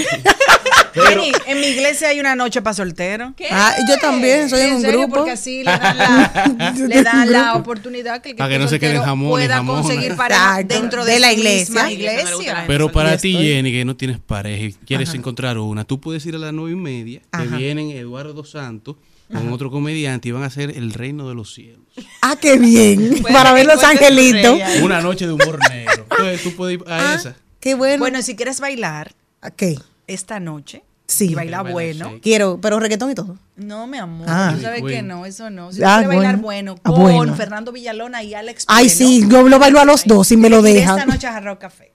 [0.93, 3.33] Jenny, en mi iglesia hay una noche para solteros.
[3.51, 4.99] Ah, yo también, soy en un serio?
[5.01, 5.15] grupo.
[5.17, 5.97] Porque así le dan
[6.57, 9.45] la, le dan la oportunidad que el que Para que no se queden soltero jamones,
[9.47, 9.81] pueda jamonas.
[9.85, 11.83] conseguir pareja Exacto, dentro de, de la iglesia.
[11.85, 12.63] misma iglesia.
[12.67, 13.33] Pero para ti.
[13.33, 15.17] Jenny, que no tienes pareja y quieres Ajá.
[15.17, 18.95] encontrar una, tú puedes ir a las nueve y media, que vienen Eduardo Santos
[19.31, 21.81] con otro comediante y van a hacer El Reino de los Cielos.
[22.21, 23.23] Ah, qué bien.
[23.33, 24.59] Para ver los angelitos.
[24.81, 26.05] Una noche de humor negro.
[26.11, 27.35] Entonces tú puedes ir a Ah, esa.
[27.59, 27.99] Qué bueno.
[27.99, 29.13] Bueno, si quieres bailar
[29.55, 29.77] ¿Qué?
[30.07, 31.31] esta noche Sí.
[31.31, 32.19] y bailar Baila bueno.
[32.21, 33.37] Quiero, pero reggaetón y todo.
[33.55, 34.51] No, mi amor, Ah.
[34.55, 34.95] tú sabes Bueno.
[34.97, 35.71] que no, eso no.
[35.71, 36.75] Si Ah, quieres bailar bueno.
[36.83, 37.35] Ah, con bueno.
[37.35, 40.61] Fernando Villalona y Alex Ay, sí, yo lo bailo a los dos y me lo
[40.61, 40.99] dejan.
[40.99, 41.91] Esta noche a Jarro Café.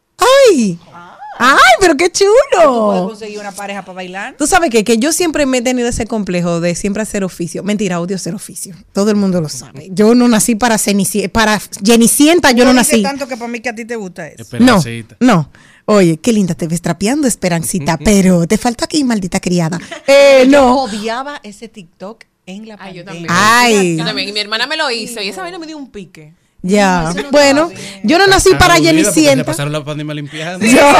[0.50, 0.78] Ay.
[1.38, 3.06] Ay, pero qué ¿Tú puedes chulo.
[3.08, 4.34] conseguir una pareja para bailar?
[4.38, 7.62] Tú sabes que, que yo siempre me he tenido ese complejo de siempre hacer oficio.
[7.62, 8.74] Mentira, odio hacer oficio.
[8.92, 9.88] Todo el mundo lo sabe.
[9.90, 13.02] Yo no nací para Cenicienta, para Cenicienta yo no Tú nací.
[13.02, 14.36] tanto que para mí que a ti te gusta eso.
[14.58, 15.16] No, Esperancita.
[15.20, 15.50] no.
[15.86, 19.78] Oye, qué linda te ves trapeando, Esperancita, pero te falta aquí, maldita criada.
[20.06, 20.82] Eh, Yo no.
[20.84, 23.26] odiaba ese TikTok en la Ay, yo también.
[23.28, 23.96] Ay.
[23.96, 24.28] Yo también.
[24.28, 26.32] Y mi hermana me lo hizo y esa vaina me dio un pique.
[26.66, 27.12] Ya.
[27.14, 27.70] no Bueno,
[28.02, 29.44] yo no nací para Cenicienta.
[29.44, 30.64] pasaron la pandemia limpiando.
[30.64, 30.94] Limpiar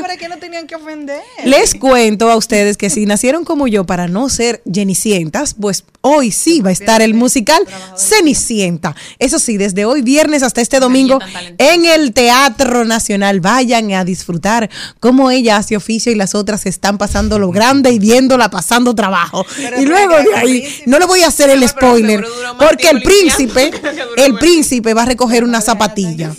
[0.00, 1.20] para que no tenían que ofender.
[1.44, 6.32] Les cuento a ustedes que si nacieron como yo para no ser Cenicientas, pues hoy
[6.32, 7.62] sí va a estar el musical
[7.96, 8.96] Cenicienta.
[9.20, 11.20] Eso sí, desde hoy viernes hasta este domingo
[11.58, 13.40] en el Teatro Nacional.
[13.40, 14.68] Vayan a disfrutar
[14.98, 19.46] cómo ella hace oficio y las otras están pasando lo grande y viéndola pasando trabajo.
[19.56, 22.24] Pero y luego de ahí, no le voy a hacer el spoiler,
[22.72, 23.70] porque el príncipe,
[24.16, 26.34] el príncipe va a recoger una zapatilla.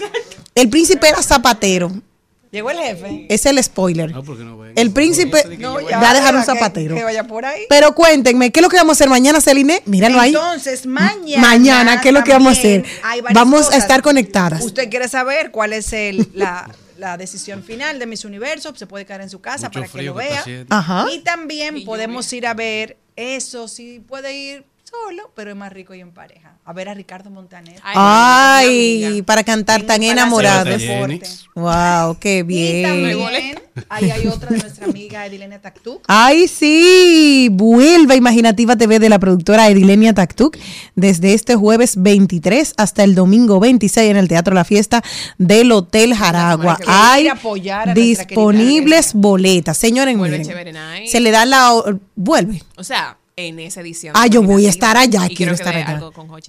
[0.56, 1.92] El príncipe era zapatero.
[2.52, 3.26] Llegó el jefe.
[3.30, 4.12] Es el spoiler.
[4.12, 4.64] No, porque no.
[4.76, 6.96] El príncipe No, va a dejar un zapatero.
[6.96, 7.64] Que, vaya por ahí.
[7.70, 9.82] Pero cuéntenme, ¿qué es lo que vamos a hacer mañana, Celine?
[9.86, 10.30] Míralo ahí.
[10.30, 11.42] Entonces, mañana.
[11.42, 12.86] Mañana, ¿qué es lo que vamos a hacer?
[13.34, 14.64] Vamos a estar conectadas.
[14.64, 19.06] Usted quiere saber cuál es el, la, la decisión final de Miss Universo, se puede
[19.06, 20.44] quedar en su casa Mucho para que lo vea.
[20.70, 21.08] Ajá.
[21.12, 25.94] Y también podemos ir a ver eso, si puede ir solo, pero es más rico
[25.94, 26.58] y en pareja.
[26.66, 27.80] A ver a Ricardo Montaner.
[27.84, 31.22] Ay, para cantar tan Deporte.
[31.56, 32.84] Wow, qué Y bien.
[32.84, 36.02] también ahí hay otra de nuestra amiga Edilenia Tactú.
[36.08, 40.58] Ay, sí, vuelve a Imaginativa TV de la productora Edilenia Tactuc
[40.96, 45.04] desde este jueves 23 hasta el domingo 26 en el Teatro La Fiesta
[45.38, 46.78] del Hotel Jaragua.
[46.88, 47.30] Hay
[47.96, 49.78] disponibles boletas.
[49.78, 50.46] Señores, miren,
[51.08, 51.72] se le da la...
[52.16, 52.62] Vuelve.
[52.76, 54.14] O sea, en esa edición.
[54.16, 56.00] Ah, yo voy a estar allá, Y quiero estar allá.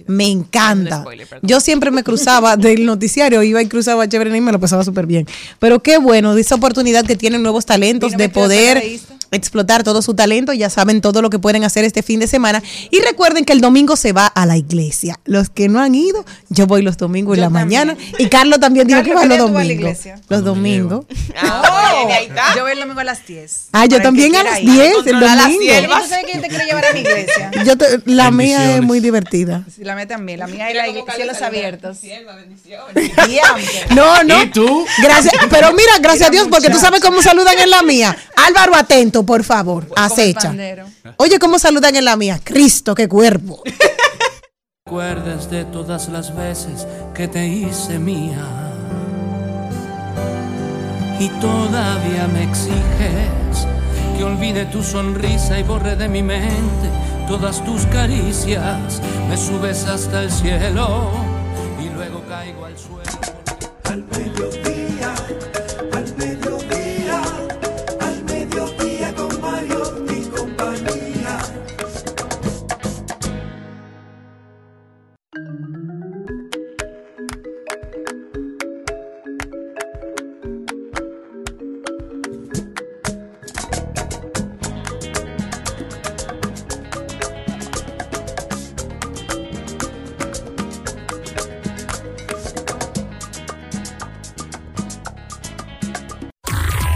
[0.07, 1.01] Me encanta.
[1.01, 1.27] spoiler.
[1.41, 5.05] Yo siempre me cruzaba del noticiario, iba y cruzaba chévere y me lo pasaba súper
[5.05, 5.27] bien.
[5.59, 8.83] Pero qué bueno, de esa oportunidad que tienen nuevos talentos de poder.
[9.31, 10.53] Explotar todo su talento.
[10.53, 12.61] Ya saben todo lo que pueden hacer este fin de semana.
[12.91, 15.19] Y recuerden que el domingo se va a la iglesia.
[15.25, 17.95] Los que no han ido, yo voy los domingos en la mañana.
[18.17, 19.71] Y Carlos también dijo que va los ¿qué día tú a domingos.
[19.71, 20.21] iglesia?
[20.29, 21.05] Los domingos.
[21.43, 22.09] Oh,
[22.55, 23.67] yo voy el domingo a las 10.
[23.71, 24.71] Ah, yo también a las ir.
[24.71, 25.61] 10 el las domingo.
[25.61, 25.99] siervas.
[25.99, 27.51] ¿Y tú sabes quién te quiere llevar a mi iglesia?
[27.65, 29.63] Yo te- la mía es muy divertida.
[29.73, 30.39] Sí, la mía también.
[30.39, 31.97] La mía es la iglesia, cielos abiertos.
[33.95, 34.43] No, no.
[34.43, 34.85] ¿Y tú?
[35.01, 38.15] Gracias, pero mira, gracias a Dios, porque tú sabes cómo saludan en la mía.
[38.35, 39.87] Álvaro, atento, por favor.
[39.95, 40.53] Acecha.
[41.17, 42.39] Oye, ¿cómo saludan en la mía?
[42.43, 43.61] Cristo, qué cuerpo.
[44.85, 48.65] Recuerdes de todas las veces que te hice mía
[51.19, 53.67] y todavía me exiges
[54.17, 56.89] que olvide tu sonrisa y borre de mi mente
[57.27, 59.01] todas tus caricias.
[59.29, 61.11] Me subes hasta el cielo
[61.83, 63.11] y luego caigo al suelo.
[63.85, 64.03] Al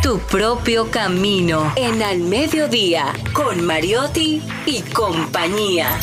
[0.09, 5.99] Tu propio camino en Al Mediodía con Mariotti y compañía.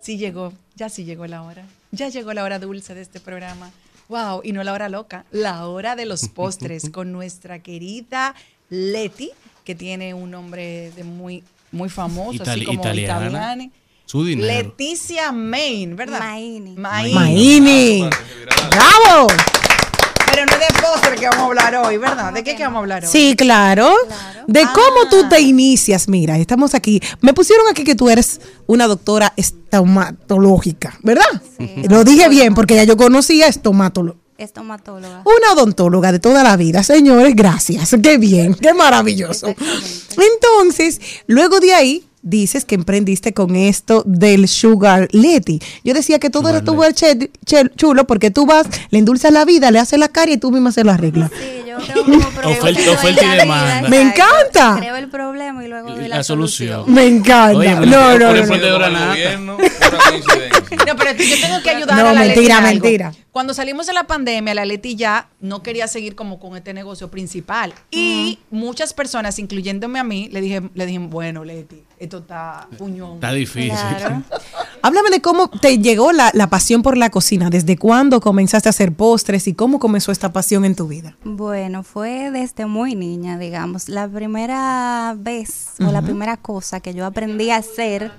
[0.00, 1.64] Sí llegó, ya sí llegó la hora.
[1.92, 3.70] Ya llegó la hora dulce de este programa.
[4.08, 8.34] Wow, y no la hora loca, la hora de los postres con nuestra querida
[8.70, 9.30] Leti,
[9.62, 13.28] que tiene un nombre de muy muy famoso, así como italiana.
[13.28, 13.72] italiano.
[14.06, 14.52] Su dinero.
[14.52, 16.20] Leticia Main, ¿verdad?
[16.20, 16.74] Maini.
[16.76, 17.14] Main.
[17.14, 18.10] Maini.
[18.70, 19.28] ¡Bravo!
[20.30, 22.32] Pero no es de postre que vamos a hablar hoy, ¿verdad?
[22.32, 23.10] ¿De qué que vamos a hablar hoy?
[23.10, 23.94] Sí, claro.
[24.46, 26.08] De cómo tú te inicias.
[26.08, 27.00] Mira, estamos aquí.
[27.20, 31.42] Me pusieron aquí que tú eres una doctora estomatológica, ¿verdad?
[31.88, 34.18] Lo dije bien porque ya yo conocía estomatólogo.
[34.36, 35.22] Estomatóloga.
[35.24, 37.94] Una odontóloga de toda la vida, señores, gracias.
[38.02, 39.46] Qué bien, qué maravilloso.
[39.46, 45.60] Entonces, luego de ahí, dices que emprendiste con esto del Sugar Leti.
[45.84, 46.74] Yo decía que todo era tu
[47.76, 50.72] chulo porque tú vas, le endulzas la vida, le haces la cara y tú misma
[50.72, 51.30] se lo arreglas.
[51.30, 52.58] Sí, yo tengo como problema.
[52.58, 53.88] Oferta- oferta y demanda.
[53.88, 54.76] Me encanta.
[54.78, 56.84] Creo el problema y luego doy La la, solución.
[56.92, 57.58] Me encanta.
[57.58, 59.08] Oye, no, no, por no, no.
[59.08, 59.56] gobierno,
[60.08, 60.76] coincidencia.
[60.86, 62.82] No, pero yo tengo que ayudar No, a la Leti mentira, en algo.
[62.84, 63.12] mentira.
[63.32, 67.10] Cuando salimos de la pandemia, la Leti ya no quería seguir como con este negocio
[67.10, 67.74] principal.
[67.90, 73.14] Y muchas personas, incluyéndome a mí, le dije, le dije, bueno, Leti, esto está puñón.
[73.14, 73.72] Está difícil.
[74.82, 77.50] Háblame de cómo te llegó la, la pasión por la cocina.
[77.50, 81.16] ¿Desde cuándo comenzaste a hacer postres y cómo comenzó esta pasión en tu vida?
[81.24, 83.88] Bueno, fue desde muy niña, digamos.
[83.88, 88.10] La primera vez o la primera cosa que yo aprendí a hacer,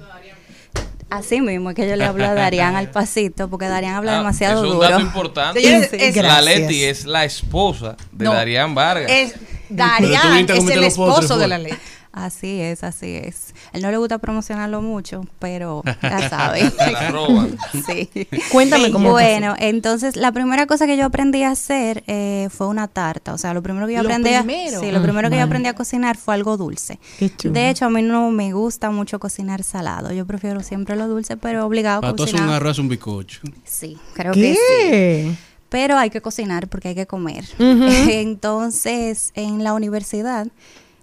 [1.09, 4.17] así mismo es que yo le hablo a Darían al pasito, porque Darían habla Ah,
[4.17, 4.89] demasiado es un duro.
[4.89, 5.61] dato importante.
[5.61, 6.41] Señores, es- la.
[6.41, 9.11] Leti es la esposa de No, Darían Vargas.
[9.11, 9.33] Es
[9.69, 11.77] Darían, es el esposo de la Leti.
[12.15, 13.53] Así es, así es.
[13.73, 16.71] Él no le gusta promocionarlo mucho, pero ya sabe.
[16.71, 17.57] Se la roban.
[17.85, 18.09] sí.
[18.53, 22.87] Cuéntame cómo Bueno, entonces la primera cosa que yo aprendí a hacer eh, fue una
[22.87, 23.33] tarta.
[23.33, 25.47] O sea, lo primero que yo Lo aprendí a, sí, lo primero que yo Ajá.
[25.47, 26.99] aprendí a cocinar fue algo dulce.
[27.19, 27.53] Qué chulo.
[27.53, 30.13] De hecho, a mí no me gusta mucho cocinar salado.
[30.13, 32.49] Yo prefiero siempre lo dulce, pero obligado a hacer un cocinar.
[32.53, 33.41] arroz, un bizcocho.
[33.65, 34.59] Sí, creo que sí.
[34.89, 35.35] ¿Qué?
[35.67, 37.43] Pero hay que cocinar porque hay que comer.
[37.59, 40.47] Entonces, en la universidad,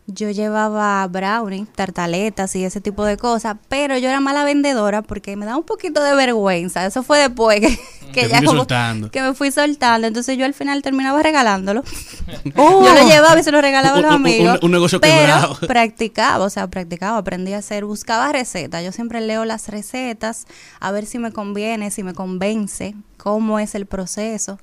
[0.07, 5.37] yo llevaba brownie, tartaletas y ese tipo de cosas, pero yo era mala vendedora porque
[5.37, 6.85] me da un poquito de vergüenza.
[6.85, 7.79] Eso fue después que,
[8.13, 9.11] que Te ya como- soltando.
[9.11, 10.07] que me fui soltando.
[10.09, 11.83] Entonces yo al final terminaba regalándolo.
[12.57, 12.85] Oh.
[12.85, 14.59] Yo lo llevaba y se lo regalaba a los un- amigos.
[14.63, 15.57] un negocio pero quebrado.
[15.69, 18.85] practicaba, o sea, practicaba, aprendí a hacer, buscaba recetas.
[18.85, 20.47] Yo siempre leo las recetas
[20.81, 24.59] a ver si me conviene, si me convence, cómo es el proceso,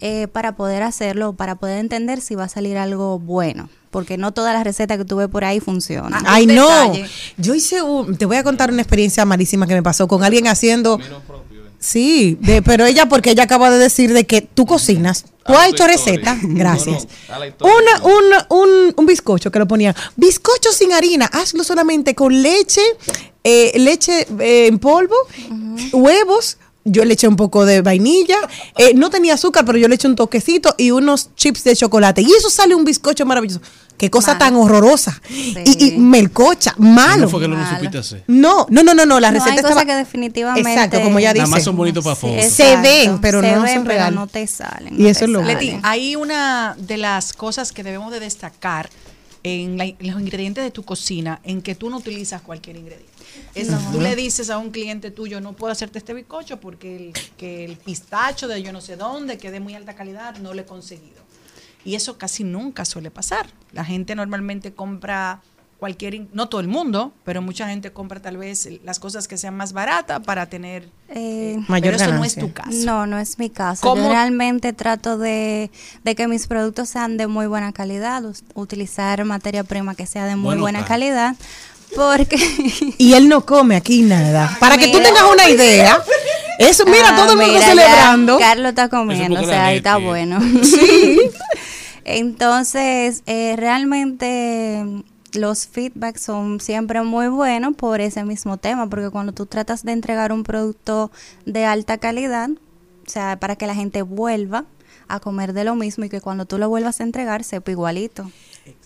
[0.00, 3.68] eh, para poder hacerlo, para poder entender si va a salir algo bueno.
[3.90, 6.22] Porque no todas las recetas que tuve por ahí funcionan.
[6.26, 6.68] Ay, Un no.
[6.68, 7.06] detalle.
[7.36, 10.46] Yo hice un, te voy a contar una experiencia malísima que me pasó con alguien
[10.46, 10.98] haciendo.
[11.78, 15.24] Sí, de, pero ella, porque ella acaba de decir de que tú cocinas.
[15.46, 16.38] Tú has hecho receta.
[16.42, 17.08] Gracias.
[17.28, 17.74] No, no.
[17.74, 19.96] Una, una- un, un bizcocho que lo ponía.
[20.14, 21.24] Bizcocho sin harina.
[21.26, 22.82] Hazlo solamente con leche,
[23.42, 25.14] eh, leche eh, en polvo,
[25.92, 28.36] huevos, yo le eché un poco de vainilla.
[28.76, 32.22] Eh, no tenía azúcar, pero yo le eché un toquecito y unos chips de chocolate.
[32.22, 33.60] Y eso sale un bizcocho maravilloso.
[33.98, 35.20] Qué cosa tan horrorosa.
[35.28, 37.26] Y, y melcocha, malo.
[37.26, 38.24] ¿Cómo fue que no lo supiste hacer?
[38.28, 39.84] No, no, no, no, no, la No, receta hay cosas estaba...
[39.84, 41.46] que definitivamente Exacto, como Nada dice.
[41.46, 42.46] más son bonitos para fotos.
[42.46, 44.14] Se ven, pero se no ven, son pero reales.
[44.18, 44.94] no te salen.
[44.98, 45.42] Y no eso es lo.
[45.42, 48.88] Leti, hay una de las cosas que debemos de destacar
[49.42, 53.10] en, la- en los ingredientes de tu cocina, en que tú no utilizas cualquier ingrediente.
[53.54, 57.12] Es, Tú le dices a un cliente tuyo, no puedo hacerte este bizcocho porque el,
[57.36, 60.60] que el pistacho de yo no sé dónde, que de muy alta calidad, no lo
[60.60, 61.20] he conseguido.
[61.84, 63.48] Y eso casi nunca suele pasar.
[63.72, 65.40] La gente normalmente compra
[65.80, 69.56] cualquier, no todo el mundo, pero mucha gente compra tal vez las cosas que sean
[69.56, 70.88] más baratas para tener...
[71.08, 72.70] Eh, pero eso no es tu caso.
[72.84, 73.80] No, no es mi caso.
[73.82, 74.02] ¿Cómo?
[74.02, 75.70] Yo realmente trato de,
[76.04, 78.22] de que mis productos sean de muy buena calidad,
[78.54, 80.84] utilizar materia prima que sea de muy Bueno, buena pa.
[80.86, 81.34] calidad,
[81.96, 82.36] porque...
[82.98, 84.56] Y él no come aquí nada.
[84.60, 85.98] Para que tú tengas una idea.
[86.58, 88.38] Eso, mira, Ah, todo el mundo mira, celebrando.
[88.38, 90.38] Carlos está comiendo, o sea, ahí está bueno.
[90.62, 91.18] Sí.
[92.04, 94.84] Entonces, eh, realmente
[95.32, 99.92] los feedbacks son siempre muy buenos por ese mismo tema, porque cuando tú tratas de
[99.92, 101.10] entregar un producto
[101.46, 104.64] de alta calidad, o sea, para que la gente vuelva
[105.08, 108.30] a comer de lo mismo y que cuando tú lo vuelvas a entregar sepa igualito.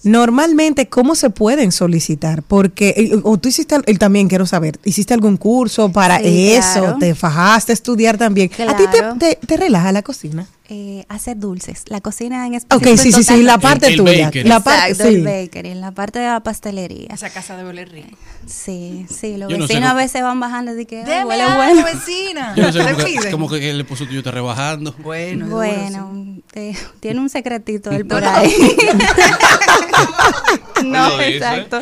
[0.03, 2.43] Normalmente, ¿cómo se pueden solicitar?
[2.43, 6.81] Porque, eh, o tú hiciste, él también quiero saber, ¿hiciste algún curso para Sí, eso?
[6.81, 6.99] claro.
[6.99, 8.51] ¿Te fajaste a estudiar también?
[8.69, 9.17] ¿A ti te, Claro.
[9.19, 10.47] te- te relaja la cocina?
[10.71, 12.97] Eh, hacer dulces, la cocina en Ok, específico.
[13.03, 14.25] sí, sí, sí, la parte El- el tuya.
[14.25, 14.49] bakery.
[14.49, 15.21] La parte, sí.
[15.21, 17.09] bakery, en la parte de la pastelería.
[17.13, 18.17] Esa casa debe oler rico.
[18.47, 21.45] Sí, sí, los Yo no sé vecinos a veces van bajando y dicen que huele
[21.55, 21.85] bueno.
[21.85, 22.55] vecina.
[22.57, 24.95] Yo no sé Te cómo que, como que el esposo tuyo está rebajando.
[25.01, 28.51] Bueno, Bueno, eh, tiene un secretito él por ahí.
[30.85, 31.37] no, dice.
[31.37, 31.81] exacto.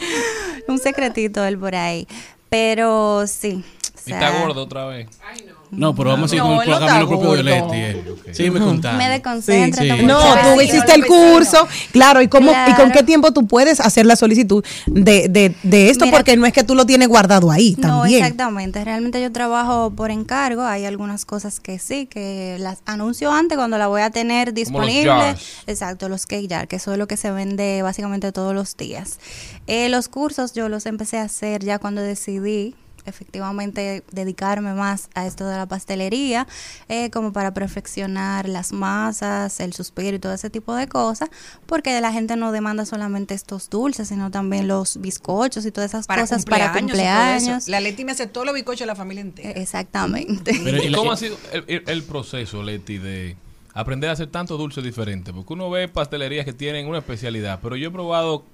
[0.69, 2.07] Un secretito él por ahí.
[2.49, 3.65] Pero sí.
[3.65, 5.09] o Y sea, está gordo otra vez.
[5.47, 5.53] No,
[5.95, 6.71] pero vamos a ir No, con el
[7.01, 7.43] no propio de.
[7.43, 7.77] Leti.
[7.77, 8.05] él.
[8.33, 8.99] Sí, me contaba.
[8.99, 9.83] Me desconcentra.
[9.83, 9.97] Sí, sí.
[9.97, 10.21] tomo No,
[10.55, 14.17] tú hiciste el curso, claro, y cómo y con qué tiempo tú puedes hacer la
[14.17, 17.75] solicitud de, de, de esto, Mira- porque no es que tú lo tienes guardado ahí
[17.79, 18.23] No, también.
[18.23, 18.85] exactamente.
[18.85, 20.63] Realmente yo trabajo por encargo.
[20.63, 24.51] Hay algunas cosas que sí, que las anuncio antes cuando la voy a tener Como
[24.51, 25.35] los disponible.
[25.67, 29.19] Exacto, los cake jar, que eso es lo que se vende básicamente todos los días.
[29.67, 32.75] Eh, los cursos yo los empecé a hacer ya cuando decidí
[33.07, 36.47] efectivamente dedicarme más a esto de la pastelería,
[36.89, 41.29] eh, como para perfeccionar las masas, el suspiro y todo ese tipo de cosas,
[41.67, 46.07] porque la gente no demanda solamente estos dulces, sino también los bizcochos y todas esas
[46.07, 47.69] Para cosas cumpleaños, para cumpleaños.
[47.69, 49.51] La Leti me hace todos los bizcochos de la familia entera.
[49.61, 50.53] Exactamente.
[50.53, 53.37] ¿Y cómo ha sido el, el- el proceso, Leti, de
[53.75, 55.33] aprender a hacer tantos dulces diferentes?
[55.35, 58.45] Porque uno ve pastelerías que tienen una especialidad, pero yo he probado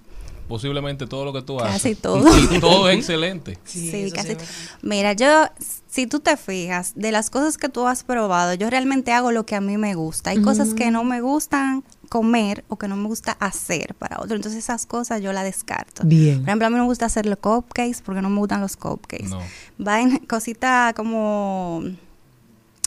[0.48, 1.74] posiblemente todo lo que tú haces.
[1.74, 2.24] Casi todo.
[2.50, 3.58] Y todo es excelente.
[3.64, 4.36] Sí, casi.
[4.82, 5.44] Mira, yo,
[5.86, 9.46] si tú te fijas, de las cosas que tú has probado, yo realmente hago lo
[9.46, 10.30] que a mí me gusta.
[10.30, 14.34] Hay cosas que no me gustan comer o que no me gusta hacer para otro.
[14.34, 16.02] Entonces esas cosas yo las descarto.
[16.04, 16.40] Bien.
[16.40, 18.76] Por ejemplo, a mí no me gusta hacer los cupcakes porque no me gustan los
[18.76, 19.28] cupcakes.
[19.28, 19.40] No.
[19.76, 21.82] Vaina, cosita como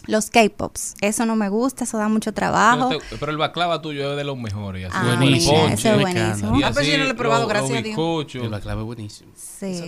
[0.08, 0.96] los K-pops.
[1.02, 2.90] Eso no me gusta, eso da mucho trabajo.
[2.90, 4.88] Pero, te- pero el baklava tuyo es de los mejores.
[4.90, 5.16] Así, Ah,
[5.46, 6.60] ponche, es buenísimo.
[6.60, 7.96] y Ah, pero así yo no lo he probado, gracias a Dios.
[8.36, 9.32] El baklava es buenísimo.
[9.36, 9.66] Sí.
[9.68, 9.84] Eso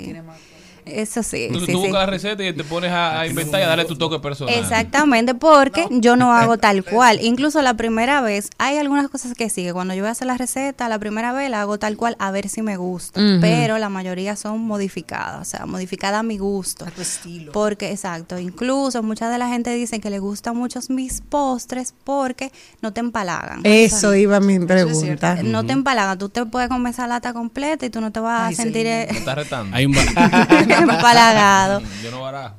[0.85, 0.91] sí.
[0.95, 1.73] Entonces sí, tú sí.
[1.73, 4.53] buscas la receta y te pones a, a inventar y a darle tu toque personal.
[4.53, 7.19] Exactamente, porque yo no hago tal cual.
[7.22, 10.27] Incluso la primera vez, hay algunas cosas que sí, que cuando yo voy a hacer
[10.27, 13.22] la receta, la primera vez la hago tal cual a ver si me gusta.
[13.41, 16.85] Pero la mayoría son modificadas, o sea, modificadas a mi gusto.
[16.85, 17.51] A tu estilo.
[17.51, 22.51] Porque, exacto, incluso mucha de la gente dicen que le gustan mucho mis postres porque
[22.81, 23.61] no te empalagan.
[23.64, 25.41] Eso iba mi pregunta.
[25.43, 28.49] No te empalagan, tú te puedes comer esa lata completa y tú no te vas
[28.49, 29.76] Ay, a sentir Me eh, estás retando.
[29.76, 29.93] Hay un
[30.82, 31.82] empalagado.
[32.04, 32.56] Yo no barajo.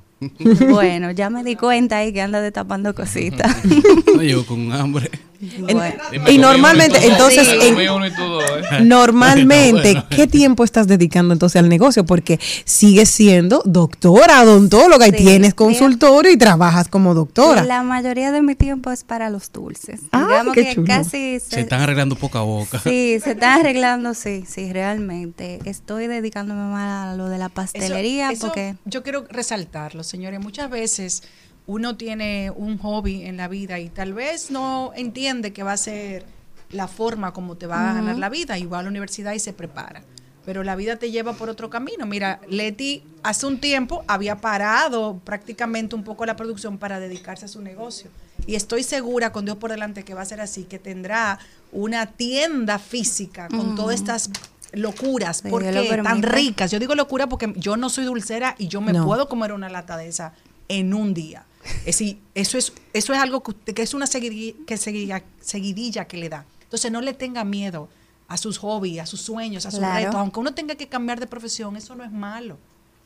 [0.70, 3.54] Bueno, ya me di cuenta ahí que anda destapando cositas.
[4.14, 5.10] no llego con hambre.
[5.60, 5.82] Bueno.
[6.28, 7.88] Y normalmente, entonces, en- ¿eh?
[8.82, 10.06] Normalmente, Bueno.
[10.10, 12.04] ¿qué tiempo estás dedicando entonces al negocio?
[12.04, 17.64] Porque sigues siendo doctora, odontóloga y tienes consultorio y trabajas como doctora.
[17.64, 20.00] La mayoría de mi tiempo es para los dulces.
[20.12, 20.86] Ah, Digamos qué que chulo.
[20.86, 22.78] casi Se se, están arreglando poca boca.
[22.80, 25.60] sí, se están arreglando, sí, sí, realmente.
[25.64, 30.40] Estoy dedicándome más a lo de la pastelería Eso- eso porque yo quiero resaltarlo, señores.
[30.40, 31.22] Muchas veces
[31.66, 35.76] uno tiene un hobby en la vida y tal vez no entiende que va a
[35.76, 36.24] ser
[36.70, 39.38] la forma como te va a ganar la vida y va a la universidad y
[39.38, 40.02] se prepara.
[40.44, 42.04] Pero la vida te lleva por otro camino.
[42.04, 47.48] Mira, Leti hace un tiempo había parado prácticamente un poco la producción para dedicarse a
[47.48, 48.10] su negocio.
[48.46, 51.38] Y estoy segura, con Dios por delante, que va a ser así, que tendrá
[51.72, 54.28] una tienda física con todas estas
[54.72, 56.70] locuras, Sí, porque lo tan ricas.
[56.70, 59.06] Yo digo locura porque yo no soy dulcera y yo me No.
[59.06, 60.34] puedo comer una lata de esa
[60.68, 61.44] en un día.
[61.80, 65.22] Es decir, eso es, eso es algo que, usted- que es una seguidilla que, seguidilla,
[65.40, 66.44] seguidilla que le da.
[66.62, 67.88] Entonces no le tenga miedo
[68.28, 69.96] a sus hobbies, a sus sueños, a sus Claro.
[70.06, 70.14] retos.
[70.16, 72.58] Aunque uno tenga que cambiar de profesión, eso no es malo.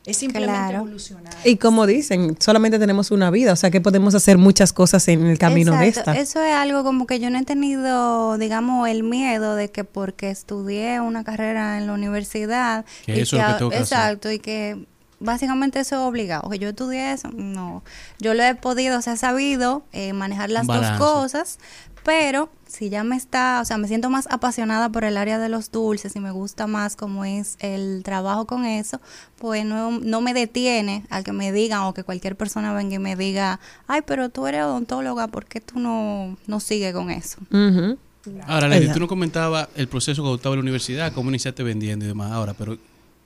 [0.05, 0.77] Es simplemente Claro.
[0.77, 1.33] evolucionar.
[1.43, 5.25] Y como dicen, solamente tenemos una vida, o sea que podemos hacer muchas cosas en
[5.25, 6.13] el camino de esta.
[6.17, 10.29] Eso es algo como que yo no he tenido, digamos, el miedo de que porque
[10.29, 12.85] estudié una carrera en la universidad.
[13.05, 13.97] Que y eso es lo que tengo que hacer.
[13.97, 14.85] Exacto, y que
[15.19, 16.49] básicamente eso es obligado.
[16.49, 17.83] Que yo estudié eso, no.
[18.19, 21.59] Yo lo he podido, o sea, he sabido eh, manejar las dos cosas,
[22.03, 25.49] pero si ya me está, o sea, me siento más apasionada por el área de
[25.49, 29.01] los dulces y me gusta más cómo es el trabajo con eso,
[29.37, 32.99] pues no, no me detiene al que me digan o que cualquier persona venga y
[32.99, 37.37] me diga, ay, pero tú eres odontóloga, ¿por qué tú no, no sigues con eso?
[37.51, 37.97] Ujú.
[38.45, 38.93] Ahora, Leti, Ella.
[38.93, 42.31] tú nos comentabas el proceso que estaba en la universidad, cómo iniciaste vendiendo y demás.
[42.31, 42.77] Ahora, pero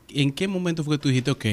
[0.09, 1.45] ¿en qué momento fue que tú dijiste, ok,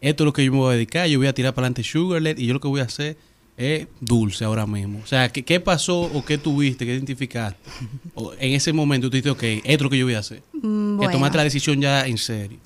[0.00, 1.82] esto es lo que yo me voy a dedicar, yo voy a tirar para adelante
[1.84, 3.16] Sugarlet y yo lo que voy a hacer
[3.56, 5.00] es dulce ahora mismo?
[5.02, 7.58] O sea, ¿qué, qué pasó o qué tuviste, qué identificaste?
[8.14, 10.42] O en ese momento tú dijiste, ok, esto es lo que yo voy a hacer.
[10.52, 11.12] Mm, Que bueno.
[11.12, 12.58] tomaste la decisión ya en serio.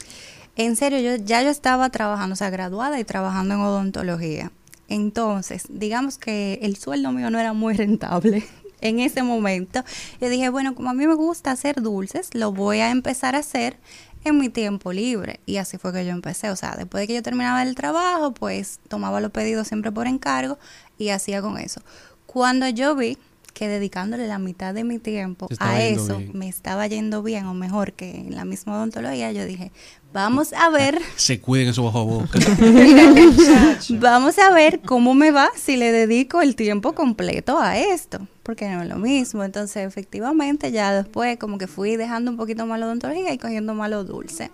[0.54, 4.52] En serio, yo ya yo estaba trabajando, o sea, graduada y trabajando en odontología.
[4.88, 8.42] Entonces, digamos que el sueldo mío no era muy rentable
[8.82, 9.82] en ese momento.
[10.20, 13.38] Yo dije, bueno, como a mí me gusta hacer dulces, lo voy a empezar a
[13.38, 13.78] hacer
[14.24, 15.40] en mi tiempo libre.
[15.47, 16.51] Y así fue que yo empecé.
[16.51, 20.07] O sea, después de que yo terminaba el trabajo, pues tomaba los pedidos siempre por
[20.07, 20.59] encargo
[20.99, 21.81] y hacía con eso.
[22.27, 23.19] Cuando yo vi
[23.53, 26.31] que dedicándole la mitad de mi tiempo a eso bien.
[26.35, 29.73] me estaba yendo bien o mejor que en la misma odontología, yo dije,
[30.12, 32.39] vamos a ver Se cuiden esos bajo boca.
[33.91, 38.69] Vamos a ver cómo me va si le dedico el tiempo completo a esto, porque
[38.69, 39.45] no es lo mismo.
[39.45, 43.74] Entonces, efectivamente, ya después como que fui dejando un poquito más la odontología y cogiendo
[43.74, 44.51] más lo dulce.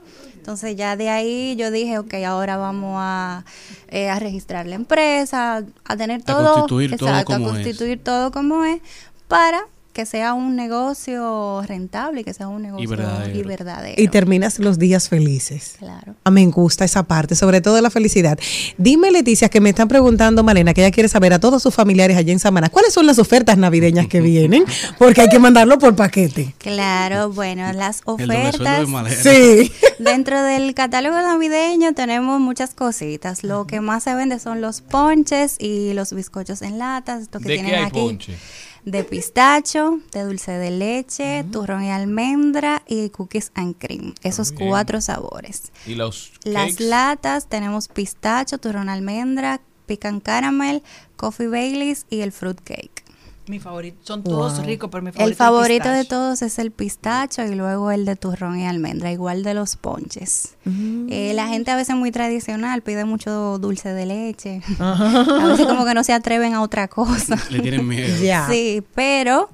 [0.48, 3.44] Entonces, ya de ahí yo dije, ok, ahora vamos a,
[3.88, 7.54] eh, a registrar la empresa, a tener todo, constituir todo exacto, como a es.
[7.56, 8.80] constituir todo como es,
[9.28, 9.60] para
[9.98, 13.36] que sea un negocio rentable y que sea un negocio verdadero.
[13.36, 14.00] y verdadero.
[14.00, 15.74] Y terminas los días felices.
[15.76, 16.14] Claro.
[16.22, 18.38] A mí me gusta esa parte, sobre todo la felicidad.
[18.76, 22.16] Dime, Leticia, que me están preguntando, Malena, que ella quiere saber a todos sus familiares
[22.16, 24.64] allá en Samaná, ¿cuáles son las ofertas navideñas que vienen?
[24.98, 26.54] Porque hay que mandarlo por paquete.
[26.58, 28.86] Claro, bueno, las de ofertas.
[29.20, 29.72] Sí.
[29.98, 33.42] Dentro del catálogo navideño tenemos muchas cositas.
[33.42, 37.22] Lo que más se vende son los ponches y los bizcochos en latas.
[37.22, 37.98] Esto que ¿De tienen qué hay aquí.
[37.98, 38.38] ponche?
[38.90, 44.14] De pistacho, de dulce de leche, turrón y almendra y cookies and cream.
[44.22, 44.70] Esos Bien.
[44.70, 45.72] cuatro sabores.
[45.86, 46.84] Y los Las cakes?
[46.84, 50.82] latas tenemos pistacho, turrón almendra, pecan caramel,
[51.16, 52.97] coffee Baileys y el fruit cake.
[53.48, 53.98] Mi favorito.
[54.02, 54.66] Son todos Wow.
[54.66, 58.04] ricos, pero mi favorito El es favorito de todos es el pistacho y luego el
[58.04, 60.56] de turrón y almendra, igual de los ponches.
[60.66, 64.60] Eh, la gente a veces muy tradicional pide mucho dulce de leche.
[64.78, 67.36] a veces como que no se atreven a otra cosa.
[67.50, 68.14] Le tienen miedo.
[68.50, 69.48] Sí, pero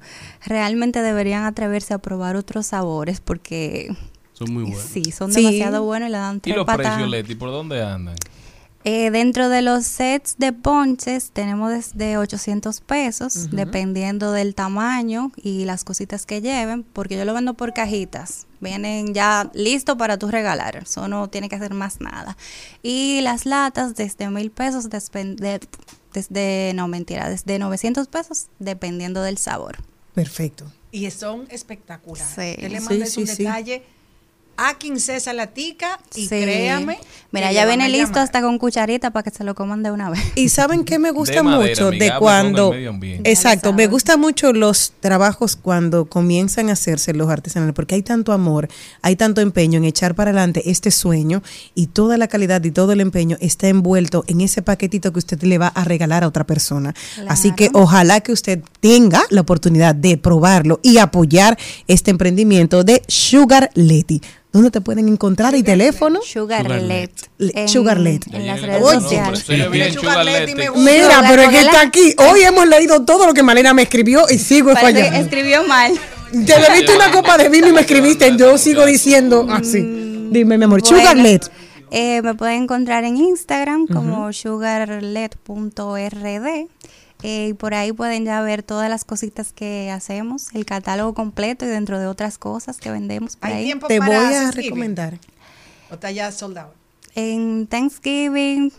[0.45, 3.95] realmente deberían atreverse a probar otros sabores porque
[4.33, 4.81] Son muy buenos.
[4.81, 5.41] sí, son Sí.
[5.41, 6.91] demasiado buenos y le dan ¿Y tres los patadas.
[6.95, 8.15] precios, Leti, por dónde andan?
[8.87, 15.65] Eh, dentro de los sets de ponches tenemos desde 800 pesos, dependiendo del tamaño y
[15.65, 18.45] las cositas que lleven, porque yo lo vendo por cajitas.
[18.61, 22.37] Vienen ya listos para tú regalar, eso no tiene que hacer más nada.
[22.83, 25.59] Y las latas desde mil pesos, de-
[26.13, 29.77] desde, no mentira, desde 900 pesos, dependiendo del sabor.
[30.13, 30.71] Perfecto.
[30.91, 32.33] Y son espectaculares.
[32.35, 32.55] Sí.
[32.61, 33.43] Yo le Sí, mandé sí, un sí.
[33.45, 33.83] detalle
[34.57, 36.27] a Quincesa la tica y Sí.
[36.29, 36.97] créame.
[37.31, 40.21] Mira, ya viene listo hasta con cucharita para que se lo coman de una vez.
[40.35, 42.73] Y saben que me gusta De madera, mucho de cuando
[43.23, 48.31] exacto, me gusta mucho los trabajos cuando comienzan a hacerse los artesanales porque hay tanto
[48.31, 48.69] amor,
[49.01, 52.93] hay tanto empeño en echar para adelante este sueño y toda la calidad y todo
[52.93, 56.45] el empeño está envuelto en ese paquetito que usted le va a regalar a otra
[56.45, 56.93] persona.
[57.27, 61.57] Así que ojalá que usted tenga la oportunidad de probarlo y apoyar
[61.87, 64.21] este emprendimiento de Sugar Leti.
[64.55, 66.21] ¿Dónde te pueden encontrar y teléfono?
[66.23, 67.11] Sugarlet.
[67.39, 68.25] En- Sugarlet.
[68.33, 69.01] En las redes Oye.
[69.01, 69.45] sociales.
[69.69, 69.93] Bien.
[70.77, 72.15] Mira, pero es que está aquí.
[72.19, 75.19] Hoy hemos leído todo lo que Malena me escribió y sigo fallando.
[75.19, 75.91] escribió mal.
[76.31, 78.33] Te bebiste una copa de vino y me escribiste.
[78.37, 79.81] Yo sigo diciendo así.
[80.31, 80.79] Dime, mi amor.
[80.81, 81.51] Bueno, Sugarlet.
[81.91, 85.27] eh, me pueden encontrar en Instagram como sugarlet.rd.
[87.25, 91.65] eh, y por ahí pueden ya ver todas las cositas que hacemos, el catálogo completo
[91.65, 93.65] y dentro de otras cosas que vendemos por Hay ahí.
[93.65, 95.17] tiempo Te voy a recomendar.
[95.89, 96.73] ¿O está ya soldado?
[97.15, 98.71] En Thanksgiving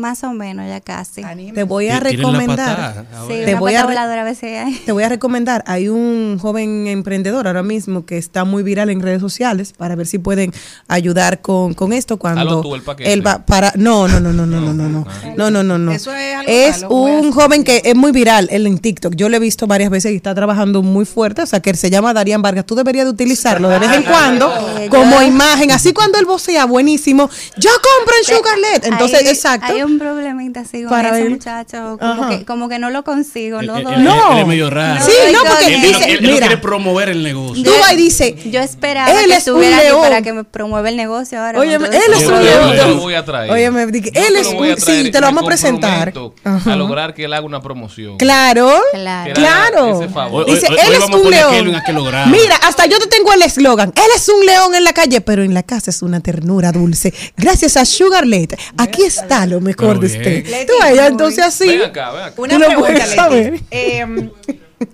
[0.00, 1.22] Más o menos, ya casi.
[1.54, 2.56] Te voy a recomendar.
[2.76, 3.04] patada.
[3.28, 4.74] Sí, Te voy a re- voladora a veces hay.
[4.86, 9.00] Te voy a recomendar, hay un joven emprendedor ahora mismo que está muy viral en
[9.02, 10.52] redes sociales para ver si pueden
[10.88, 13.12] ayudar con, con esto cuando tú, el paquete.
[13.12, 15.06] él va para no, no, no, no, no, no, no, no.
[15.36, 15.92] No, no, no, no.
[15.92, 16.36] Eso es
[16.82, 19.14] algo Es un joven que es muy viral él en TikTok.
[19.14, 21.76] Yo lo he visto varias veces y está trabajando muy fuerte, o sea, que él
[21.76, 22.64] se llama Darían Vargas.
[22.64, 24.50] Tú deberías de utilizarlo de vez en cuando
[24.90, 27.28] como imagen, así cuando él vocea buenísimo.
[27.58, 28.86] Yo compro en Sugarlet.
[28.86, 29.72] Entonces, Hay- exacto.
[29.90, 33.62] Un problemita así con Para ese ver- muchacho, como que, como que no lo consigo.
[33.62, 34.38] No, no, él- No.
[34.38, 35.04] es medio raro.
[35.04, 36.38] Sí, no, porque él, dice, él mira.
[36.46, 37.64] quiere promover el negocio.
[37.64, 40.00] Tú y dice, Yo esperaba Él que es un estuviera aquí león.
[40.02, 41.58] para que me promueva el negocio ahora.
[41.58, 41.82] Oye, él
[42.14, 42.76] es un león.
[42.76, 43.50] yo lo voy a traer.
[43.50, 46.12] Oye, me dije, Yo él es un- sí, te lo vamos a presentar.
[46.44, 48.16] A lograr que él haga una promoción.
[48.18, 48.70] Claro,
[49.34, 50.00] Claro.
[50.46, 51.80] Dice, él es un león.
[52.30, 53.92] Mira, hasta yo te tengo el eslogan.
[53.96, 57.12] Él es un león en la calle, pero en la casa es una ternura dulce.
[57.36, 58.58] Gracias a Sugarlet.
[58.76, 60.66] Aquí está lo mejor Pero de.
[60.66, 61.66] Tú vaya, entonces así.
[61.66, 62.34] Ven acá, ven acá.
[62.40, 63.16] Una Tú lo pregunta, puedes Leti.
[63.16, 63.60] saber.
[63.70, 64.30] Eh,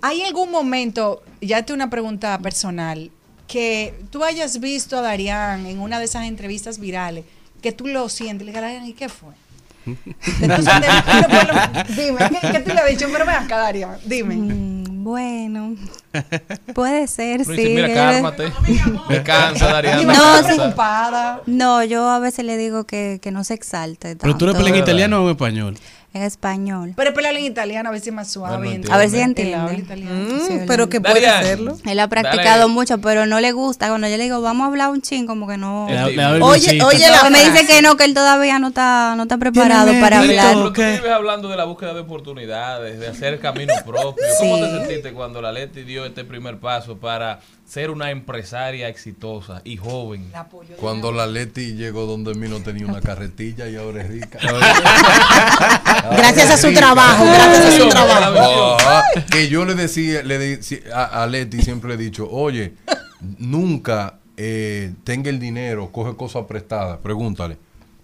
[0.02, 3.10] ¿Hay algún momento, ya te una pregunta personal,
[3.46, 7.24] que tú hayas visto a Darían en una de esas entrevistas virales,
[7.62, 9.32] que tú lo sientes, y le digas, Darían, ¿y qué fue?
[10.40, 10.72] Entonces,
[11.96, 13.06] dime, ¿qué, qué tú le has dicho?
[13.12, 14.34] Pero ven acá, Darían, dime.
[14.34, 15.76] Mm, bueno,
[16.74, 17.52] puede ser, sí.
[17.52, 18.52] dice, mira, cálmate.
[19.08, 20.00] Descansa, Darían.
[20.00, 20.60] Dime, No, sí.
[21.46, 24.16] No, yo a veces le digo que, que no se exalte.
[24.16, 24.64] Pero tú le tanto.
[24.64, 25.78] peleas en italiano o en español.
[26.16, 26.92] En español.
[26.96, 28.56] Pero pelearle en italiano a ver si es más suave.
[28.58, 29.84] Bueno, y A ver si entiende.
[30.46, 31.76] Sí, Mm, pero que puede hacerlo.
[31.84, 32.72] Él ha practicado Dale.
[32.72, 33.88] mucho, pero no le gusta.
[33.88, 35.86] Cuando yo le digo, vamos a hablar un ching, como que no.
[35.86, 39.92] Oye, Oye, la me dice que no, que él todavía no está, no está preparado
[40.00, 40.40] para mérito.
[40.40, 40.54] hablar.
[40.56, 44.24] Pero tú vives hablando de la búsqueda de oportunidades, de hacer camino propio.
[44.38, 49.60] ¿Cómo te sentiste cuando la Leti dio este primer paso para ser una empresaria exitosa
[49.64, 50.30] y joven?
[50.80, 54.38] Cuando la Leti llegó donde mí no tenía una carretilla y ahora es rica.
[56.16, 58.76] Gracias a su trabajo, gracias a su trabajo.
[58.80, 62.74] Ah, que yo le decía, le decía a, a Leti siempre le he dicho, oye,
[63.38, 67.56] nunca eh, tenga el dinero, coge cosas prestadas, pregúntale.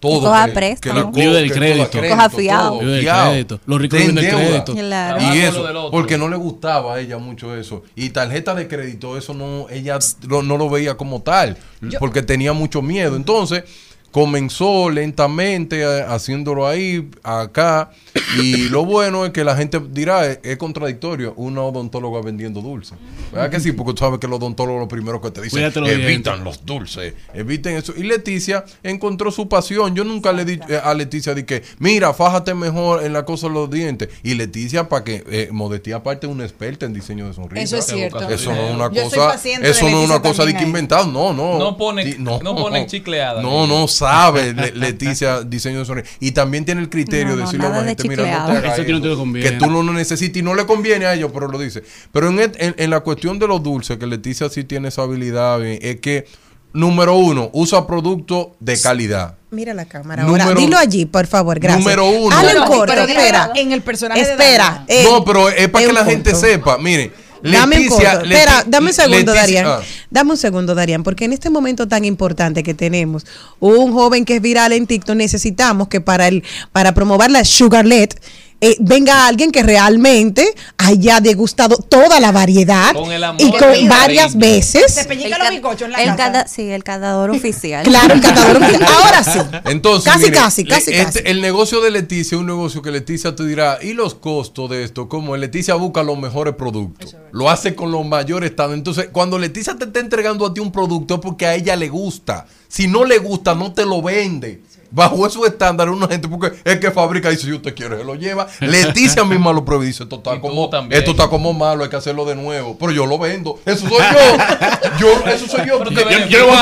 [0.03, 0.21] Todo.
[0.21, 1.13] Coja que- préstamo.
[1.13, 1.91] que lo- Lío del crédito.
[2.01, 2.79] coja Coja fiado.
[2.81, 3.61] del crédito.
[3.67, 4.37] Los ricos del deuda.
[4.37, 4.75] crédito.
[4.75, 5.23] Claro.
[5.35, 7.85] Y eso, porque no le gustaba a ella mucho eso.
[7.95, 11.57] Y tarjeta de crédito, eso no, ella lo- no lo veía como tal,
[12.01, 13.15] porque tenía mucho miedo.
[13.17, 13.63] Entonces,
[14.11, 17.91] comenzó lentamente eh, haciéndolo ahí, acá.
[18.39, 22.99] Y lo bueno es que la gente dirá, es, es contradictorio, una odontóloga vendiendo dulces.
[23.33, 23.73] ¿Verdad que sí?
[23.73, 26.39] Porque tú sabes que los odontólogos lo primero que te dicen, evitan dientes.
[26.45, 27.95] los dulces, eviten eso.
[27.97, 29.95] Y Leticia encontró su pasión.
[29.95, 33.49] Yo nunca le di eh, a Leticia di que, mira, fájate mejor en la cosa
[33.49, 34.09] de los dientes.
[34.23, 37.63] Y Leticia, para que, eh, modestia aparte, una experta en diseño de sonrisa.
[37.63, 38.29] Eso es cierto.
[38.29, 40.59] Eso no es una Yo cosa, eso de no es una Leticia cosa de que
[40.59, 40.65] ahí.
[40.65, 41.59] inventado, no, no.
[41.59, 43.41] No pone- no ponen chicleada.
[43.43, 46.11] No, no sabe Le- Leticia diseño de sonrisa.
[46.21, 48.53] Y también tiene el criterio No, de no, decirle a la de gente, no chicleado.
[48.53, 49.51] hagas Eso a ti no te eso, conviene.
[49.51, 51.83] que tú no lo necesitas y no le conviene a ellos, pero lo dice.
[52.13, 55.59] Pero en, en- en la cuestión de los dulces, que Leticia sí tiene esa habilidad,
[55.61, 56.27] bien, es que,
[56.73, 59.37] número uno, usa productos de calidad.
[59.51, 60.45] Mira la cámara ahora.
[60.47, 61.85] Número- Dilo allí, por favor, gracias.
[61.85, 62.35] Número uno.
[62.35, 63.51] Hazlo en Pero- corto, pero dilo espera.
[63.55, 64.85] en el personaje Espera.
[64.89, 66.79] Eh, no, pero es para que la gente sepa.
[66.79, 67.13] Mire,
[67.43, 68.21] Dame un corto.
[68.23, 69.67] Espera, dame un segundo, Darían.
[69.67, 69.81] ah.
[70.11, 73.27] Dame un segundo, Darían, porque en este momento tan importante que tenemos
[73.61, 78.21] un joven que es viral en TikTok, necesitamos que para el para promover la Sugarlet
[78.63, 80.47] eh, venga alguien que realmente
[80.79, 84.41] haya degustado toda la variedad Con el amor y con el varias cariño.
[84.41, 84.95] veces.
[84.95, 86.17] Se El los bizcochos en la el casa.
[86.17, 87.85] cada- sí, el catador oficial.
[87.85, 88.63] Claro, el catador.
[89.03, 89.39] Ahora sí.
[89.65, 91.19] Entonces, Casi, mire, casi, le- casi, este- casi.
[91.25, 94.85] El negocio de Leticia es un negocio que Leticia te dirá, ¿y los costos de
[94.85, 95.09] esto?
[95.09, 97.17] Como Leticia busca los mejores productos.
[97.33, 98.79] Lo hace con los mayores estándares.
[98.79, 101.89] Entonces, cuando Leticia te está entregando a ti un producto es porque a ella le
[101.89, 102.47] gusta.
[102.69, 104.63] Si no le gusta, no te lo vende.
[104.95, 108.05] Bajo esos estándares, una gente, porque es que fabrica y dice, si usted quiere, se
[108.05, 108.47] lo lleva.
[108.61, 110.99] Leticia misma lo prueba y dice, esto está, como, también.
[110.99, 112.77] esto está como malo, hay que hacerlo de nuevo.
[112.79, 113.59] Pero yo lo vendo.
[113.65, 114.99] Eso soy yo.
[115.01, 115.79] yo eso soy yo.
[115.79, 116.05] Porque-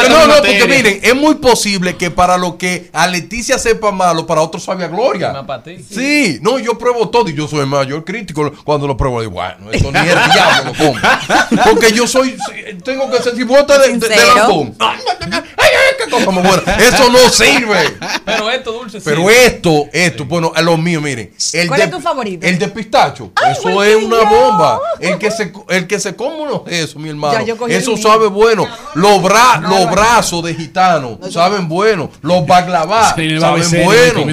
[0.09, 4.27] no, no, porque miren, es muy posible que para lo que a Leticia sepa malo,
[4.27, 5.33] para otros sabe a gloria.
[5.91, 8.53] Sí, no, yo pruebo todo y yo soy el mayor crítico.
[8.65, 11.21] Cuando lo pruebo, digo, bueno, esto ni el diablo lo compra.
[11.65, 12.37] Porque yo soy,
[12.85, 14.75] tengo que ser si bota de, de, de lambón.
[14.79, 16.77] Ay, ay, ay, ay, qué cosa más buena.
[16.77, 17.99] Eso no sirve.
[18.25, 19.35] Pero esto dulce Pero sí.
[19.47, 21.33] esto, esto, bueno, a los míos, miren.
[21.53, 22.47] El ¿Cuál de, es tu favorito?
[22.47, 23.31] El de pistacho.
[23.51, 24.27] eso es una yo.
[24.29, 24.81] bomba.
[25.01, 27.35] El que se, el que se come uno eso, mi hermano.
[27.39, 28.03] Ya, yo cogí el eso mío.
[28.03, 28.67] sabe bueno.
[28.95, 32.11] Los, bra- los brazos de gitano saben bueno.
[32.23, 34.25] Los baklava Sí, saben bueno.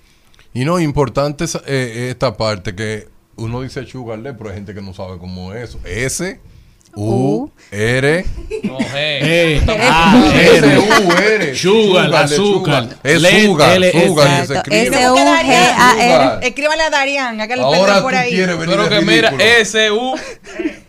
[0.54, 4.74] Y no, importante es, eh, esta parte que uno dice sugar Lane, pero hay gente
[4.74, 5.80] que no sabe cómo es eso.
[5.86, 6.40] S,
[6.96, 8.26] U, R,
[9.68, 10.78] Ah, ah, S, R.
[10.80, 11.56] U, R.
[11.56, 12.88] Sugar, azúcar.
[13.04, 14.54] Es sugar, que se Exacto.
[14.54, 14.88] escribe.
[14.88, 16.48] S-U-G-A-R.
[16.48, 18.32] Escríbale a Darían, hágale el Ahora perdón tú por ahí.
[18.32, 19.52] quieres venir Pero que mira, ridículo.
[19.60, 20.16] S-U.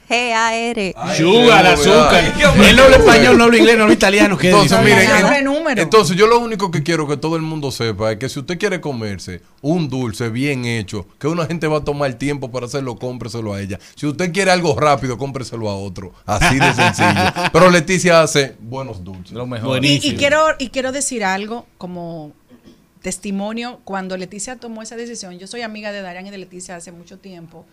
[0.08, 0.94] G-A-R.
[1.16, 2.24] Sugar, azúcar.
[2.24, 4.38] Él no habla español, no habla inglés, no habla italiano.
[4.38, 4.96] ¿qué Entonces, dice?
[4.96, 8.38] miren, entonces yo lo único que quiero que todo el mundo sepa es que si
[8.40, 12.66] usted quiere comerse un dulce bien hecho, que una gente va a tomar tiempo para
[12.66, 13.78] hacerlo, cómpreselo a ella.
[13.94, 16.12] Si usted quiere algo rápido, cómpreselo a otro.
[16.24, 17.08] Así de sencillo.
[17.52, 19.32] Pero Leticia hace buenos dulces.
[19.32, 19.84] Lo mejor.
[19.84, 22.32] Y, quiero, y quiero decir algo como
[23.02, 23.80] testimonio.
[23.84, 27.18] Cuando Leticia tomó esa decisión, yo soy amiga de Darían y de Leticia hace mucho
[27.18, 27.66] tiempo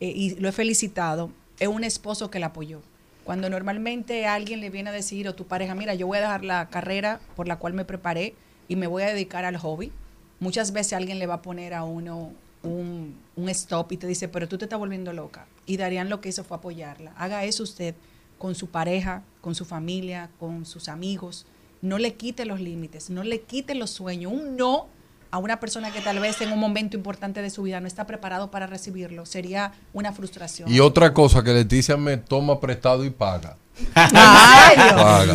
[0.00, 1.30] eh, y lo he felicitado.
[1.60, 2.80] Es un esposo que la apoyó.
[3.24, 6.44] Cuando normalmente alguien le viene a decir, o tu pareja, mira, yo voy a dejar
[6.44, 8.34] la carrera por la cual me preparé
[8.68, 9.92] y me voy a dedicar al hobby,
[10.40, 12.32] muchas veces alguien le va a poner a uno
[12.62, 15.46] un, un stop y te dice, pero tú te estás volviendo loca.
[15.66, 17.12] Y Darían lo que hizo fue apoyarla.
[17.16, 17.94] Haga eso usted
[18.38, 21.44] con su pareja, con su familia, con sus amigos.
[21.82, 24.32] No le quite los límites, no le quite los sueños.
[24.32, 24.86] Un no
[25.30, 28.06] a una persona que tal vez en un momento importante de su vida no está
[28.06, 30.70] preparado para recibirlo sería una frustración.
[30.72, 33.56] Y otra cosa que Leticia me toma prestado y paga.
[33.94, 34.16] ¿En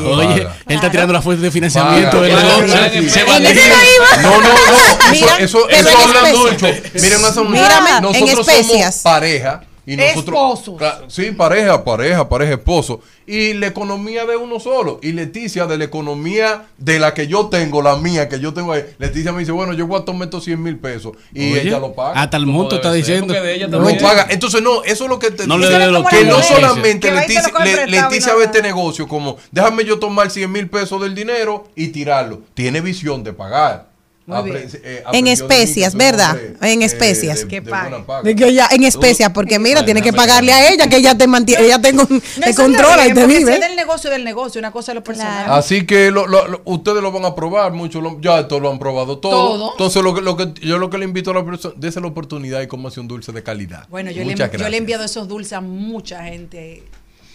[0.04, 0.56] Oye, paga.
[0.68, 2.24] él está tirando la fuente de financiamiento Paga.
[2.24, 2.90] del Paga.
[2.90, 3.10] negocio.
[3.10, 3.74] Se va En a eso decir.
[3.96, 4.22] iba.
[4.22, 5.12] No, no, no.
[5.12, 6.82] Mira, eso, eso, pero eso en hablando especies.
[7.36, 7.46] mucho.
[7.50, 8.96] Mírame, en nosotros especias.
[8.96, 9.62] somos pareja.
[9.86, 10.82] Y nosotros, Esposos.
[11.10, 13.02] Sí, pareja, pareja, pareja, esposo.
[13.28, 15.00] Y la economía de uno solo.
[15.02, 18.72] Y Leticia, de la economía de la que yo tengo, la mía, que yo tengo
[18.74, 18.84] ahí.
[18.98, 21.14] Leticia me dice, bueno, yo voy a tomar estos 100 mil pesos.
[21.34, 22.22] Y Oye, ella lo paga.
[22.22, 23.34] Hasta el monto está diciendo.
[23.34, 24.00] de ella Lo también.
[24.02, 24.28] paga.
[24.30, 26.38] Entonces, no, eso es lo que te No le dice, dé lo que que no
[26.38, 30.70] le solamente Que Leticia, Le- Leticia ve este negocio como, déjame yo tomar 100 mil
[30.70, 32.42] pesos del dinero y tirarlo.
[32.54, 33.93] Tiene visión de pagar.
[34.26, 34.82] Muy Apre- bien.
[34.86, 36.38] eh, En de especias, ¿verdad?
[36.62, 37.42] En eh, especias.
[37.42, 37.90] de- Que de pague.
[37.90, 38.22] buena paga.
[38.24, 41.28] De que ella, en especias, porque mira, tiene que pagarle a ella, que ella te
[41.28, 42.08] mantiene, ella te, No,
[42.56, 43.54] controla y te vive.
[43.56, 45.44] es del negocio, del negocio, una cosa es lo personal.
[45.46, 45.54] Claro.
[45.60, 48.72] Así que lo- lo- lo- ustedes lo van a probar, muchos lo- ya esto lo
[48.72, 49.32] han probado todo.
[49.58, 49.72] Todo.
[49.74, 52.08] Entonces, lo que, lo que, yo lo que le invito a la persona, dése la
[52.08, 53.88] oportunidad y cómase un dulce de calidad.
[53.90, 56.84] Bueno, yo le, yo le he enviado esos dulces a mucha gente.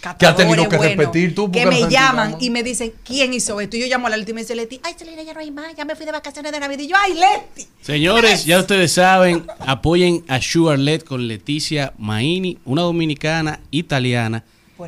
[0.01, 3.35] Que ha tenido que buenos, repetir tú, porque Que me llaman y me dicen, ¿quién
[3.35, 3.77] hizo esto?
[3.77, 5.51] Y yo llamo a la Leti y me dice, Leti, ay, Selena, ya no hay
[5.51, 6.85] más, ya me fui de vacaciones de Navidad.
[6.85, 7.69] Y yo, ay, Leti.
[7.83, 14.45] Señores, ya ustedes saben, apoyen a Sugarlet con Leticia Maini, una dominicana italiana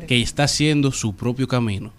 [0.07, 1.91] que está haciendo su propio camino.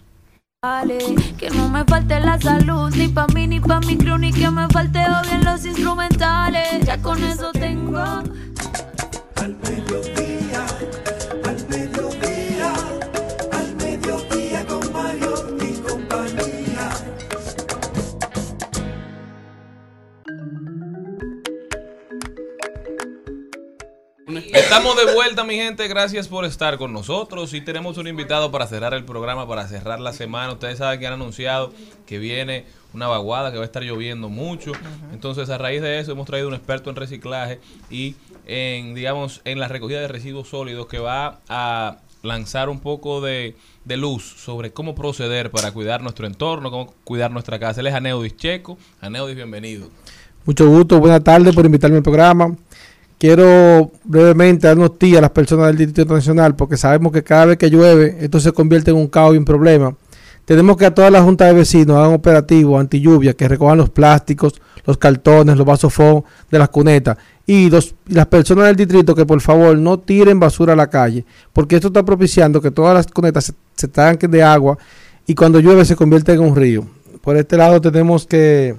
[0.63, 0.97] Vale,
[1.37, 4.49] que no me falte la salud, ni pa' mí, ni pa' mi crew, ni que
[4.49, 6.85] me falte odio en los instrumentales.
[6.85, 8.23] Ya con eso tengo.
[24.53, 25.87] Estamos de vuelta, mi gente.
[25.87, 27.55] Gracias por estar con nosotros.
[27.55, 30.53] Y tenemos un invitado para cerrar el programa, para cerrar la semana.
[30.53, 31.73] Ustedes saben que han anunciado
[32.05, 34.71] que viene una vaguada, que va a estar lloviendo mucho.
[35.11, 38.15] Entonces, a raíz de eso, hemos traído un experto en reciclaje y
[38.45, 43.55] en, digamos, en la recogida de residuos sólidos que va a lanzar un poco de,
[43.85, 47.81] de luz sobre cómo proceder para cuidar nuestro entorno, cómo cuidar nuestra casa.
[47.81, 48.77] Él es Aneudis Checo.
[49.01, 49.89] Aneudis, bienvenido.
[50.45, 52.55] Mucho gusto, buenas tardes por invitarme al programa.
[53.17, 57.45] Quiero brevemente dar unos tips a las personas del Distrito Nacional porque sabemos que cada
[57.45, 59.95] vez que llueve esto se convierte en un caos y un problema.
[60.45, 63.89] Tenemos que a todas las juntas de vecinos hagan operativos anti lluvia, que recojan los
[63.89, 66.21] plásticos, los cartones, los vasos FOM
[66.51, 67.17] de las cunetas.
[67.45, 71.25] Y los, las personas del distrito que por favor no tiren basura a la calle,
[71.53, 74.77] porque esto está propiciando que todas las cunetas se, se tanquen de agua
[75.25, 76.85] y cuando llueve se convierte en un río.
[77.21, 78.75] Por este lado tenemos que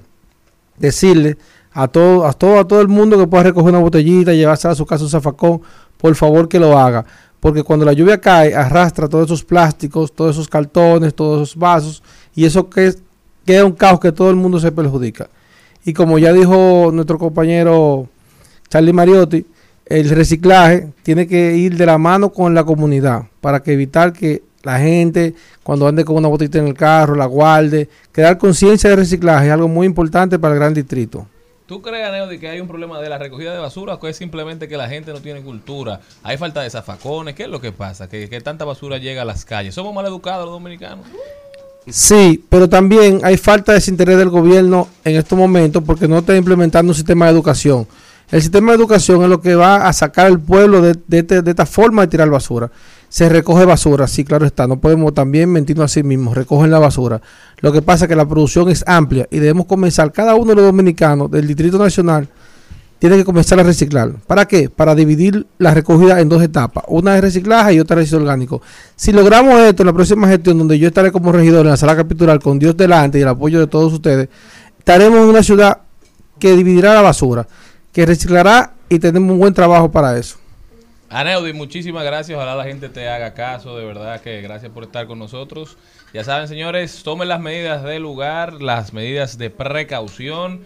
[0.77, 1.37] decirle
[1.75, 4.75] a todo, a todo, a todo el mundo que pueda recoger una botellita, llevarse a
[4.75, 5.61] su casa un zafacón,
[5.97, 7.05] por favor que lo haga.
[7.41, 12.01] Porque cuando la lluvia cae, arrastra todos esos plásticos, todos esos cartones, todos esos vasos,
[12.33, 12.95] y eso que
[13.45, 15.29] queda un caos que todo el mundo se perjudica.
[15.83, 18.07] Y como ya dijo nuestro compañero
[18.69, 19.45] Charlie Mariotti,
[19.85, 24.43] el reciclaje tiene que ir de la mano con la comunidad para que evitar que
[24.63, 27.89] la gente cuando ande con una botita en el carro la guarde.
[28.13, 31.27] Crear conciencia de reciclaje es algo muy importante para el gran distrito.
[31.65, 34.67] ¿Tú crees, Neody, que hay un problema de la recogida de basura o es simplemente
[34.67, 35.99] que la gente no tiene cultura?
[36.21, 37.33] ¿Hay falta de zafacones?
[37.33, 38.07] ¿Qué es lo que pasa?
[38.07, 39.73] Que, que tanta basura llega a las calles.
[39.73, 41.07] ¿Somos mal educados los dominicanos?
[41.87, 46.35] Sí, pero también hay falta de desinterés del gobierno en estos momentos porque no está
[46.35, 47.87] implementando un sistema de educación.
[48.31, 51.51] El sistema de educación es lo que va a sacar al pueblo de, este- de
[51.51, 52.71] esta forma de tirar basura.
[53.07, 54.67] Se recoge basura, sí, claro está.
[54.67, 56.35] No podemos también mentirnos a sí mismos.
[56.35, 57.21] Recogen la basura.
[57.59, 60.55] Lo que pasa es que la producción es amplia y debemos comenzar, cada uno de
[60.55, 62.27] los dominicanos del Distrito Nacional
[62.97, 64.11] tiene que comenzar a reciclar.
[64.25, 64.69] ¿Para qué?
[64.69, 66.83] Para dividir la recogida en dos etapas.
[66.87, 68.61] Una de reciclaje y otra residuo orgánico.
[68.95, 71.95] Si logramos esto en la próxima gestión, donde yo estaré como regidor en la sala
[71.95, 74.29] capitular con Dios delante y el apoyo de todos ustedes,
[74.79, 75.79] estaremos en una ciudad
[76.39, 77.47] que dividirá la basura,
[77.95, 80.37] que reciclará y tenemos un buen trabajo para eso.
[81.09, 82.35] Aneudi, muchísimas gracias.
[82.35, 83.77] Ojalá la gente te haga caso.
[83.77, 85.77] De verdad que gracias por estar con nosotros.
[86.13, 90.63] Ya saben, señores, tomen las medidas de lugar, las medidas de precaución.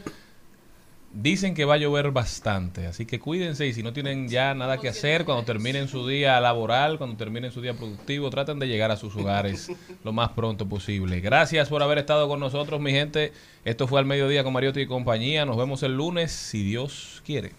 [1.12, 4.78] Dicen que va a llover bastante, así que cuídense y si no tienen ya nada
[4.78, 8.92] que hacer cuando terminen su día laboral, cuando terminen su día productivo, traten de llegar
[8.92, 9.72] a sus hogares
[10.04, 11.20] lo más pronto posible.
[11.20, 13.34] Gracias por haber estado con nosotros, mi gente.
[13.66, 15.46] Esto fue al mediodía con Mariotti y compañía.
[15.46, 17.54] Nos vemos el lunes, si Dios quiere.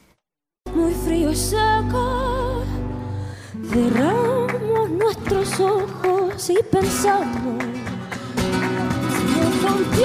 [0.73, 2.63] muy frío y seco.
[3.69, 7.65] Cerramos nuestros ojos y pensamos.
[9.93, 10.05] Si